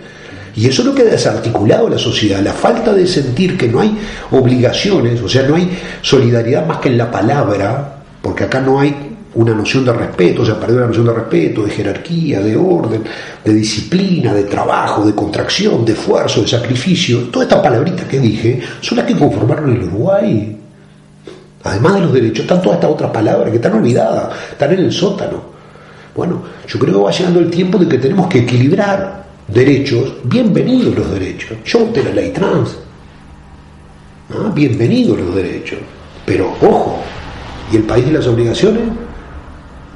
Y 0.55 0.67
eso 0.67 0.81
es 0.81 0.87
lo 0.87 0.95
que 0.95 1.03
ha 1.03 1.05
desarticulado 1.05 1.87
la 1.89 1.97
sociedad, 1.97 2.41
la 2.41 2.53
falta 2.53 2.91
de 2.93 3.05
sentir 3.05 3.55
que 3.55 3.67
no 3.67 3.81
hay 3.81 3.95
obligaciones, 4.31 5.21
o 5.21 5.29
sea, 5.29 5.43
no 5.43 5.55
hay 5.55 5.69
solidaridad 6.01 6.65
más 6.65 6.79
que 6.79 6.89
en 6.89 6.97
la 6.97 7.11
palabra, 7.11 8.01
porque 8.21 8.45
acá 8.45 8.59
no 8.59 8.79
hay 8.79 8.95
una 9.35 9.53
noción 9.53 9.85
de 9.85 9.93
respeto, 9.93 10.41
o 10.41 10.45
sea, 10.45 10.59
perdió 10.59 10.79
la 10.79 10.87
noción 10.87 11.05
de 11.05 11.13
respeto, 11.13 11.63
de 11.63 11.69
jerarquía, 11.69 12.41
de 12.41 12.57
orden, 12.57 13.03
de 13.45 13.53
disciplina, 13.53 14.33
de 14.33 14.43
trabajo, 14.43 15.05
de 15.05 15.13
contracción, 15.13 15.85
de 15.85 15.93
esfuerzo, 15.93 16.41
de 16.41 16.47
sacrificio. 16.47 17.19
Todas 17.31 17.47
estas 17.47 17.61
palabritas 17.61 18.07
que 18.07 18.19
dije 18.19 18.59
son 18.81 18.97
las 18.97 19.07
que 19.07 19.15
conformaron 19.15 19.71
el 19.71 19.83
Uruguay. 19.83 20.57
Además 21.63 21.95
de 21.95 22.01
los 22.01 22.13
derechos, 22.13 22.39
están 22.41 22.61
todas 22.61 22.77
estas 22.77 22.91
otras 22.91 23.11
palabras 23.11 23.49
que 23.49 23.57
están 23.57 23.73
olvidadas, 23.73 24.33
están 24.51 24.73
en 24.73 24.79
el 24.79 24.91
sótano. 24.91 25.43
Bueno, 26.15 26.41
yo 26.67 26.79
creo 26.79 26.93
que 26.93 26.99
va 27.01 27.11
llegando 27.11 27.39
el 27.39 27.49
tiempo 27.49 27.77
de 27.77 27.87
que 27.87 27.97
tenemos 27.97 28.27
que 28.27 28.39
equilibrar 28.39 29.25
derechos, 29.47 30.13
bienvenidos 30.23 30.95
los 30.95 31.11
derechos. 31.11 31.57
Yo 31.65 31.79
te 31.85 32.03
la 32.03 32.11
ley 32.11 32.31
trans, 32.31 32.77
bienvenidos 34.53 35.19
los 35.19 35.35
derechos. 35.35 35.79
Pero 36.25 36.53
ojo, 36.61 37.01
¿y 37.71 37.77
el 37.77 37.83
país 37.83 38.05
de 38.05 38.13
las 38.13 38.27
obligaciones? 38.27 38.83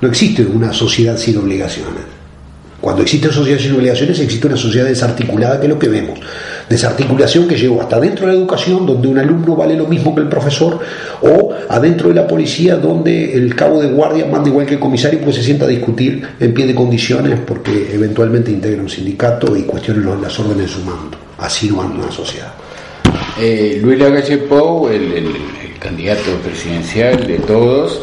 No 0.02 0.08
existe 0.10 0.46
una 0.46 0.74
sociedad 0.74 1.16
sin 1.16 1.38
obligaciones. 1.38 2.04
Cuando 2.82 3.04
existe 3.04 3.28
una 3.28 3.36
sociedad 3.38 3.60
sin 3.60 3.76
obligaciones, 3.76 4.20
existe 4.20 4.48
una 4.48 4.58
sociedad 4.58 4.88
desarticulada, 4.88 5.58
que 5.60 5.68
es 5.68 5.74
lo 5.74 5.80
que 5.80 5.88
vemos 5.88 6.20
desarticulación 6.74 7.48
que 7.48 7.56
llegó 7.56 7.82
hasta 7.82 8.00
dentro 8.00 8.26
de 8.26 8.34
la 8.34 8.40
educación, 8.40 8.86
donde 8.86 9.08
un 9.08 9.20
alumno 9.20 9.56
vale 9.56 9.76
lo 9.76 9.86
mismo 9.86 10.14
que 10.16 10.22
el 10.22 10.28
profesor, 10.28 10.80
o 11.22 11.54
adentro 11.70 12.10
de 12.10 12.16
la 12.16 12.28
policía, 12.28 12.78
donde 12.78 13.34
el 13.34 13.56
cabo 13.56 13.80
de 13.82 13.90
guardia 13.90 14.26
manda 14.26 14.50
igual 14.50 14.66
que 14.66 14.74
el 14.74 14.80
comisario, 14.80 15.20
porque 15.20 15.38
se 15.38 15.44
sienta 15.44 15.66
a 15.66 15.68
discutir 15.68 16.24
en 16.40 16.54
pie 16.54 16.66
de 16.66 16.74
condiciones, 16.74 17.40
porque 17.46 17.94
eventualmente 17.94 18.52
integra 18.52 18.82
un 18.82 18.90
sindicato 18.90 19.56
y 19.56 19.64
cuestiona 19.64 20.16
las 20.16 20.40
órdenes 20.40 20.64
de 20.64 20.68
su 20.68 20.80
mando. 20.82 21.18
Así 21.38 21.70
no 21.70 21.82
anda 21.82 22.04
una 22.04 22.12
sociedad. 22.12 22.54
Eh, 23.40 23.80
Luis 23.82 24.00
Lagalle 24.00 24.38
Pou, 24.38 24.90
el, 24.90 25.54
candidato 25.80 26.32
presidencial 26.44 27.28
de 27.28 27.40
todos, 27.40 28.02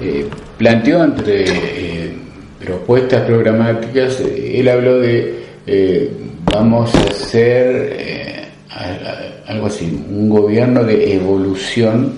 eh, 0.00 0.26
planteó 0.56 1.04
entre 1.04 1.44
eh, 1.46 2.14
propuestas 2.58 3.22
programáticas, 3.26 4.20
él 4.20 4.66
habló 4.68 4.98
de 4.98 5.38
vamos 6.52 6.94
a 6.94 7.02
hacer 7.04 7.96
eh, 7.98 8.44
algo 9.46 9.66
así, 9.66 9.84
un 10.10 10.28
gobierno 10.28 10.84
de 10.84 11.14
evolución, 11.14 12.12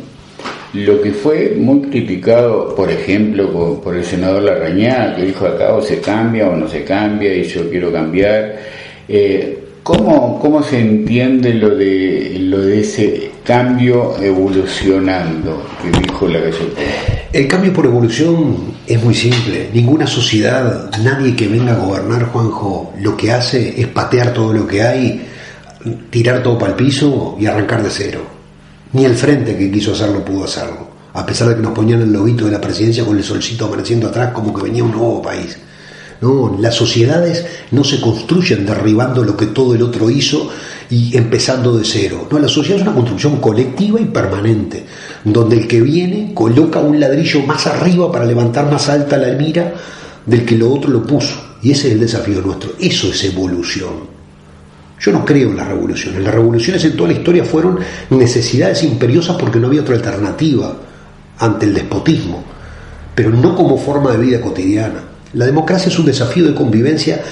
lo 0.73 1.03
que 1.03 1.12
fue 1.12 1.55
muy 1.57 1.83
criticado, 1.83 2.75
por 2.75 2.90
ejemplo, 2.90 3.81
por, 3.83 3.97
el 3.97 4.05
senador 4.05 4.42
Larrañá, 4.42 5.14
que 5.14 5.27
dijo 5.27 5.47
acá 5.47 5.75
o 5.75 5.83
se 5.83 6.01
cambia 6.01 6.49
o 6.49 6.57
no 6.57 6.66
se 6.66 6.85
cambia 6.85 7.35
y 7.35 7.45
yo 7.45 7.68
quiero 7.68 7.92
cambiar. 7.92 8.59
Eh, 9.09 9.59
¿cómo, 9.83 10.40
¿Cómo 10.40 10.62
se 10.62 10.81
entiende 10.81 11.55
lo 11.55 11.71
de, 11.71 12.37
lo 12.40 12.61
de 12.61 12.81
ese 12.81 13.31
cambio 13.45 14.14
evolucionando 14.21 15.62
que 15.83 16.01
dijo 16.01 16.27
la 16.27 16.40
galleta? 16.40 16.81
El 17.33 17.49
cambio 17.49 17.73
por 17.73 17.87
evolución 17.87 18.75
es 18.87 19.03
muy 19.03 19.14
simple. 19.14 19.71
Ninguna 19.73 20.07
sociedad, 20.07 20.90
nadie 21.03 21.35
que 21.35 21.49
venga 21.49 21.73
a 21.73 21.79
gobernar, 21.79 22.27
Juanjo, 22.27 22.92
lo 23.01 23.16
que 23.16 23.33
hace 23.33 23.81
es 23.81 23.87
patear 23.87 24.35
todo 24.35 24.53
lo 24.53 24.66
que 24.66 24.83
hay, 24.83 25.27
tirar 26.11 26.42
todo 26.42 26.59
para 26.59 26.73
el 26.73 26.77
piso 26.77 27.35
y 27.40 27.47
arrancar 27.47 27.83
de 27.83 27.88
cero. 27.88 28.21
Ni 28.92 29.07
el 29.07 29.14
frente 29.14 29.57
que 29.57 29.71
quiso 29.71 29.92
hacerlo 29.92 30.23
pudo 30.23 30.45
hacerlo. 30.45 30.88
A 31.14 31.25
pesar 31.25 31.49
de 31.49 31.55
que 31.55 31.62
nos 31.62 31.73
ponían 31.73 32.03
el 32.03 32.12
lobito 32.12 32.45
de 32.45 32.53
la 32.53 32.61
presidencia 32.61 33.03
con 33.03 33.16
el 33.16 33.25
solcito 33.25 33.64
apareciendo 33.64 34.09
atrás 34.09 34.33
como 34.35 34.53
que 34.53 34.64
venía 34.64 34.85
un 34.85 34.92
nuevo 34.92 35.23
país. 35.23 35.57
No, 36.21 36.55
las 36.61 36.75
sociedades 36.75 37.47
no 37.71 37.83
se 37.83 37.99
construyen 37.99 38.66
derribando 38.66 39.25
lo 39.25 39.38
que 39.38 39.47
todo 39.47 39.75
el 39.75 39.83
otro 39.83 40.11
hizo 40.11 40.51
y 40.92 41.16
empezando 41.16 41.74
de 41.78 41.87
cero. 41.87 42.28
No, 42.31 42.38
la 42.38 42.48
sociedad 42.48 42.76
es 42.76 42.87
una 42.87 42.94
construcción 42.94 43.40
colectiva 43.40 43.98
y 43.98 44.05
permanente, 44.05 44.85
donde 45.24 45.57
el 45.57 45.66
que 45.66 45.81
viene 45.81 46.35
coloca 46.35 46.81
un 46.81 47.00
ladrillo 47.00 47.40
más 47.46 47.66
arriba 47.66 48.12
para 48.12 48.26
levantar 48.26 48.70
más 48.70 48.90
alta 48.90 49.16
la 49.16 49.33
mira 49.33 49.72
del 50.26 50.44
que 50.44 50.55
lo 50.55 50.70
otro 50.70 50.90
lo 50.90 51.02
puso. 51.02 51.57
Y 51.62 51.70
ese 51.70 51.87
es 51.87 51.94
el 51.94 52.00
desafío 52.00 52.42
nuestro. 52.42 52.72
Eso 52.78 53.09
es 53.09 53.24
evolución. 53.24 54.12
Yo 55.00 55.12
no 55.12 55.24
creo 55.24 55.48
en 55.48 55.57
las 55.57 55.66
revoluciones. 55.66 56.22
Las 56.22 56.35
revoluciones 56.35 56.85
en 56.85 56.94
toda 56.94 57.09
la 57.09 57.16
historia 57.16 57.44
fueron 57.46 57.78
necesidades 58.11 58.83
imperiosas 58.83 59.37
porque 59.38 59.59
no 59.59 59.68
había 59.68 59.81
otra 59.81 59.94
alternativa 59.94 60.76
ante 61.38 61.64
el 61.64 61.72
despotismo, 61.72 62.44
pero 63.14 63.31
no 63.31 63.57
como 63.57 63.78
forma 63.78 64.12
de 64.12 64.18
vida 64.18 64.42
cotidiana. 64.42 65.05
La 65.33 65.46
democracia 65.46 65.88
es 65.88 65.98
un 65.98 66.05
desafío 66.05 66.44
de 66.44 66.55
convivencia 66.55 67.22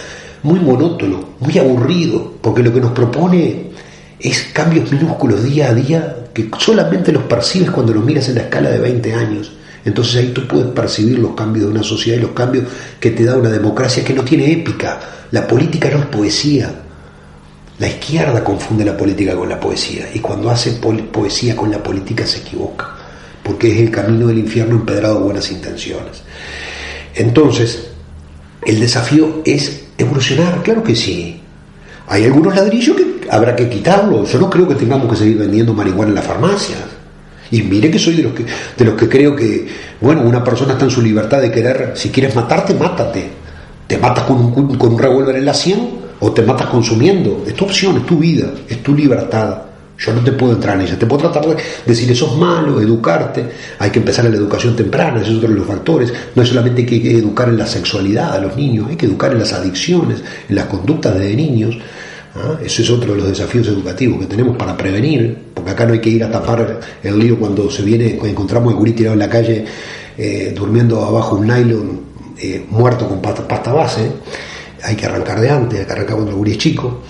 muy 0.42 0.60
monótono, 0.60 1.30
muy 1.40 1.58
aburrido, 1.58 2.34
porque 2.40 2.62
lo 2.62 2.72
que 2.72 2.80
nos 2.80 2.92
propone 2.92 3.70
es 4.18 4.48
cambios 4.52 4.90
minúsculos 4.92 5.44
día 5.44 5.68
a 5.68 5.74
día 5.74 6.16
que 6.34 6.48
solamente 6.58 7.12
los 7.12 7.24
percibes 7.24 7.70
cuando 7.70 7.94
los 7.94 8.04
miras 8.04 8.28
en 8.28 8.36
la 8.36 8.42
escala 8.42 8.70
de 8.70 8.78
20 8.78 9.14
años. 9.14 9.52
Entonces 9.84 10.16
ahí 10.16 10.28
tú 10.28 10.46
puedes 10.46 10.68
percibir 10.68 11.18
los 11.18 11.34
cambios 11.34 11.66
de 11.66 11.72
una 11.72 11.82
sociedad 11.82 12.18
y 12.18 12.22
los 12.22 12.32
cambios 12.32 12.66
que 12.98 13.10
te 13.10 13.24
da 13.24 13.36
una 13.36 13.48
democracia 13.48 14.04
que 14.04 14.12
no 14.12 14.22
tiene 14.22 14.52
épica. 14.52 15.00
La 15.30 15.46
política 15.46 15.90
no 15.90 16.00
es 16.00 16.06
poesía. 16.06 16.70
La 17.78 17.88
izquierda 17.88 18.44
confunde 18.44 18.84
la 18.84 18.96
política 18.96 19.34
con 19.34 19.48
la 19.48 19.58
poesía 19.58 20.10
y 20.12 20.18
cuando 20.18 20.50
hace 20.50 20.72
poesía 20.72 21.56
con 21.56 21.70
la 21.70 21.82
política 21.82 22.26
se 22.26 22.40
equivoca, 22.40 22.94
porque 23.42 23.72
es 23.72 23.78
el 23.78 23.90
camino 23.90 24.26
del 24.26 24.38
infierno 24.38 24.76
empedrado 24.76 25.14
de 25.14 25.24
buenas 25.24 25.50
intenciones. 25.50 26.22
Entonces, 27.14 27.88
el 28.66 28.80
desafío 28.80 29.40
es 29.46 29.84
evolucionar, 30.00 30.62
claro 30.62 30.82
que 30.82 30.94
sí. 30.94 31.40
Hay 32.08 32.24
algunos 32.24 32.54
ladrillos 32.54 32.96
que 32.96 33.28
habrá 33.30 33.54
que 33.54 33.68
quitarlos. 33.68 34.32
Yo 34.32 34.40
no 34.40 34.50
creo 34.50 34.66
que 34.66 34.74
tengamos 34.74 35.08
que 35.08 35.16
seguir 35.16 35.38
vendiendo 35.38 35.72
marihuana 35.72 36.08
en 36.08 36.14
las 36.16 36.24
farmacias. 36.24 36.80
Y 37.52 37.62
mire 37.62 37.90
que 37.90 37.98
soy 37.98 38.16
de 38.16 38.22
los 38.24 38.32
que, 38.32 38.44
de 38.76 38.84
los 38.84 38.94
que 38.94 39.08
creo 39.08 39.34
que, 39.34 39.66
bueno, 40.00 40.22
una 40.22 40.42
persona 40.42 40.72
está 40.72 40.84
en 40.84 40.90
su 40.90 41.02
libertad 41.02 41.40
de 41.40 41.50
querer, 41.50 41.92
si 41.94 42.10
quieres 42.10 42.34
matarte, 42.34 42.74
mátate. 42.74 43.30
Te 43.86 43.98
matas 43.98 44.24
con 44.24 44.36
un, 44.36 44.76
con 44.76 44.92
un 44.92 44.98
revólver 44.98 45.36
en 45.36 45.44
la 45.44 45.54
sien 45.54 45.88
o 46.20 46.32
te 46.32 46.42
matas 46.42 46.68
consumiendo. 46.68 47.44
Es 47.46 47.54
tu 47.54 47.64
opción, 47.64 47.96
es 47.98 48.06
tu 48.06 48.18
vida, 48.18 48.48
es 48.68 48.82
tu 48.82 48.94
libertad. 48.94 49.69
Yo 50.00 50.14
no 50.14 50.24
te 50.24 50.32
puedo 50.32 50.54
entrar 50.54 50.76
en 50.76 50.86
ella, 50.86 50.98
te 50.98 51.04
puedo 51.04 51.30
tratar 51.30 51.54
de 51.54 51.62
decir 51.84 52.10
eso 52.10 52.26
es 52.32 52.32
malo, 52.38 52.80
educarte, 52.80 53.44
hay 53.78 53.90
que 53.90 53.98
empezar 53.98 54.24
en 54.24 54.32
la 54.32 54.38
educación 54.38 54.74
temprana, 54.74 55.20
ese 55.20 55.30
es 55.30 55.36
otro 55.36 55.50
de 55.50 55.56
los 55.56 55.66
factores. 55.66 56.12
No 56.34 56.42
es 56.42 56.48
solamente 56.48 56.86
que 56.86 56.94
hay 56.94 57.02
que 57.02 57.18
educar 57.18 57.50
en 57.50 57.58
la 57.58 57.66
sexualidad 57.66 58.32
a 58.32 58.40
los 58.40 58.56
niños, 58.56 58.88
hay 58.88 58.96
que 58.96 59.04
educar 59.04 59.32
en 59.32 59.40
las 59.40 59.52
adicciones, 59.52 60.22
en 60.48 60.56
las 60.56 60.64
conductas 60.66 61.18
de 61.18 61.36
niños. 61.36 61.76
¿ah? 62.34 62.58
Eso 62.64 62.80
es 62.80 62.88
otro 62.88 63.12
de 63.12 63.18
los 63.18 63.28
desafíos 63.28 63.68
educativos 63.68 64.20
que 64.20 64.26
tenemos 64.26 64.56
para 64.56 64.74
prevenir, 64.74 65.36
porque 65.52 65.72
acá 65.72 65.84
no 65.84 65.92
hay 65.92 66.00
que 66.00 66.10
ir 66.10 66.24
a 66.24 66.30
tapar 66.30 66.80
el 67.02 67.18
lío 67.18 67.38
cuando 67.38 67.70
se 67.70 67.82
viene, 67.82 68.12
cuando 68.12 68.28
encontramos 68.28 68.72
el 68.72 68.78
gurí 68.78 68.92
tirado 68.92 69.12
en 69.12 69.20
la 69.20 69.28
calle 69.28 69.66
eh, 70.16 70.54
durmiendo 70.56 71.04
abajo 71.04 71.36
un 71.36 71.46
nylon 71.46 72.00
eh, 72.38 72.64
muerto 72.70 73.06
con 73.06 73.20
pasta, 73.20 73.72
base, 73.72 74.10
hay 74.82 74.96
que 74.96 75.04
arrancar 75.04 75.40
de 75.40 75.50
antes, 75.50 75.80
hay 75.80 75.84
que 75.84 75.92
arrancar 75.92 76.14
cuando 76.14 76.30
el 76.30 76.38
gurí 76.38 76.52
es 76.52 76.58
chico. 76.58 77.02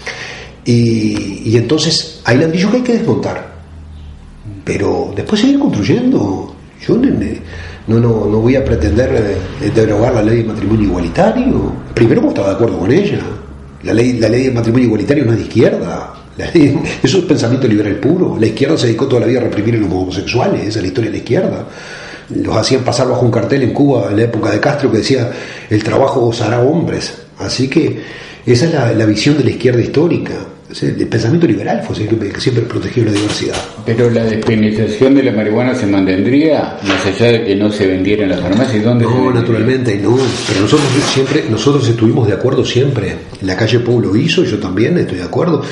Y, 0.70 1.56
entonces 1.56 2.20
hay 2.24 2.38
ladrillos 2.38 2.70
que 2.70 2.76
hay 2.76 2.83
que 2.83 2.92
desmontar. 2.92 3.50
Pero 4.64 5.12
después 5.16 5.40
seguir 5.40 5.59
construyendo. 5.59 6.54
Yo 6.87 6.96
no, 6.96 7.98
no, 8.00 8.26
no 8.26 8.40
voy 8.40 8.56
a 8.56 8.64
pretender 8.64 9.38
eh, 9.61 9.70
derogar 9.74 10.14
la 10.14 10.22
ley 10.22 10.38
de 10.38 10.44
matrimonio 10.44 10.87
igualitario. 10.88 11.72
Primero, 11.92 12.20
porque 12.20 12.35
estaba 12.35 12.50
de 12.50 12.54
acuerdo 12.54 12.78
con 12.78 12.92
ella. 12.92 13.20
La 13.83 13.92
ley, 13.92 14.18
la 14.18 14.28
ley 14.28 14.44
de 14.44 14.50
matrimonio 14.52 14.87
igualitario 14.87 15.24
no 15.24 15.33
es 15.33 15.38
de 15.38 15.44
izquierda. 15.44 16.14
eso 17.02 17.18
es 17.18 17.24
pensamiento 17.24 17.66
liberal 17.66 17.96
puro. 17.96 18.37
La 18.38 18.46
izquierda 18.46 18.78
se 18.78 18.87
dedicó 18.87 19.09
toda 19.09 19.22
la 19.22 19.26
vida 19.26 19.40
a 19.40 19.44
reprimir 19.44 19.74
a 19.74 19.78
los 19.78 19.90
homosexuales. 19.90 20.61
Esa 20.61 20.78
es 20.78 20.83
la 20.83 20.87
historia 20.87 21.11
de 21.11 21.16
la 21.16 21.22
izquierda. 21.22 21.66
Los 22.30 22.56
hacían 22.56 22.83
pasar 22.83 23.09
bajo 23.09 23.22
un 23.22 23.33
cartel 23.33 23.62
en 23.64 23.72
Cuba 23.72 24.06
en 24.11 24.16
la 24.16 24.22
época 24.22 24.52
de 24.52 24.61
Castro 24.61 24.90
que 24.90 24.98
decía: 24.98 25.30
el 25.68 25.83
trabajo 25.83 26.20
gozará 26.20 26.61
hombres. 26.61 27.12
Así 27.38 27.68
que 27.68 28.00
esa 28.46 28.66
es 28.90 28.96
la 28.96 29.06
visión 29.06 29.37
de 29.37 29.44
la 29.44 29.50
izquierda 29.50 29.80
histórica. 29.80 30.35
El 30.80 31.09
pensamiento 31.09 31.46
liberal 31.46 31.83
fue 31.85 31.96
el 31.96 32.33
que 32.33 32.40
siempre 32.40 32.64
protegió 32.64 33.04
la 33.04 33.12
diversidad. 33.12 33.56
Pero 33.85 34.09
la 34.09 34.24
despenalización 34.24 35.14
de 35.16 35.24
la 35.24 35.33
marihuana 35.33 35.74
se 35.74 35.87
mantendría, 35.87 36.78
más 36.85 37.04
allá 37.06 37.33
de 37.33 37.44
que 37.44 37.56
no 37.56 37.72
se 37.72 37.87
vendiera 37.88 38.22
en 38.22 38.30
las 38.30 38.40
farmacias. 38.40 38.85
¿Dónde 38.85 39.04
no, 39.04 39.33
naturalmente, 39.33 39.98
no. 39.98 40.16
Pero 40.46 40.61
nosotros 40.61 40.88
siempre, 41.12 41.44
nosotros 41.50 41.88
estuvimos 41.88 42.28
de 42.28 42.35
acuerdo 42.35 42.64
siempre. 42.64 43.16
La 43.42 43.56
calle 43.56 43.80
Pueblo 43.80 44.14
hizo, 44.14 44.44
yo 44.44 44.59
también 44.59 44.96
estoy 44.98 45.18
de 45.18 45.24
acuerdo. 45.24 45.62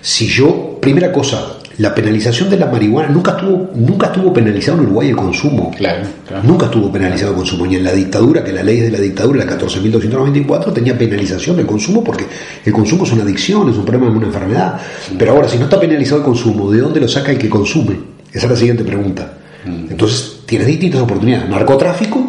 Si 0.00 0.26
yo, 0.26 0.78
primera 0.80 1.12
cosa, 1.12 1.55
la 1.78 1.94
penalización 1.94 2.48
de 2.48 2.56
la 2.56 2.66
marihuana 2.66 3.10
nunca 3.10 3.32
estuvo 3.32 3.70
nunca 3.74 4.06
estuvo 4.06 4.32
penalizado 4.32 4.78
en 4.78 4.84
Uruguay 4.84 5.08
el 5.10 5.16
consumo. 5.16 5.70
Claro, 5.76 6.04
Nunca 6.42 6.66
estuvo 6.66 6.90
penalizado 6.90 7.32
el 7.32 7.36
consumo. 7.36 7.66
Ni 7.66 7.76
en 7.76 7.84
la 7.84 7.92
dictadura, 7.92 8.42
que 8.42 8.52
la 8.52 8.62
ley 8.62 8.80
de 8.80 8.90
la 8.90 8.98
dictadura, 8.98 9.44
la 9.44 9.58
14.294, 9.58 10.72
tenía 10.72 10.96
penalización 10.96 11.56
del 11.56 11.66
consumo 11.66 12.02
porque 12.02 12.24
el 12.64 12.72
consumo 12.72 13.04
es 13.04 13.12
una 13.12 13.24
adicción, 13.24 13.68
es 13.68 13.76
un 13.76 13.84
problema, 13.84 14.08
es 14.10 14.16
una 14.16 14.26
enfermedad. 14.26 14.80
Pero 15.18 15.32
ahora, 15.32 15.48
si 15.48 15.58
no 15.58 15.64
está 15.64 15.78
penalizado 15.78 16.18
el 16.18 16.24
consumo, 16.24 16.70
¿de 16.70 16.80
dónde 16.80 17.00
lo 17.00 17.08
saca 17.08 17.30
el 17.30 17.38
que 17.38 17.50
consume? 17.50 17.98
Esa 18.32 18.46
es 18.46 18.50
la 18.50 18.56
siguiente 18.56 18.82
pregunta. 18.82 19.34
Mm. 19.66 19.90
Entonces, 19.90 20.40
tienes 20.46 20.66
distintas 20.66 21.02
oportunidades. 21.02 21.48
Narcotráfico, 21.48 22.24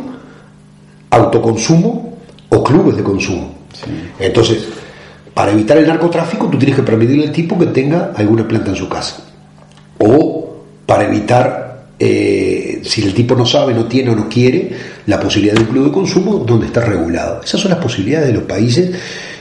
autoconsumo 1.09 2.17
o 2.49 2.63
clubes 2.63 2.97
de 2.97 3.03
consumo. 3.03 3.55
Entonces, 4.19 4.67
para 5.33 5.51
evitar 5.51 5.77
el 5.77 5.87
narcotráfico, 5.87 6.47
tú 6.47 6.57
tienes 6.57 6.75
que 6.75 6.83
permitirle 6.83 7.27
al 7.27 7.31
tipo 7.31 7.57
que 7.57 7.67
tenga 7.67 8.11
alguna 8.15 8.45
planta 8.45 8.71
en 8.71 8.75
su 8.75 8.89
casa 8.89 9.26
o 9.99 10.57
para 10.85 11.03
evitar, 11.05 11.87
eh, 11.99 12.81
si 12.83 13.03
el 13.03 13.13
tipo 13.13 13.35
no 13.35 13.45
sabe, 13.45 13.73
no 13.73 13.85
tiene 13.85 14.11
o 14.11 14.15
no 14.15 14.29
quiere, 14.29 14.71
la 15.05 15.19
posibilidad 15.19 15.55
de 15.55 15.61
un 15.61 15.67
club 15.67 15.85
de 15.85 15.91
consumo 15.91 16.43
donde 16.45 16.67
está 16.67 16.81
regulado. 16.81 17.41
Esas 17.43 17.61
son 17.61 17.71
las 17.71 17.79
posibilidades 17.79 18.27
de 18.27 18.33
los 18.33 18.43
países 18.43 18.91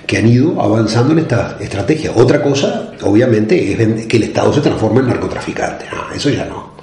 que 0.07 0.19
han 0.19 0.29
ido 0.29 0.61
avanzando 0.61 1.13
en 1.13 1.21
esta 1.21 1.57
estrategia. 1.61 2.13
Otra 2.15 2.43
cosa, 2.43 2.93
obviamente, 3.03 3.73
es 3.73 4.07
que 4.07 4.17
el 4.17 4.23
Estado 4.25 4.53
se 4.53 4.61
transforme 4.61 5.01
en 5.01 5.09
narcotraficante. 5.09 5.87
eso 6.15 6.31
ya 6.31 6.45
no. 6.47 6.77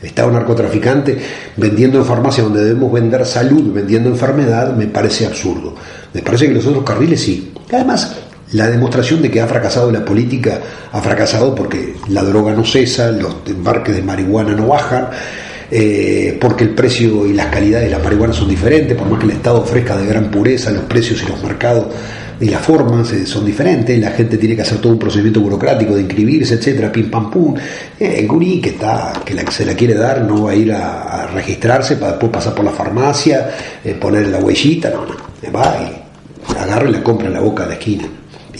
El 0.00 0.08
Estado 0.08 0.30
narcotraficante 0.30 1.18
vendiendo 1.56 1.98
en 1.98 2.04
farmacia 2.04 2.44
donde 2.44 2.62
debemos 2.62 2.92
vender 2.92 3.24
salud, 3.24 3.72
vendiendo 3.72 4.10
enfermedad, 4.10 4.74
me 4.74 4.86
parece 4.86 5.26
absurdo. 5.26 5.74
Me 6.12 6.20
parece 6.20 6.46
que 6.46 6.54
los 6.54 6.66
otros 6.66 6.84
carriles 6.84 7.20
sí. 7.20 7.52
Además, 7.72 8.16
la 8.54 8.68
demostración 8.68 9.20
de 9.20 9.30
que 9.30 9.40
ha 9.40 9.48
fracasado 9.48 9.90
la 9.90 10.04
política 10.04 10.60
ha 10.92 11.00
fracasado 11.00 11.54
porque 11.54 11.94
la 12.08 12.22
droga 12.22 12.52
no 12.52 12.64
cesa, 12.64 13.10
los 13.10 13.36
embarques 13.46 13.96
de 13.96 14.02
marihuana 14.02 14.52
no 14.54 14.68
bajan, 14.68 15.08
eh, 15.70 16.38
porque 16.40 16.62
el 16.62 16.70
precio 16.70 17.26
y 17.26 17.32
las 17.32 17.46
calidades 17.46 17.90
de 17.90 17.96
la 17.96 18.02
marihuana 18.02 18.32
son 18.32 18.48
diferentes, 18.48 18.96
por 18.96 19.08
más 19.08 19.18
que 19.18 19.26
el 19.26 19.32
Estado 19.32 19.60
ofrezca 19.60 19.96
de 19.96 20.06
gran 20.06 20.30
pureza, 20.30 20.70
los 20.70 20.84
precios 20.84 21.20
y 21.24 21.26
los 21.26 21.42
mercados 21.42 21.86
y 22.40 22.48
las 22.48 22.60
formas 22.60 23.12
eh, 23.12 23.26
son 23.26 23.44
diferentes, 23.44 23.98
la 23.98 24.12
gente 24.12 24.38
tiene 24.38 24.54
que 24.54 24.62
hacer 24.62 24.78
todo 24.78 24.92
un 24.92 25.00
procedimiento 25.00 25.40
burocrático 25.40 25.96
de 25.96 26.02
inscribirse, 26.02 26.54
etcétera, 26.54 26.92
pim 26.92 27.10
pam 27.10 27.32
pum. 27.32 27.56
Eh, 27.98 28.16
el 28.20 28.28
gurí 28.28 28.60
que 28.60 28.70
está, 28.70 29.14
que 29.24 29.34
se 29.50 29.66
la 29.66 29.74
quiere 29.74 29.94
dar, 29.94 30.22
no 30.22 30.44
va 30.44 30.52
a 30.52 30.54
ir 30.54 30.72
a, 30.72 31.26
registrarse 31.34 31.96
para 31.96 32.12
después 32.12 32.30
pasar 32.30 32.54
por 32.54 32.64
la 32.64 32.70
farmacia, 32.70 33.50
poner 34.00 34.28
la 34.28 34.38
huellita, 34.38 34.90
no, 34.90 35.04
no, 35.04 35.52
va 35.52 35.76
y 35.82 36.54
agarra 36.56 36.88
y 36.88 36.92
la 36.92 37.02
compra 37.02 37.26
en 37.26 37.32
la 37.32 37.40
boca 37.40 37.64
de 37.64 37.70
la 37.70 37.74
esquina 37.74 38.04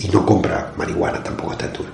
y 0.05 0.09
no 0.11 0.25
compra 0.25 0.71
marihuana 0.77 1.23
tampoco 1.23 1.51
a 1.51 1.53
esta 1.53 1.65
altura. 1.65 1.89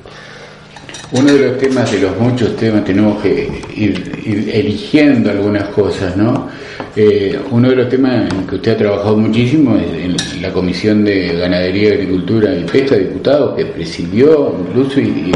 Uno 1.14 1.34
de 1.34 1.40
los 1.40 1.58
temas, 1.58 1.92
de 1.92 2.00
los 2.00 2.18
muchos 2.18 2.56
temas, 2.56 2.86
tenemos 2.86 3.22
que 3.22 3.62
ir, 3.76 4.50
eligiendo 4.54 5.30
algunas 5.30 5.66
cosas, 5.70 6.16
¿no? 6.16 6.48
Eh, 6.96 7.38
uno 7.52 7.70
de 7.70 7.76
los 7.76 7.90
temas 7.90 8.32
en 8.32 8.48
que 8.48 8.56
usted 8.56 8.72
ha 8.72 8.78
trabajado 8.78 9.18
muchísimo 9.18 9.76
es 9.76 9.92
en 9.92 10.42
la 10.42 10.52
Comisión 10.52 11.04
de 11.04 11.36
Ganadería, 11.38 11.94
Agricultura 11.94 12.56
y 12.56 12.64
Pesca, 12.64 12.96
diputados, 12.96 13.58
que 13.58 13.66
presidió 13.66 14.56
incluso 14.68 15.02
y, 15.02 15.32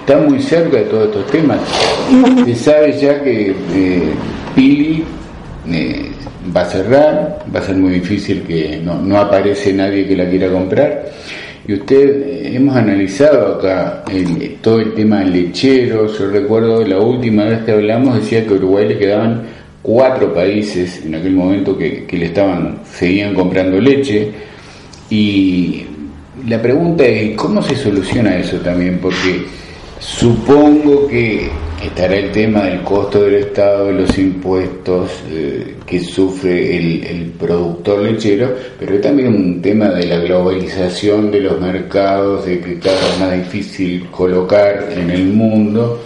está 0.00 0.18
muy 0.18 0.40
cerca 0.42 0.78
de 0.78 0.84
todos 0.84 1.06
estos 1.06 1.26
temas. 1.30 1.60
Se 2.44 2.54
sabe 2.56 2.98
ya 2.98 3.22
que 3.22 3.54
eh, 3.74 4.12
Pili 4.56 5.04
eh, 5.70 6.10
va 6.54 6.62
a 6.62 6.66
cerrar, 6.66 7.44
va 7.54 7.60
a 7.60 7.62
ser 7.62 7.76
muy 7.76 7.92
difícil 7.92 8.42
que 8.42 8.80
no, 8.82 9.00
no 9.00 9.18
aparece 9.18 9.72
nadie 9.72 10.08
que 10.08 10.16
la 10.16 10.28
quiera 10.28 10.50
comprar 10.50 11.04
y 11.68 11.74
usted, 11.74 12.22
eh, 12.22 12.56
hemos 12.56 12.74
analizado 12.74 13.56
acá 13.56 14.02
todo 14.62 14.80
el 14.80 14.94
tema 14.94 15.22
lechero. 15.22 16.10
Yo 16.12 16.30
recuerdo 16.30 16.84
la 16.84 16.98
última 16.98 17.44
vez 17.44 17.60
que 17.64 17.72
hablamos 17.72 18.16
decía 18.16 18.44
que 18.44 18.54
a 18.54 18.56
Uruguay 18.56 18.88
le 18.88 18.98
quedaban 18.98 19.42
cuatro 19.82 20.32
países 20.32 21.04
en 21.04 21.14
aquel 21.14 21.34
momento 21.34 21.76
que 21.76 22.06
le 22.10 22.24
estaban, 22.24 22.80
seguían 22.90 23.34
comprando 23.34 23.78
leche 23.80 24.32
y 25.10 25.84
la 26.46 26.60
pregunta 26.60 27.04
es, 27.04 27.36
¿cómo 27.36 27.62
se 27.62 27.76
soluciona 27.76 28.38
eso 28.38 28.56
también? 28.58 28.98
Porque 29.00 29.44
supongo 30.00 31.06
que 31.08 31.50
estará 31.84 32.16
el 32.16 32.32
tema 32.32 32.62
del 32.64 32.82
costo 32.82 33.22
del 33.22 33.34
Estado, 33.34 33.90
los 33.92 34.18
impuestos 34.18 35.10
eh, 35.30 35.76
que 35.86 36.00
sufre 36.00 36.76
el, 36.76 37.32
productor 37.38 38.00
lechero, 38.00 38.52
pero 38.78 39.00
también 39.00 39.28
un 39.28 39.62
tema 39.62 39.90
de 39.90 40.06
la 40.06 40.18
globalización 40.18 41.30
de 41.30 41.40
los 41.40 41.60
mercados, 41.60 42.46
de 42.46 42.60
que 42.60 42.78
cada 42.80 42.96
vez 42.96 43.18
más 43.20 43.32
difícil 43.32 44.08
colocar 44.10 44.88
en 44.92 45.08
el 45.10 45.26
mundo, 45.26 46.02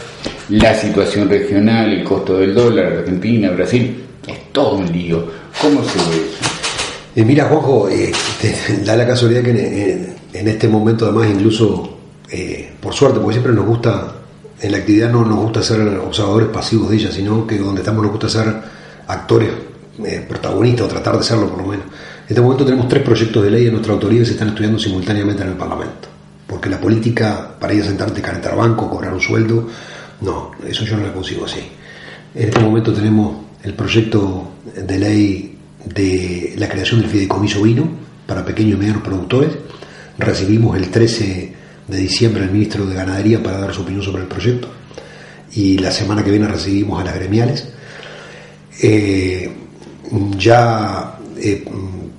la 0.51 0.75
situación 0.75 1.29
regional, 1.31 1.91
el 1.91 2.05
costo 2.05 2.39
del 2.39 2.55
dólar, 2.55 2.93
Argentina, 2.99 3.51
Brasil, 3.51 3.97
es 4.27 4.53
todo 4.53 4.77
un 4.77 4.93
lío. 4.93 5.27
¿Cómo 5.61 5.83
se 5.85 5.99
ve 5.99 6.27
eso? 6.27 7.27
Mira, 7.27 7.47
Juanjo, 7.47 7.89
eh, 7.89 8.13
da 8.85 8.97
la 8.97 9.07
casualidad 9.07 9.43
que 9.43 10.15
en, 10.33 10.49
este 10.49 10.69
momento, 10.69 11.07
además, 11.07 11.29
incluso, 11.31 11.99
eh, 12.31 12.62
por 12.93 12.99
suerte, 12.99 13.21
porque 13.21 13.37
siempre 13.37 13.55
nos 13.55 13.65
gusta, 13.65 14.13
en 14.61 14.71
la 14.71 14.77
actividad 14.77 15.11
no 15.11 15.25
nos 15.25 15.39
gusta 15.39 15.63
ser 15.63 15.81
observadores 15.97 16.49
pasivos 16.49 16.91
de 16.91 16.97
ella, 16.97 17.11
sino 17.11 17.47
que 17.47 17.57
donde 17.57 17.81
estamos 17.81 18.03
nos 18.03 18.13
gusta 18.13 18.29
ser 18.29 18.55
actores 19.07 19.49
protagonistas 20.29 20.85
o 20.85 20.89
tratar 20.91 21.17
de 21.17 21.25
serlo 21.25 21.49
por 21.49 21.63
lo 21.63 21.69
menos. 21.69 21.87
En 21.87 22.29
este 22.29 22.43
momento 22.43 22.67
tenemos 22.67 22.89
tres 22.89 23.03
proyectos 23.03 23.45
de 23.45 23.51
ley 23.51 23.67
en 23.69 23.73
nuestra 23.73 23.95
autoría 23.95 24.19
que 24.19 24.27
se 24.27 24.33
están 24.33 24.49
estudiando 24.49 24.79
simultáneamente 24.79 25.43
en 25.43 25.49
el 25.49 25.55
Parlamento. 25.55 26.09
Porque 26.47 26.69
la 26.69 26.79
política, 26.79 27.57
para 27.59 27.73
ir 27.73 27.81
a 27.81 27.87
sentarte, 27.87 28.21
calentar 28.21 28.55
banco, 28.55 28.91
cobrar 28.91 29.15
un 29.15 29.23
sueldo, 29.23 29.69
no, 30.21 30.51
eso 30.69 30.85
yo 30.85 30.99
no 30.99 31.05
la 31.07 31.15
consigo 31.15 31.47
así. 31.47 31.61
En 32.35 32.49
este 32.51 32.61
momento 32.61 32.93
tenemos 32.93 33.39
el 33.63 33.73
proyecto 33.73 34.49
de 34.77 34.99
ley 34.99 35.59
de 35.83 36.57
la 36.59 36.69
creación 36.69 37.01
del 37.01 37.09
fideicomiso 37.09 37.63
vino 37.63 37.89
para 38.27 38.45
pequeños 38.45 38.75
y 38.75 38.81
medianos 38.81 39.03
productores. 39.03 39.49
Recibimos 40.19 40.77
el 40.77 40.91
13 40.91 41.62
de 41.93 41.99
diciembre 41.99 42.43
al 42.43 42.51
ministro 42.51 42.87
de 42.87 42.95
Ganadería 42.95 43.43
para 43.43 43.61
dar 43.61 43.75
su 43.75 43.83
opinión 43.83 44.03
sobre 44.03 44.23
el 44.23 44.29
proyecto 44.29 44.69
y 45.55 45.79
la 45.79 45.91
semana 45.91 46.25
que 46.25 46.31
viene 46.31 46.49
recibimos 46.49 47.01
a 47.01 47.05
las 47.05 47.15
gremiales. 47.15 47.69
Eh, 48.83 49.51
ya 50.39 51.19
eh, 51.39 51.65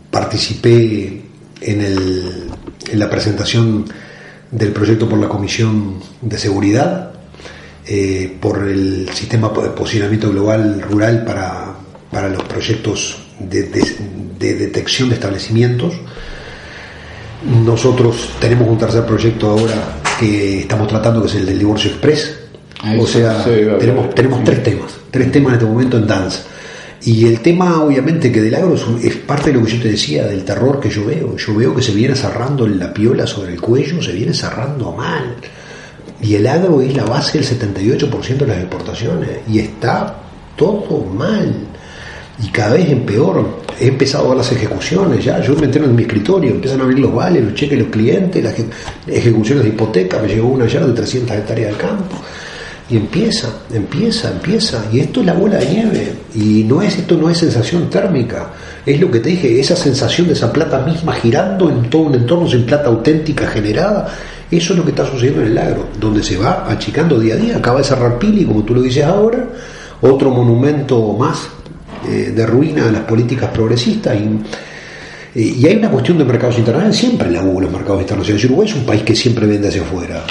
participé 0.09 1.21
en, 1.61 1.81
el, 1.81 2.51
en, 2.91 2.99
la 2.99 3.09
presentación 3.09 3.85
del 4.51 4.71
proyecto 4.71 5.09
por 5.09 5.19
la 5.19 5.27
Comisión 5.27 5.99
de 6.21 6.37
Seguridad, 6.37 7.11
eh, 7.85 8.37
por 8.39 8.67
el 8.67 9.09
sistema 9.13 9.49
de 9.49 9.69
posicionamiento 9.69 10.29
global 10.29 10.81
rural 10.81 11.25
para, 11.25 11.75
para 12.11 12.29
los 12.29 12.43
proyectos 12.43 13.23
de, 13.39 13.63
detección 14.39 15.09
de 15.09 15.15
establecimientos. 15.15 15.93
Nosotros 17.45 18.29
tenemos 18.39 18.67
un 18.67 18.77
tercer 18.77 19.05
proyecto 19.05 19.49
ahora 19.49 19.99
que 20.19 20.61
estamos 20.61 20.87
tratando, 20.87 21.21
que 21.21 21.27
es 21.27 21.35
el 21.35 21.45
del 21.45 21.59
divorcio 21.59 21.91
express. 21.91 22.39
o 22.99 23.05
sea, 23.05 23.43
tenemos, 23.43 24.15
tenemos 24.15 24.43
tres 24.43 24.63
temas, 24.63 24.93
tres 25.11 25.31
temas 25.31 25.49
en 25.49 25.59
este 25.59 25.65
momento 25.65 25.97
en 25.97 26.07
danza. 26.07 26.39
Y 27.05 27.25
el 27.25 27.41
tema, 27.41 27.83
obviamente, 27.83 28.31
que 28.31 28.41
del 28.41 28.55
agro 28.55 28.75
es, 29.01 29.15
parte 29.17 29.51
de 29.51 29.59
lo 29.59 29.65
que 29.65 29.71
yo 29.73 29.81
te 29.81 29.89
decía, 29.89 30.25
del 30.25 30.45
terror 30.45 30.79
que 30.79 30.89
yo 30.89 31.05
veo. 31.05 31.35
Yo 31.35 31.53
veo 31.53 31.75
que 31.75 31.81
se 31.81 31.91
viene 31.91 32.15
cerrando 32.15 32.65
la 32.65 32.93
piola 32.93 33.27
sobre 33.27 33.51
el 33.53 33.59
cuello, 33.59 34.01
se 34.01 34.13
viene 34.13 34.33
cerrando 34.33 34.93
mal. 34.93 35.35
Y 36.21 36.35
el 36.35 36.47
agro 36.47 36.81
es 36.81 36.95
la 36.95 37.03
base 37.03 37.39
del 37.39 37.47
78% 37.47 38.37
de 38.37 38.47
las 38.47 38.57
exportaciones. 38.57 39.29
Y 39.49 39.59
está 39.59 40.15
todo 40.55 41.03
mal 41.03 41.53
y 42.41 42.47
cada 42.49 42.73
vez 42.73 42.89
en 42.89 43.01
peor. 43.05 43.63
He 43.79 43.87
empezado 43.87 44.25
a 44.25 44.27
ver 44.29 44.37
las 44.37 44.51
ejecuciones 44.51 45.25
ya, 45.25 45.41
yo 45.41 45.55
me 45.55 45.65
entero 45.65 45.85
en 45.85 45.95
mi 45.95 46.03
escritorio, 46.03 46.51
empiezan 46.51 46.79
a 46.81 46.83
abrir 46.83 46.99
los 46.99 47.13
vales, 47.13 47.43
los 47.43 47.53
cheques 47.53 47.77
los 47.77 47.87
clientes, 47.87 48.43
las 48.43 48.55
ejecuciones 49.07 49.63
de 49.63 49.69
hipoteca, 49.69 50.19
me 50.19 50.27
llegó 50.27 50.49
una 50.49 50.65
ayer 50.65 50.85
de 50.85 50.93
300 50.93 51.37
hectáreas 51.37 51.71
de 51.71 51.77
campo. 51.77 52.15
Y 52.89 52.97
empieza, 52.97 53.47
empieza, 53.73 54.29
empieza. 54.29 54.85
Y 54.91 54.99
esto 54.99 55.21
es 55.21 55.25
la 55.25 55.33
bola 55.33 55.57
de 55.57 55.65
nieve. 55.67 56.13
Y 56.35 56.63
no 56.65 56.81
es, 56.81 56.97
esto 56.97 57.15
no 57.15 57.29
es 57.29 57.37
sensación 57.37 57.89
térmica. 57.89 58.51
Es 58.85 58.99
lo 58.99 59.09
que 59.09 59.19
te 59.19 59.29
dije, 59.29 59.59
esa 59.59 59.75
sensación 59.75 60.27
de 60.27 60.33
esa 60.33 60.51
plata 60.51 60.79
misma 60.79 61.13
girando 61.13 61.69
en 61.69 61.89
todo 61.89 62.03
un 62.03 62.15
entorno 62.15 62.47
sin 62.47 62.65
plata 62.65 62.89
auténtica 62.89 63.47
generada. 63.47 64.13
Eso 64.51 64.73
es 64.73 64.79
lo 64.79 64.85
que 64.85 64.91
está 64.91 65.05
sucediendo 65.05 65.41
en 65.41 65.47
el 65.47 65.57
agro, 65.57 65.87
donde 65.99 66.21
se 66.21 66.37
va 66.37 66.69
achicando 66.69 67.19
día 67.19 67.35
a 67.35 67.37
día. 67.37 67.57
Acaba 67.57 67.79
de 67.79 67.85
cerrar 67.85 68.19
Pili, 68.19 68.45
como 68.45 68.63
tú 68.63 68.75
lo 68.75 68.81
dices 68.81 69.05
ahora, 69.05 69.47
otro 70.01 70.29
monumento 70.29 71.13
más 71.13 71.47
de 72.07 72.45
ruina 72.45 72.87
a 72.87 72.91
las 72.91 73.01
políticas 73.01 73.49
progresistas 73.51 74.15
y, 74.15 75.39
y, 75.39 75.65
hay 75.65 75.77
una 75.77 75.89
cuestión 75.89 76.17
de 76.17 76.25
mercados 76.25 76.57
internacionales, 76.57 76.99
siempre 76.99 77.31
la 77.31 77.41
hubo 77.41 77.61
los 77.61 77.71
mercados 77.71 78.01
internacionales. 78.01 78.45
Uruguay 78.45 78.69
es 78.69 78.75
un 78.75 78.85
país 78.85 79.01
que 79.01 79.15
siempre 79.15 79.47
vende 79.47 79.67
hacia 79.67 79.81
afuera. 79.81 80.23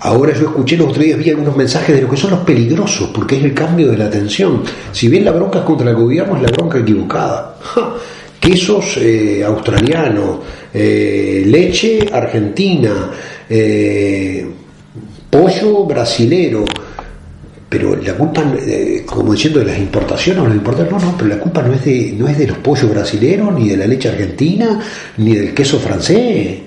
Ahora 0.00 0.34
yo 0.34 0.46
escuché 0.46 0.76
los 0.76 0.88
otros 0.88 1.04
días, 1.04 1.18
vi 1.18 1.30
algunos 1.30 1.56
mensajes 1.56 1.94
de 1.94 2.02
lo 2.02 2.10
que 2.10 2.16
son 2.16 2.30
los 2.30 2.40
peligrosos, 2.40 3.10
porque 3.14 3.36
es 3.36 3.44
el 3.44 3.54
cambio 3.54 3.90
de 3.90 3.96
la 3.96 4.06
atención. 4.06 4.62
Si 4.92 5.08
bien 5.08 5.24
la 5.24 5.32
bronca 5.32 5.60
es 5.60 5.64
contra 5.64 5.90
el 5.90 5.96
gobierno, 5.96 6.36
es 6.36 6.42
la 6.42 6.48
bronca 6.48 6.78
equivocada. 6.78 7.56
Quesos 8.40 8.96
eh, 8.96 9.44
australianos, 9.44 10.38
eh, 10.72 11.44
leche 11.46 12.08
argentina, 12.10 13.10
pollo 15.30 15.84
brasilero, 15.84 16.64
pero 17.70 17.94
la 17.94 18.14
culpa, 18.14 18.42
eh, 18.66 19.04
como 19.06 19.32
diciendo 19.32 19.60
de 19.60 19.66
las 19.66 19.78
importaciones 19.78 20.42
los 20.42 20.56
importadores, 20.56 20.92
no, 20.92 20.98
no, 20.98 21.16
pero 21.16 21.30
la 21.30 21.38
culpa 21.38 21.62
no 21.62 21.72
es 21.72 21.84
de, 21.84 22.16
no 22.18 22.26
es 22.26 22.36
de 22.36 22.48
los 22.48 22.58
pollos 22.58 22.90
brasileños, 22.90 23.54
ni 23.54 23.68
de 23.68 23.76
la 23.76 23.86
leche 23.86 24.08
argentina, 24.08 24.80
ni 25.18 25.36
del 25.36 25.54
queso 25.54 25.78
francés. 25.78 26.58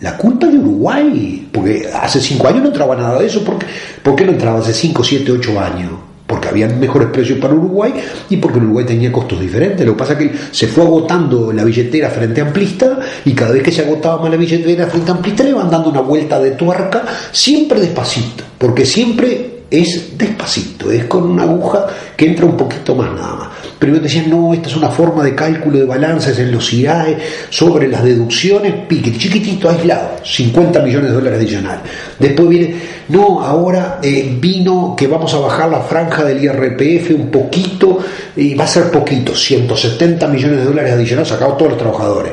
La 0.00 0.18
culpa 0.18 0.46
es 0.46 0.52
de 0.52 0.58
Uruguay, 0.58 1.48
porque 1.50 1.88
hace 1.90 2.20
cinco 2.20 2.46
años 2.46 2.60
no 2.60 2.68
entraba 2.68 2.94
nada 2.94 3.18
de 3.18 3.26
eso. 3.26 3.42
¿Por 3.42 3.58
qué, 3.58 3.66
¿Por 4.02 4.14
qué 4.14 4.26
no 4.26 4.32
entraba 4.32 4.58
hace 4.58 4.74
cinco, 4.74 5.02
siete, 5.02 5.32
ocho 5.32 5.58
años? 5.58 5.92
Porque 6.26 6.48
habían 6.48 6.78
mejores 6.78 7.08
precios 7.08 7.38
para 7.38 7.54
Uruguay 7.54 7.94
y 8.28 8.36
porque 8.36 8.58
Uruguay 8.58 8.84
tenía 8.84 9.10
costos 9.10 9.40
diferentes. 9.40 9.86
Lo 9.86 9.94
que 9.94 9.98
pasa 9.98 10.12
es 10.12 10.18
que 10.18 10.32
se 10.50 10.66
fue 10.66 10.84
agotando 10.84 11.52
la 11.52 11.64
billetera 11.64 12.10
frente 12.10 12.42
a 12.42 12.44
amplista 12.44 12.98
y 13.24 13.32
cada 13.32 13.52
vez 13.52 13.62
que 13.62 13.72
se 13.72 13.80
agotaba 13.80 14.20
más 14.20 14.30
la 14.30 14.36
billetera 14.36 14.86
frente 14.88 15.10
a 15.10 15.14
amplista 15.14 15.42
le 15.42 15.54
van 15.54 15.70
dando 15.70 15.88
una 15.88 16.02
vuelta 16.02 16.38
de 16.38 16.50
tuerca, 16.50 17.02
siempre 17.32 17.80
despacito, 17.80 18.44
porque 18.58 18.84
siempre 18.84 19.59
es 19.70 20.18
despacito, 20.18 20.90
es 20.90 21.04
con 21.04 21.30
una 21.30 21.44
aguja 21.44 21.86
que 22.16 22.26
entra 22.26 22.44
un 22.44 22.56
poquito 22.56 22.94
más 22.94 23.12
nada 23.12 23.34
más. 23.36 23.48
Primero 23.78 24.02
decían, 24.02 24.28
no, 24.28 24.52
esta 24.52 24.68
es 24.68 24.76
una 24.76 24.90
forma 24.90 25.22
de 25.22 25.34
cálculo 25.34 25.78
de 25.78 25.84
balances 25.84 26.38
en 26.38 26.50
los 26.52 26.72
IAE 26.72 27.18
sobre 27.48 27.88
las 27.88 28.02
deducciones, 28.02 28.74
pique, 28.86 29.16
chiquitito, 29.16 29.70
aislado, 29.70 30.16
50 30.22 30.82
millones 30.82 31.10
de 31.10 31.14
dólares 31.14 31.38
adicionales. 31.38 31.80
Después 32.18 32.48
viene, 32.48 32.74
no, 33.08 33.40
ahora 33.40 34.00
eh, 34.02 34.36
vino 34.38 34.94
que 34.96 35.06
vamos 35.06 35.32
a 35.34 35.38
bajar 35.38 35.70
la 35.70 35.80
franja 35.80 36.24
del 36.24 36.42
IRPF 36.42 37.10
un 37.12 37.30
poquito, 37.30 37.98
y 38.36 38.54
va 38.54 38.64
a 38.64 38.68
ser 38.68 38.90
poquito, 38.90 39.34
170 39.34 40.26
millones 40.28 40.58
de 40.58 40.64
dólares 40.64 40.92
adicionales 40.92 41.28
sacados 41.28 41.56
todos 41.56 41.70
los 41.70 41.80
trabajadores. 41.80 42.32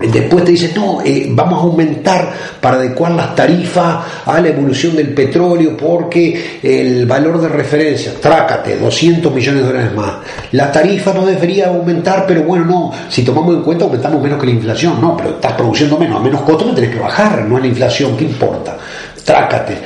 Después 0.00 0.44
te 0.44 0.52
dicen, 0.52 0.72
no, 0.74 1.02
eh, 1.04 1.28
vamos 1.30 1.58
a 1.58 1.62
aumentar 1.64 2.32
para 2.58 2.76
adecuar 2.76 3.12
las 3.12 3.34
tarifas 3.34 3.98
a 4.24 4.40
la 4.40 4.48
evolución 4.48 4.96
del 4.96 5.12
petróleo 5.12 5.76
porque 5.76 6.58
el 6.62 7.04
valor 7.04 7.38
de 7.38 7.48
referencia, 7.48 8.14
trácate, 8.18 8.78
200 8.78 9.30
millones 9.34 9.60
de 9.60 9.66
dólares 9.66 9.94
más. 9.94 10.12
La 10.52 10.72
tarifa 10.72 11.12
no 11.12 11.26
debería 11.26 11.68
aumentar, 11.68 12.24
pero 12.26 12.44
bueno, 12.44 12.64
no, 12.64 12.92
si 13.10 13.22
tomamos 13.22 13.56
en 13.56 13.62
cuenta 13.62 13.84
aumentamos 13.84 14.22
menos 14.22 14.40
que 14.40 14.46
la 14.46 14.52
inflación, 14.52 14.98
no, 15.02 15.14
pero 15.18 15.30
estás 15.30 15.52
produciendo 15.52 15.98
menos, 15.98 16.18
a 16.18 16.24
menos 16.24 16.40
costo 16.42 16.64
no 16.64 16.74
tenés 16.74 16.90
que 16.90 16.98
bajar, 16.98 17.44
no 17.44 17.58
es 17.58 17.62
la 17.62 17.68
inflación, 17.68 18.16
¿qué 18.16 18.24
importa? 18.24 18.78
Trácate, 19.22 19.76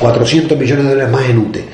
400 0.00 0.58
millones 0.58 0.84
de 0.84 0.90
dólares 0.90 1.12
más 1.12 1.28
en 1.28 1.38
UTE. 1.38 1.64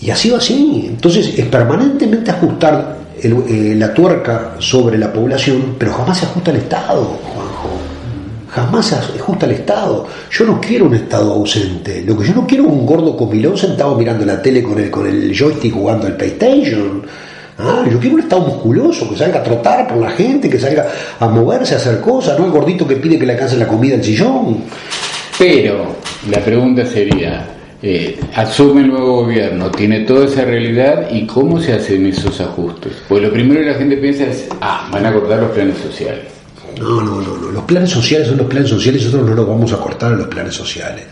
Y 0.00 0.10
ha 0.10 0.16
sido 0.16 0.38
así, 0.38 0.86
entonces 0.88 1.38
es 1.38 1.46
permanentemente 1.46 2.32
ajustar 2.32 2.95
eh, 3.22 3.74
la 3.76 3.94
tuerca 3.94 4.56
sobre 4.58 4.98
la 4.98 5.12
población, 5.12 5.76
pero 5.78 5.92
jamás 5.92 6.18
se 6.18 6.26
ajusta 6.26 6.50
al 6.50 6.58
Estado, 6.58 7.04
Juanjo. 7.04 7.70
Jamás 8.50 8.86
se 8.86 8.94
ajusta 8.94 9.46
al 9.46 9.52
Estado. 9.52 10.06
Yo 10.30 10.44
no 10.46 10.60
quiero 10.60 10.86
un 10.86 10.94
Estado 10.94 11.32
ausente. 11.32 12.02
Lo 12.06 12.16
que 12.16 12.26
yo 12.26 12.34
no 12.34 12.46
quiero 12.46 12.64
es 12.64 12.70
un 12.70 12.86
gordo 12.86 13.16
comilón 13.16 13.56
sentado 13.56 13.94
mirando 13.96 14.24
la 14.24 14.40
tele 14.40 14.62
con 14.62 14.78
el, 14.78 14.90
con 14.90 15.06
el 15.06 15.36
joystick 15.36 15.74
jugando 15.74 16.06
al 16.06 16.16
PlayStation. 16.16 17.02
Ah, 17.58 17.84
yo 17.90 17.98
quiero 17.98 18.16
un 18.16 18.22
Estado 18.22 18.42
musculoso, 18.42 19.08
que 19.08 19.16
salga 19.16 19.40
a 19.40 19.42
trotar 19.42 19.88
por 19.88 19.96
la 19.98 20.10
gente, 20.10 20.48
que 20.48 20.58
salga 20.58 20.86
a 21.18 21.26
moverse, 21.26 21.74
a 21.74 21.78
hacer 21.78 22.00
cosas, 22.00 22.38
no 22.38 22.44
el 22.44 22.50
gordito 22.50 22.86
que 22.86 22.96
pide 22.96 23.18
que 23.18 23.24
le 23.24 23.32
alcance 23.32 23.56
la 23.56 23.66
comida 23.66 23.94
al 23.94 24.04
sillón. 24.04 24.64
Pero 25.38 25.96
la 26.30 26.38
pregunta 26.40 26.84
sería, 26.84 27.46
eh, 27.88 28.18
asume 28.34 28.80
el 28.80 28.88
nuevo 28.88 29.22
gobierno, 29.22 29.70
tiene 29.70 30.00
toda 30.00 30.24
esa 30.24 30.44
realidad 30.44 31.08
y 31.08 31.24
cómo 31.24 31.60
se 31.60 31.72
hacen 31.72 32.04
esos 32.06 32.40
ajustes. 32.40 32.94
Pues 33.08 33.22
lo 33.22 33.32
primero 33.32 33.60
que 33.60 33.66
la 33.66 33.74
gente 33.74 33.96
piensa 33.98 34.24
es, 34.24 34.48
ah, 34.60 34.88
van 34.90 35.06
a 35.06 35.12
cortar 35.12 35.38
los 35.38 35.52
planes 35.52 35.78
sociales. 35.78 36.24
No, 36.80 37.00
no, 37.00 37.20
no, 37.20 37.36
no. 37.36 37.52
Los 37.52 37.62
planes 37.62 37.90
sociales 37.90 38.26
son 38.26 38.38
los 38.38 38.48
planes 38.48 38.70
sociales 38.70 39.04
nosotros 39.04 39.30
no 39.30 39.36
los 39.36 39.46
vamos 39.46 39.72
a 39.72 39.76
cortar 39.76 40.12
a 40.14 40.16
los 40.16 40.26
planes 40.26 40.52
sociales. 40.52 41.04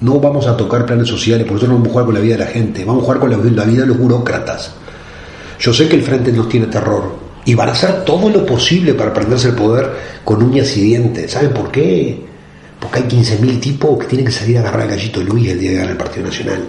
No 0.00 0.20
vamos 0.20 0.46
a 0.46 0.56
tocar 0.56 0.86
planes 0.86 1.08
sociales, 1.08 1.44
por 1.44 1.56
eso 1.56 1.66
no 1.66 1.74
vamos 1.74 1.88
a 1.88 1.90
jugar 1.90 2.06
con 2.06 2.14
la 2.14 2.20
vida 2.20 2.34
de 2.34 2.44
la 2.44 2.50
gente, 2.50 2.84
vamos 2.84 3.02
a 3.02 3.06
jugar 3.06 3.18
con 3.18 3.56
la, 3.56 3.64
vida 3.64 3.80
de 3.80 3.86
los 3.88 3.98
burócratas. 3.98 4.72
Yo 5.58 5.74
sé 5.74 5.88
que 5.88 5.96
el 5.96 6.02
frente 6.02 6.30
nos 6.30 6.48
tiene 6.48 6.66
terror 6.68 7.16
y 7.44 7.56
van 7.56 7.68
a 7.68 7.72
hacer 7.72 8.04
todo 8.04 8.30
lo 8.30 8.46
posible 8.46 8.94
para 8.94 9.12
prenderse 9.12 9.48
el 9.48 9.56
poder 9.56 9.90
con 10.22 10.40
uñas 10.40 10.76
y 10.76 10.82
dientes. 10.82 11.32
¿Saben 11.32 11.50
por 11.50 11.72
qué? 11.72 12.31
Porque 12.82 12.98
hay 12.98 13.04
15.000 13.04 13.60
tipos 13.60 13.96
que 13.96 14.06
tienen 14.06 14.26
que 14.26 14.32
salir 14.32 14.58
a 14.58 14.60
agarrar 14.60 14.82
al 14.82 14.88
gallito 14.88 15.22
Luis 15.22 15.48
el 15.48 15.60
día 15.60 15.70
de 15.70 15.76
ganar 15.76 15.92
el 15.92 15.96
Partido 15.96 16.26
Nacional. 16.26 16.64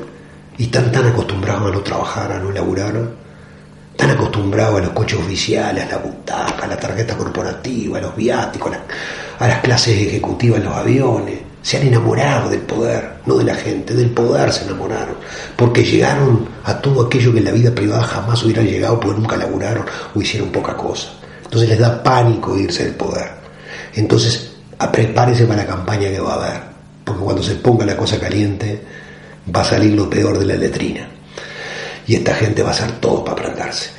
Y 0.59 0.65
están 0.65 0.91
tan 0.91 1.07
acostumbrados 1.07 1.71
a 1.71 1.73
no 1.73 1.81
trabajar, 1.81 2.31
a 2.31 2.37
no 2.37 2.51
laburar, 2.51 2.93
tan 3.97 4.11
acostumbrados 4.11 4.79
a 4.79 4.83
los 4.83 4.91
coches 4.91 5.17
oficiales, 5.19 5.85
a 5.85 5.89
la 5.89 5.97
butaca, 5.97 6.65
a 6.65 6.67
la 6.67 6.77
tarjeta 6.77 7.17
corporativa, 7.17 7.97
a 7.97 8.01
los 8.01 8.15
viáticos, 8.15 8.71
a, 9.39 9.47
las 9.47 9.59
clases 9.61 9.99
ejecutivas 9.99 10.59
en 10.59 10.65
los 10.65 10.75
aviones. 10.75 11.39
Se 11.63 11.77
han 11.77 11.87
enamorado 11.87 12.47
del 12.51 12.61
poder, 12.61 13.13
no 13.25 13.37
de 13.37 13.45
la 13.45 13.55
gente, 13.55 13.95
del 13.95 14.11
poder 14.11 14.53
se 14.53 14.65
enamoraron, 14.65 15.15
porque 15.55 15.83
llegaron 15.83 16.47
a 16.63 16.77
todo 16.79 17.07
aquello 17.07 17.33
que 17.33 17.39
en 17.39 17.45
la 17.45 17.51
vida 17.51 17.73
privada 17.73 18.03
jamás 18.03 18.43
hubieran 18.43 18.67
llegado 18.67 18.99
porque 18.99 19.19
nunca 19.19 19.35
laburaron 19.35 19.85
o 20.13 20.21
hicieron 20.21 20.51
poca 20.51 20.77
cosa. 20.77 21.07
Entonces 21.43 21.69
les 21.69 21.79
da 21.79 22.03
pánico 22.03 22.55
irse 22.55 22.83
del 22.83 22.93
poder. 22.93 23.31
Entonces, 23.95 24.52
prepárese 24.77 25.45
para 25.45 25.63
la 25.63 25.67
campaña 25.67 26.09
que 26.09 26.19
va 26.19 26.33
a 26.33 26.35
haber, 26.35 26.61
porque 27.03 27.23
cuando 27.23 27.43
se 27.43 27.55
ponga 27.55 27.85
la 27.85 27.97
cosa 27.97 28.19
caliente 28.19 28.81
va 29.53 29.61
a 29.61 29.65
salir 29.65 29.93
lo 29.93 30.09
peor 30.09 30.39
de 30.39 30.45
la 30.45 30.55
letrina. 30.55 31.07
Y 32.05 32.15
esta 32.15 32.33
gente 32.33 32.63
va 32.63 32.69
a 32.69 32.71
hacer 32.73 32.91
todo 32.93 33.23
para 33.23 33.41
prenderse. 33.41 33.91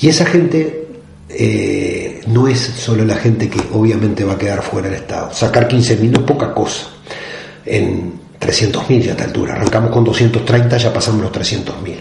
Y 0.00 0.08
esa 0.08 0.24
gente 0.24 0.88
eh, 1.28 2.20
no 2.26 2.48
es 2.48 2.58
solo 2.58 3.04
la 3.04 3.16
gente 3.16 3.48
que 3.48 3.60
obviamente 3.72 4.24
va 4.24 4.34
a 4.34 4.38
quedar 4.38 4.62
fuera 4.62 4.88
del 4.88 4.98
Estado. 4.98 5.32
Sacar 5.32 5.68
15.000 5.68 6.10
no 6.10 6.18
es 6.20 6.24
poca 6.24 6.54
cosa. 6.54 6.86
En 7.66 8.20
300.000 8.40 9.00
ya 9.00 9.10
a 9.10 9.12
esta 9.12 9.24
altura. 9.24 9.54
Arrancamos 9.54 9.90
con 9.90 10.04
230, 10.04 10.76
ya 10.76 10.92
pasamos 10.92 11.22
los 11.22 11.32
300.000 11.32 11.96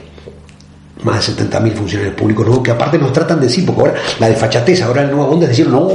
más 1.03 1.35
de 1.35 1.45
70.000 1.45 1.73
funcionarios 1.73 2.15
públicos 2.15 2.45
nuevos 2.45 2.63
que 2.63 2.71
aparte 2.71 2.97
nos 2.97 3.13
tratan 3.13 3.39
de 3.39 3.47
decir, 3.47 3.65
porque 3.65 3.81
ahora 3.81 3.93
la 4.19 4.29
desfachatez, 4.29 4.81
ahora 4.81 5.03
el 5.03 5.11
nuevo 5.11 5.31
onda 5.31 5.45
es 5.45 5.51
decir, 5.51 5.67
no, 5.67 5.87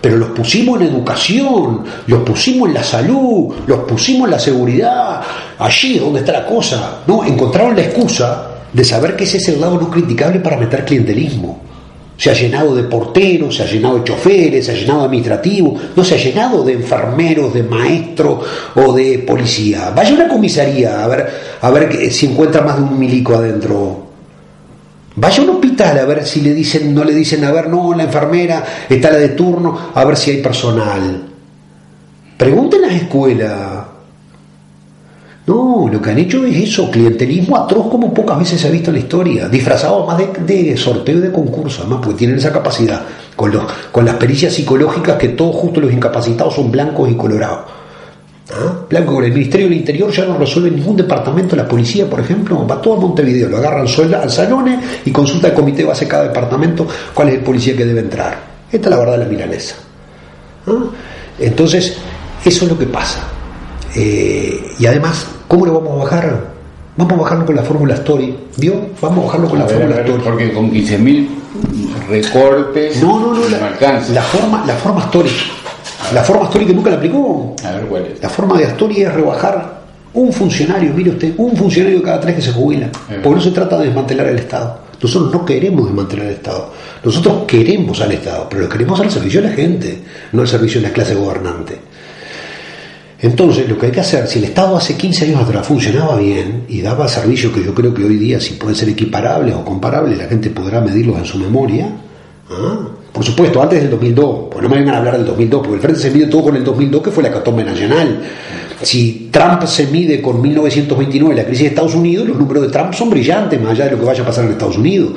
pero 0.00 0.16
los 0.16 0.30
pusimos 0.30 0.80
en 0.80 0.88
educación, 0.88 1.84
los 2.06 2.22
pusimos 2.22 2.68
en 2.68 2.74
la 2.74 2.82
salud, 2.82 3.54
los 3.66 3.80
pusimos 3.80 4.26
en 4.26 4.30
la 4.30 4.38
seguridad, 4.38 5.20
allí 5.58 5.98
donde 5.98 6.20
está 6.20 6.32
la 6.32 6.46
cosa, 6.46 7.00
¿no? 7.06 7.24
Encontraron 7.24 7.76
la 7.76 7.82
excusa 7.82 8.50
de 8.72 8.84
saber 8.84 9.16
que 9.16 9.24
ese 9.24 9.36
es 9.38 9.48
el 9.48 9.60
lado 9.60 9.78
no 9.78 9.90
criticable 9.90 10.40
para 10.40 10.56
meter 10.56 10.84
clientelismo. 10.84 11.60
Se 12.16 12.30
ha 12.30 12.34
llenado 12.34 12.74
de 12.74 12.82
porteros, 12.84 13.56
se 13.56 13.62
ha 13.62 13.66
llenado 13.66 13.98
de 13.98 14.04
choferes, 14.04 14.66
se 14.66 14.72
ha 14.72 14.74
llenado 14.74 15.00
de 15.00 15.06
administrativos, 15.06 15.82
no 15.96 16.04
se 16.04 16.14
ha 16.14 16.18
llenado 16.18 16.62
de 16.62 16.74
enfermeros, 16.74 17.54
de 17.54 17.62
maestros 17.62 18.44
o 18.74 18.92
de 18.92 19.20
policía. 19.20 19.90
Vaya 19.94 20.10
a 20.10 20.14
una 20.14 20.28
comisaría 20.28 21.02
a 21.02 21.08
ver, 21.08 21.28
a 21.62 21.70
ver 21.70 22.10
si 22.12 22.26
encuentra 22.26 22.62
más 22.62 22.76
de 22.76 22.82
un 22.82 22.98
milico 22.98 23.34
adentro 23.34 24.10
Vaya 25.16 25.42
a 25.42 25.46
a 25.80 26.04
ver 26.04 26.26
si 26.26 26.40
le 26.40 26.54
dicen, 26.54 26.94
no 26.94 27.04
le 27.04 27.14
dicen, 27.14 27.44
a 27.44 27.52
ver, 27.52 27.68
no, 27.68 27.94
la 27.94 28.04
enfermera 28.04 28.64
está 28.88 29.10
la 29.10 29.18
de 29.18 29.30
turno, 29.30 29.90
a 29.94 30.04
ver 30.04 30.16
si 30.16 30.30
hay 30.30 30.42
personal. 30.42 31.22
Pregunten 32.36 32.84
a 32.84 32.88
la 32.88 32.96
escuela. 32.96 33.86
No, 35.46 35.88
lo 35.90 36.00
que 36.00 36.10
han 36.10 36.18
hecho 36.18 36.44
es 36.44 36.56
eso, 36.56 36.90
clientelismo 36.90 37.56
atroz 37.56 37.88
como 37.88 38.14
pocas 38.14 38.38
veces 38.38 38.60
se 38.60 38.68
ha 38.68 38.70
visto 38.70 38.90
en 38.90 38.96
la 38.96 39.00
historia, 39.00 39.48
disfrazado 39.48 40.06
más 40.06 40.18
de, 40.18 40.76
sorteo 40.76 41.18
y 41.18 41.22
de 41.22 41.32
concurso, 41.32 41.82
además, 41.82 42.00
porque 42.02 42.18
tienen 42.18 42.36
esa 42.36 42.52
capacidad, 42.52 43.02
con, 43.34 43.50
los, 43.50 43.64
con 43.90 44.04
las 44.04 44.14
pericias 44.16 44.52
psicológicas 44.52 45.16
que 45.16 45.30
todos 45.30 45.56
justo 45.56 45.80
los 45.80 45.92
incapacitados 45.92 46.54
son 46.54 46.70
blancos 46.70 47.10
y 47.10 47.14
colorados. 47.14 47.79
Blanco 48.88 49.14
con 49.14 49.24
el 49.24 49.32
Ministerio 49.32 49.68
del 49.68 49.78
Interior 49.78 50.10
ya 50.10 50.24
no 50.24 50.36
resuelve 50.36 50.70
ningún 50.70 50.96
departamento, 50.96 51.54
la 51.54 51.68
policía, 51.68 52.08
por 52.08 52.20
ejemplo, 52.20 52.66
va 52.66 52.80
todo 52.80 52.94
a 52.94 53.00
Montevideo, 53.00 53.48
lo 53.48 53.58
agarran 53.58 53.86
al 53.86 54.30
salón 54.30 54.80
y 55.04 55.10
consulta 55.10 55.48
el 55.48 55.54
comité 55.54 55.84
base 55.84 56.08
cada 56.08 56.24
departamento 56.24 56.86
cuál 57.14 57.28
es 57.28 57.34
el 57.34 57.40
policía 57.40 57.76
que 57.76 57.84
debe 57.84 58.00
entrar. 58.00 58.50
Esta 58.70 58.88
es 58.88 58.90
la 58.90 58.98
verdad 58.98 59.12
de 59.12 59.24
la 59.24 59.30
milanesa. 59.30 59.76
¿Ah? 60.66 60.72
Entonces, 61.38 61.96
eso 62.44 62.64
es 62.64 62.70
lo 62.70 62.78
que 62.78 62.86
pasa. 62.86 63.20
Eh, 63.94 64.74
y 64.78 64.86
además, 64.86 65.26
¿cómo 65.48 65.66
lo 65.66 65.80
vamos 65.80 66.00
a 66.00 66.04
bajar? 66.04 66.50
Vamos 66.96 67.12
a 67.14 67.22
bajarlo 67.22 67.46
con 67.46 67.56
la 67.56 67.62
fórmula 67.62 67.94
Story. 67.94 68.36
¿Vio? 68.56 68.74
Vamos 69.00 69.24
a 69.24 69.26
bajarlo 69.26 69.48
con 69.48 69.58
la 69.58 69.66
fórmula 69.66 70.00
Story. 70.00 70.22
Porque 70.22 70.52
con 70.52 70.70
15.000 70.70 71.28
recortes 72.08 73.02
no, 73.02 73.20
no, 73.20 73.34
no, 73.34 73.48
la, 73.48 73.70
la, 74.12 74.22
forma, 74.22 74.64
la 74.66 74.74
forma 74.74 75.00
Story 75.04 75.30
la 76.12 76.22
forma 76.24 76.44
Astori 76.44 76.66
nunca 76.66 76.90
la 76.90 76.96
aplicó. 76.96 77.54
A 77.64 77.72
ver 77.72 77.84
cuál 77.86 78.06
es. 78.06 78.22
La 78.22 78.28
forma 78.28 78.58
de 78.58 78.64
Astori 78.64 79.02
es 79.02 79.12
rebajar 79.12 79.80
un 80.12 80.32
funcionario, 80.32 80.92
mire 80.92 81.10
usted, 81.10 81.34
un 81.36 81.56
funcionario 81.56 82.02
cada 82.02 82.20
tres 82.20 82.36
que 82.36 82.42
se 82.42 82.52
jubila. 82.52 82.90
Porque 83.08 83.30
no 83.30 83.40
se 83.40 83.50
trata 83.50 83.78
de 83.78 83.86
desmantelar 83.86 84.26
el 84.28 84.38
Estado. 84.38 84.80
Nosotros 85.00 85.32
no 85.32 85.44
queremos 85.44 85.86
desmantelar 85.86 86.26
el 86.26 86.32
Estado. 86.34 86.72
Nosotros 87.04 87.44
queremos 87.46 88.00
al 88.00 88.12
Estado, 88.12 88.46
pero 88.50 88.62
lo 88.62 88.68
queremos 88.68 89.00
al 89.00 89.10
servicio 89.10 89.40
de 89.40 89.48
la 89.48 89.54
gente, 89.54 90.02
no 90.32 90.42
al 90.42 90.48
servicio 90.48 90.80
de 90.80 90.88
la 90.88 90.92
clase 90.92 91.14
gobernante. 91.14 91.78
Entonces, 93.22 93.68
lo 93.68 93.78
que 93.78 93.86
hay 93.86 93.92
que 93.92 94.00
hacer, 94.00 94.26
si 94.26 94.38
el 94.38 94.46
Estado 94.46 94.76
hace 94.76 94.96
15 94.96 95.26
años 95.26 95.42
atrás 95.42 95.66
funcionaba 95.66 96.16
bien 96.16 96.64
y 96.68 96.80
daba 96.80 97.06
servicios 97.06 97.52
que 97.52 97.62
yo 97.62 97.74
creo 97.74 97.92
que 97.92 98.02
hoy 98.02 98.16
día, 98.16 98.40
si 98.40 98.54
pueden 98.54 98.74
ser 98.74 98.88
equiparables 98.88 99.54
o 99.54 99.64
comparables, 99.64 100.18
la 100.18 100.24
gente 100.24 100.48
podrá 100.50 100.80
medirlos 100.80 101.18
en 101.18 101.24
su 101.26 101.38
memoria, 101.38 101.88
¿ah? 102.50 102.78
Por 103.12 103.24
supuesto, 103.24 103.60
antes 103.60 103.80
del 103.80 103.90
2002, 103.90 104.48
pues 104.50 104.62
no 104.62 104.68
me 104.68 104.76
vengan 104.76 104.94
a 104.94 104.98
hablar 104.98 105.16
del 105.16 105.26
2002, 105.26 105.60
porque 105.60 105.74
el 105.74 105.80
Frente 105.80 106.00
se 106.00 106.10
mide 106.10 106.26
todo 106.26 106.44
con 106.44 106.56
el 106.56 106.64
2002, 106.64 107.02
que 107.02 107.10
fue 107.10 107.22
la 107.22 107.32
catombe 107.32 107.64
nacional. 107.64 108.20
Si 108.82 109.28
Trump 109.30 109.64
se 109.64 109.88
mide 109.88 110.22
con 110.22 110.40
1929, 110.40 111.34
la 111.34 111.44
crisis 111.44 111.62
de 111.64 111.68
Estados 111.68 111.94
Unidos, 111.94 112.28
los 112.28 112.38
números 112.38 112.62
de 112.62 112.68
Trump 112.70 112.94
son 112.94 113.10
brillantes, 113.10 113.60
más 113.60 113.72
allá 113.72 113.86
de 113.86 113.90
lo 113.92 113.98
que 113.98 114.06
vaya 114.06 114.22
a 114.22 114.26
pasar 114.26 114.44
en 114.44 114.52
Estados 114.52 114.78
Unidos. 114.78 115.12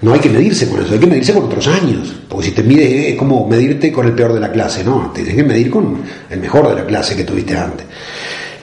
No 0.00 0.12
hay 0.12 0.20
que 0.20 0.30
medirse 0.30 0.68
con 0.68 0.80
eso, 0.82 0.94
hay 0.94 1.00
que 1.00 1.06
medirse 1.06 1.34
con 1.34 1.44
otros 1.44 1.66
años. 1.66 2.14
Porque 2.28 2.46
si 2.46 2.52
te 2.52 2.62
mides 2.62 3.12
es 3.12 3.16
como 3.16 3.48
medirte 3.48 3.92
con 3.92 4.06
el 4.06 4.12
peor 4.12 4.32
de 4.32 4.40
la 4.40 4.52
clase, 4.52 4.84
¿no? 4.84 5.10
Te 5.14 5.22
tienes 5.22 5.36
que 5.36 5.44
medir 5.44 5.70
con 5.70 5.98
el 6.30 6.40
mejor 6.40 6.68
de 6.68 6.76
la 6.76 6.86
clase 6.86 7.16
que 7.16 7.24
tuviste 7.24 7.56
antes. 7.56 7.86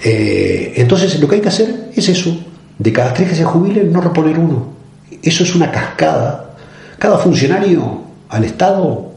Eh, 0.04 0.74
entonces, 0.78 1.20
lo 1.20 1.28
que 1.28 1.36
hay 1.36 1.42
que 1.42 1.50
hacer 1.50 1.90
es 1.96 2.10
eso: 2.10 2.36
de 2.78 2.94
cada 2.94 3.14
tres 3.14 3.30
que 3.30 3.36
se 3.36 3.44
jubilen, 3.44 3.92
no 3.92 4.02
reponer 4.02 4.38
uno. 4.40 4.74
Eso 5.22 5.44
es 5.44 5.56
una 5.56 5.72
cascada. 5.72 6.56
Cada 6.98 7.18
funcionario 7.18 8.11
al 8.32 8.46
Estado 8.46 9.12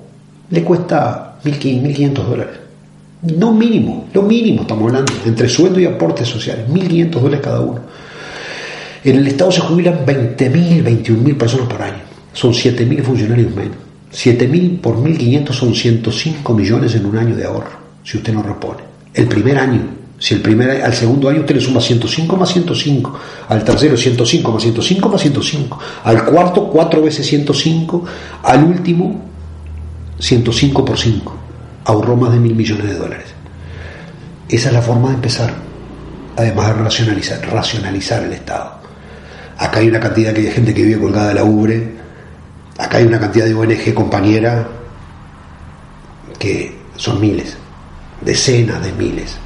le 0.50 0.62
cuesta 0.62 1.37
1.500 1.44 2.12
dólares. 2.14 2.55
No 3.22 3.55
mínimo, 3.55 4.09
lo 4.12 4.22
mínimo 4.22 4.62
estamos 4.62 4.88
hablando, 4.88 5.12
entre 5.24 5.48
sueldo 5.48 5.81
y 5.81 5.87
aportes 5.87 6.29
sociales, 6.29 6.68
1.500 6.68 7.11
dólares 7.11 7.40
cada 7.42 7.61
uno. 7.61 7.81
En 9.03 9.16
el 9.16 9.27
Estado 9.27 9.53
se 9.53 9.61
jubilan 9.61 10.05
20.000, 10.05 10.83
21.000 10.83 11.37
personas 11.37 11.68
por 11.68 11.81
año. 11.81 12.03
Son 12.33 12.53
7.000 12.53 13.03
funcionarios 13.03 13.55
menos. 13.55 13.77
7.000 14.12 14.81
por 14.81 14.96
1.500 14.96 15.53
son 15.53 15.74
105 15.74 16.55
millones 16.55 16.94
en 16.94 17.07
un 17.07 17.16
año 17.16 17.37
de 17.37 17.44
ahorro, 17.44 17.79
si 18.03 18.18
usted 18.18 18.33
no 18.33 18.42
repone. 18.42 18.83
El 19.14 19.27
primer 19.27 19.59
año, 19.59 19.81
si 20.18 20.35
el 20.35 20.40
primer, 20.40 20.83
al 20.83 20.94
segundo 20.94 21.29
año 21.29 21.40
usted 21.40 21.57
le 21.57 21.61
suma 21.61 21.81
105 21.81 22.37
más 22.37 22.53
105, 22.53 23.18
al 23.48 23.64
tercero 23.64 23.96
105 23.96 24.53
más 24.53 24.62
105 24.62 25.09
más 25.09 25.20
105, 25.20 25.79
al 26.05 26.24
cuarto 26.24 26.68
4 26.68 27.03
veces 27.03 27.27
105, 27.27 28.05
al 28.42 28.64
último 28.64 29.22
105 30.18 30.85
por 30.85 30.98
5. 30.98 31.37
Ahorró 31.87 32.16
más 32.16 32.33
de 32.33 32.38
mil 32.38 32.55
millones 32.55 32.87
de 32.87 32.94
dólares. 32.94 33.27
Esa 34.48 34.68
es 34.68 34.74
la 34.74 34.83
forma 34.83 35.09
de 35.09 35.14
empezar, 35.16 35.53
además 36.37 36.68
de 36.68 36.72
racionalizar, 36.74 37.46
racionalizar 37.50 38.22
el 38.22 38.33
Estado. 38.33 38.79
Acá 39.59 39.81
hay 39.81 39.88
una 39.88 40.00
cantidad 40.00 40.33
de 40.33 40.50
gente 40.50 40.72
que 40.72 40.83
vive 40.83 41.00
colgada 41.00 41.29
de 41.29 41.35
la 41.35 41.44
ubre, 41.44 41.92
acá 42.79 42.98
hay 42.98 43.05
una 43.05 43.20
cantidad 43.20 43.46
de 43.46 43.55
ONG 43.55 43.94
compañera 43.94 44.68
que 46.38 46.77
son 46.96 47.20
miles, 47.20 47.57
decenas 48.22 48.83
de 48.83 48.92
miles 48.92 49.38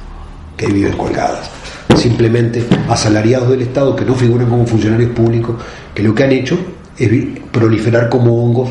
que 0.59 0.67
viven 0.67 0.93
colgadas. 0.97 1.49
Simplemente 1.95 2.63
asalariados 2.89 3.49
del 3.49 3.61
Estado 3.61 3.95
que 3.95 4.05
no 4.05 4.13
figuran 4.13 4.49
como 4.49 4.67
funcionarios 4.67 5.11
públicos, 5.11 5.55
que 5.95 6.03
lo 6.03 6.13
que 6.13 6.23
han 6.23 6.31
hecho 6.33 6.57
es 6.97 7.09
proliferar 7.51 8.09
como 8.09 8.43
hongos 8.43 8.69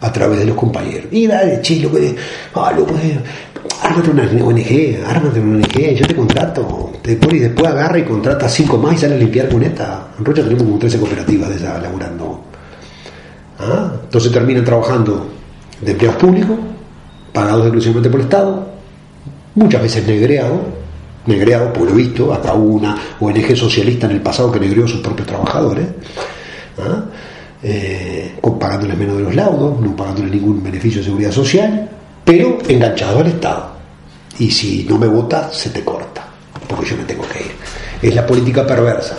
a 0.00 0.12
través 0.12 0.40
de 0.40 0.46
los 0.46 0.56
compañeros. 0.56 1.06
Y 1.12 1.26
dale, 1.26 1.60
chilo, 1.60 1.92
que, 1.92 2.16
ah, 2.54 2.72
lo, 2.74 2.86
pues, 2.86 3.00
ármate 3.82 4.10
una 4.10 4.22
ONG, 4.22 5.04
ármate 5.06 5.38
una 5.38 5.58
ONG, 5.58 5.94
yo 5.94 6.06
te 6.06 6.16
contrato. 6.16 6.92
Después, 7.04 7.34
y 7.34 7.38
después 7.40 7.68
agarra 7.68 7.98
y 7.98 8.04
contrata 8.04 8.48
cinco 8.48 8.78
más 8.78 8.94
y 8.94 8.98
sale 8.98 9.14
a 9.14 9.18
limpiar 9.18 9.48
con 9.48 9.62
esta. 9.62 10.08
En 10.18 10.24
Rocha 10.24 10.42
tenemos 10.42 10.64
como 10.64 10.78
13 10.78 10.98
cooperativas 10.98 11.50
de 11.50 11.56
esas 11.56 11.82
laburando. 11.82 12.40
¿Ah? 13.58 13.92
Entonces 14.02 14.32
terminan 14.32 14.64
trabajando 14.64 15.28
de 15.80 15.92
empleados 15.92 16.20
públicos, 16.20 16.58
pagados 17.32 17.66
exclusivamente 17.66 18.08
por 18.08 18.20
el 18.20 18.26
Estado, 18.26 18.68
muchas 19.54 19.82
veces 19.82 20.06
negreados, 20.06 20.60
negreado, 21.26 21.72
por 21.72 21.88
lo 21.88 21.94
visto, 21.94 22.32
hasta 22.32 22.52
una 22.52 22.96
ONG 23.20 23.56
socialista 23.56 24.06
en 24.06 24.12
el 24.12 24.20
pasado 24.20 24.50
que 24.50 24.60
negreó 24.60 24.84
a 24.84 24.88
sus 24.88 25.00
propios 25.00 25.28
trabajadores, 25.28 25.86
¿ah? 26.78 27.04
eh, 27.62 28.32
pagándoles 28.58 28.96
menos 28.96 29.16
de 29.16 29.22
los 29.24 29.34
laudos, 29.34 29.80
no 29.80 29.94
pagándoles 29.96 30.32
ningún 30.32 30.62
beneficio 30.62 31.00
de 31.00 31.04
seguridad 31.04 31.32
social, 31.32 31.88
pero 32.24 32.58
enganchado 32.68 33.20
al 33.20 33.26
Estado. 33.26 33.72
Y 34.38 34.50
si 34.50 34.84
no 34.88 34.98
me 34.98 35.06
votas, 35.06 35.56
se 35.56 35.70
te 35.70 35.84
corta, 35.84 36.26
porque 36.68 36.86
yo 36.86 36.96
me 36.96 37.04
tengo 37.04 37.24
que 37.28 37.40
ir. 37.40 37.52
Es 38.00 38.14
la 38.14 38.26
política 38.26 38.66
perversa. 38.66 39.16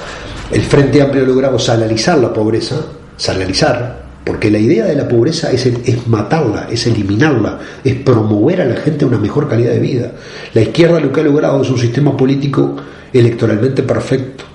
El 0.52 0.62
Frente 0.62 1.02
Amplio 1.02 1.24
ha 1.24 1.28
logrado 1.28 1.58
salarizar 1.58 2.18
la 2.18 2.34
pobreza 2.34 2.78
salarizar, 3.18 4.03
porque 4.24 4.50
la 4.50 4.58
idea 4.58 4.86
de 4.86 4.96
la 4.96 5.08
pobreza 5.08 5.52
es, 5.52 5.68
matarla, 6.08 6.68
es 6.72 6.88
eliminarla, 6.88 7.60
es 7.84 7.96
promover 7.96 8.62
a 8.62 8.66
la 8.66 8.78
gente 8.78 9.06
una 9.06 9.18
mejor 9.18 9.50
calidad 9.50 9.72
de 9.72 9.80
vida. 9.80 10.12
La 10.54 10.62
izquierda 10.62 11.00
lo 11.00 11.12
que 11.12 11.22
ha 11.22 11.24
logrado 11.24 11.62
es 11.62 11.70
un 11.70 11.78
sistema 11.78 12.16
político 12.16 12.76
electoralmente 13.12 13.84
perfecto. 13.84 14.46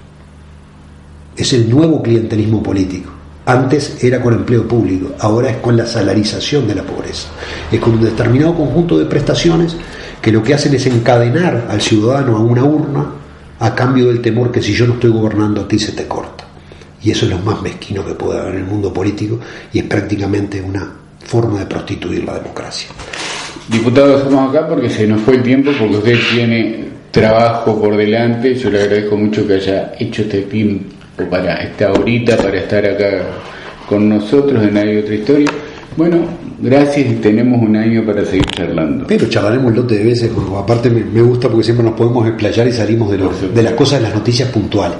Es 1.36 1.52
el 1.52 1.68
nuevo 1.68 2.02
clientelismo 2.02 2.62
político. 2.62 3.10
Antes 3.44 4.02
era 4.02 4.20
con 4.20 4.34
empleo 4.34 4.66
público, 4.66 5.14
ahora 5.20 5.50
es 5.50 5.56
con 5.58 5.76
la 5.76 5.86
salarización 5.86 6.66
de 6.66 6.74
la 6.74 6.82
pobreza. 6.82 7.28
Es 7.70 7.80
con 7.80 7.94
un 7.94 8.04
determinado 8.04 8.54
conjunto 8.54 8.98
de 8.98 9.04
prestaciones 9.04 9.76
que 10.20 10.32
lo 10.32 10.42
que 10.42 10.54
hacen 10.54 10.74
es 10.74 10.86
encadenar 10.86 11.66
al 11.70 11.80
ciudadano 11.80 12.36
a 12.36 12.40
una 12.40 12.64
urna 12.64 13.06
a 13.60 13.74
cambio 13.74 14.06
del 14.06 14.20
temor 14.20 14.50
que 14.50 14.62
si 14.62 14.72
yo 14.72 14.86
no 14.86 14.94
estoy 14.94 15.10
gobernando 15.10 15.62
a 15.62 15.68
ti 15.68 15.78
se 15.78 15.92
te 15.92 16.06
corta. 16.06 16.37
Y 17.08 17.12
eso 17.12 17.24
es 17.24 17.30
lo 17.30 17.38
más 17.38 17.62
mezquino 17.62 18.04
que 18.04 18.12
puede 18.12 18.38
haber 18.38 18.56
en 18.56 18.60
el 18.60 18.66
mundo 18.66 18.92
político 18.92 19.40
y 19.72 19.78
es 19.78 19.86
prácticamente 19.86 20.60
una 20.60 20.92
forma 21.24 21.60
de 21.60 21.64
prostituir 21.64 22.22
la 22.22 22.34
democracia. 22.34 22.90
Diputados, 23.66 24.20
estamos 24.20 24.54
acá 24.54 24.68
porque 24.68 24.90
se 24.90 25.06
nos 25.06 25.22
fue 25.22 25.36
el 25.36 25.42
tiempo, 25.42 25.70
porque 25.78 25.96
usted 25.96 26.18
tiene 26.34 26.84
trabajo 27.10 27.80
por 27.80 27.96
delante. 27.96 28.54
Yo 28.56 28.68
le 28.68 28.82
agradezco 28.82 29.16
mucho 29.16 29.46
que 29.46 29.54
haya 29.54 29.94
hecho 29.98 30.20
este 30.20 30.42
tiempo 30.42 30.84
para 31.30 31.54
esta 31.62 31.92
horita, 31.92 32.36
para 32.36 32.58
estar 32.58 32.84
acá 32.84 33.22
con 33.88 34.06
nosotros 34.06 34.62
en 34.62 34.76
Hay 34.76 34.98
Otra 34.98 35.14
Historia. 35.14 35.50
Bueno, 35.98 36.18
gracias 36.60 37.10
y 37.10 37.14
tenemos 37.14 37.60
un 37.60 37.74
año 37.74 38.06
para 38.06 38.24
seguir 38.24 38.46
charlando. 38.52 39.04
Pero 39.08 39.28
charlaremos 39.28 39.66
un 39.66 39.74
lote 39.74 39.96
de 39.96 40.04
veces, 40.04 40.30
aparte 40.56 40.90
me, 40.90 41.20
gusta 41.22 41.48
porque 41.48 41.64
siempre 41.64 41.84
nos 41.84 41.94
podemos 41.94 42.24
explayar 42.24 42.68
y 42.68 42.72
salimos 42.72 43.10
de, 43.10 43.18
de 43.52 43.62
las 43.64 43.72
cosas, 43.72 43.98
de 43.98 44.04
las 44.06 44.14
noticias 44.14 44.48
puntuales. 44.48 44.96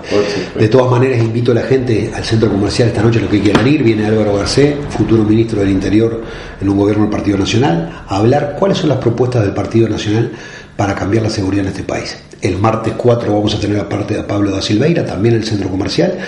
De 0.58 0.66
todas 0.66 0.90
maneras, 0.90 1.20
invito 1.20 1.52
a 1.52 1.54
la 1.54 1.62
gente 1.62 2.10
al 2.12 2.24
centro 2.24 2.50
comercial 2.50 2.88
esta 2.88 3.00
noche, 3.00 3.20
los 3.20 3.30
que 3.30 3.40
quieran 3.40 3.64
ir. 3.68 3.84
Viene 3.84 4.06
Álvaro 4.06 4.34
Garcés, 4.38 4.74
futuro 4.90 5.22
ministro 5.22 5.60
del 5.60 5.70
Interior 5.70 6.20
en 6.60 6.68
un 6.68 6.76
gobierno 6.76 7.04
del 7.04 7.12
Partido 7.12 7.38
Nacional, 7.38 8.02
a 8.08 8.16
hablar 8.16 8.56
cuáles 8.58 8.78
son 8.78 8.88
las 8.88 8.98
propuestas 8.98 9.44
del 9.44 9.54
Partido 9.54 9.88
Nacional 9.88 10.32
para 10.76 10.96
cambiar 10.96 11.22
la 11.22 11.30
seguridad 11.30 11.64
en 11.64 11.70
este 11.70 11.84
país. 11.84 12.16
El 12.42 12.58
martes 12.58 12.94
4 12.96 13.32
vamos 13.32 13.54
a 13.54 13.60
tener 13.60 13.78
aparte 13.78 14.14
de 14.14 14.24
Pablo 14.24 14.50
da 14.50 14.60
Silveira, 14.60 15.06
también 15.06 15.36
en 15.36 15.42
el 15.42 15.46
centro 15.46 15.68
comercial 15.68 16.18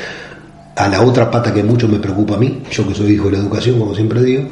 a 0.77 0.89
la 0.89 1.03
otra 1.03 1.31
pata 1.31 1.53
que 1.53 1.62
mucho 1.62 1.89
me 1.89 1.99
preocupa 1.99 2.35
a 2.35 2.39
mí, 2.39 2.62
yo 2.71 2.87
que 2.87 2.95
soy 2.95 3.12
hijo 3.12 3.27
de 3.27 3.33
la 3.33 3.39
educación, 3.39 3.79
como 3.79 3.95
siempre 3.95 4.23
digo, 4.23 4.45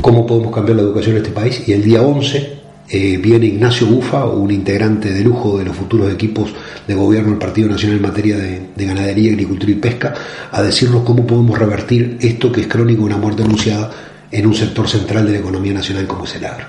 cómo 0.00 0.26
podemos 0.26 0.54
cambiar 0.54 0.76
la 0.76 0.82
educación 0.82 1.16
en 1.16 1.22
este 1.22 1.32
país. 1.32 1.62
Y 1.66 1.72
el 1.72 1.82
día 1.82 2.02
11 2.02 2.58
eh, 2.90 3.18
viene 3.18 3.46
Ignacio 3.46 3.86
Bufa, 3.86 4.24
un 4.26 4.50
integrante 4.50 5.12
de 5.12 5.20
lujo 5.22 5.58
de 5.58 5.64
los 5.64 5.76
futuros 5.76 6.12
equipos 6.12 6.50
de 6.86 6.94
gobierno 6.94 7.30
del 7.30 7.38
Partido 7.38 7.68
Nacional 7.68 7.96
en 7.96 8.02
materia 8.02 8.36
de, 8.36 8.68
de, 8.74 8.86
ganadería, 8.86 9.30
agricultura 9.32 9.72
y 9.72 9.76
pesca, 9.76 10.14
a 10.50 10.62
decirnos 10.62 11.02
cómo 11.02 11.26
podemos 11.26 11.58
revertir 11.58 12.18
esto 12.20 12.52
que 12.52 12.62
es 12.62 12.66
crónico 12.66 13.02
una 13.02 13.16
muerte 13.16 13.42
anunciada 13.42 13.90
en 14.30 14.46
un 14.46 14.54
sector 14.54 14.88
central 14.88 15.26
de 15.26 15.32
la 15.32 15.38
economía 15.38 15.72
nacional 15.72 16.06
como 16.06 16.24
es 16.24 16.34
el 16.36 16.44
agro 16.44 16.66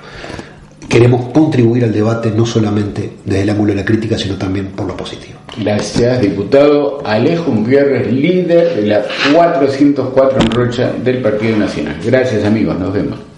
queremos 0.89 1.27
contribuir 1.29 1.83
al 1.83 1.93
debate 1.93 2.31
no 2.31 2.45
solamente 2.45 3.11
desde 3.23 3.43
el 3.43 3.49
ángulo 3.51 3.71
de 3.71 3.77
la 3.77 3.85
crítica, 3.85 4.17
sino 4.17 4.35
también 4.35 4.67
por 4.67 4.87
lo 4.87 4.97
positivo. 4.97 5.39
Gracias, 5.57 6.21
diputado 6.21 7.01
Alejo 7.05 7.51
Gutiérrez, 7.51 8.11
líder 8.11 8.75
de 8.75 8.87
la 8.87 9.05
404 9.33 10.41
en 10.41 10.51
Rocha 10.51 10.91
del 11.03 11.21
Partido 11.21 11.57
Nacional. 11.57 11.97
Gracias, 12.03 12.43
amigos, 12.43 12.77
nos 12.79 12.93
vemos. 12.93 13.28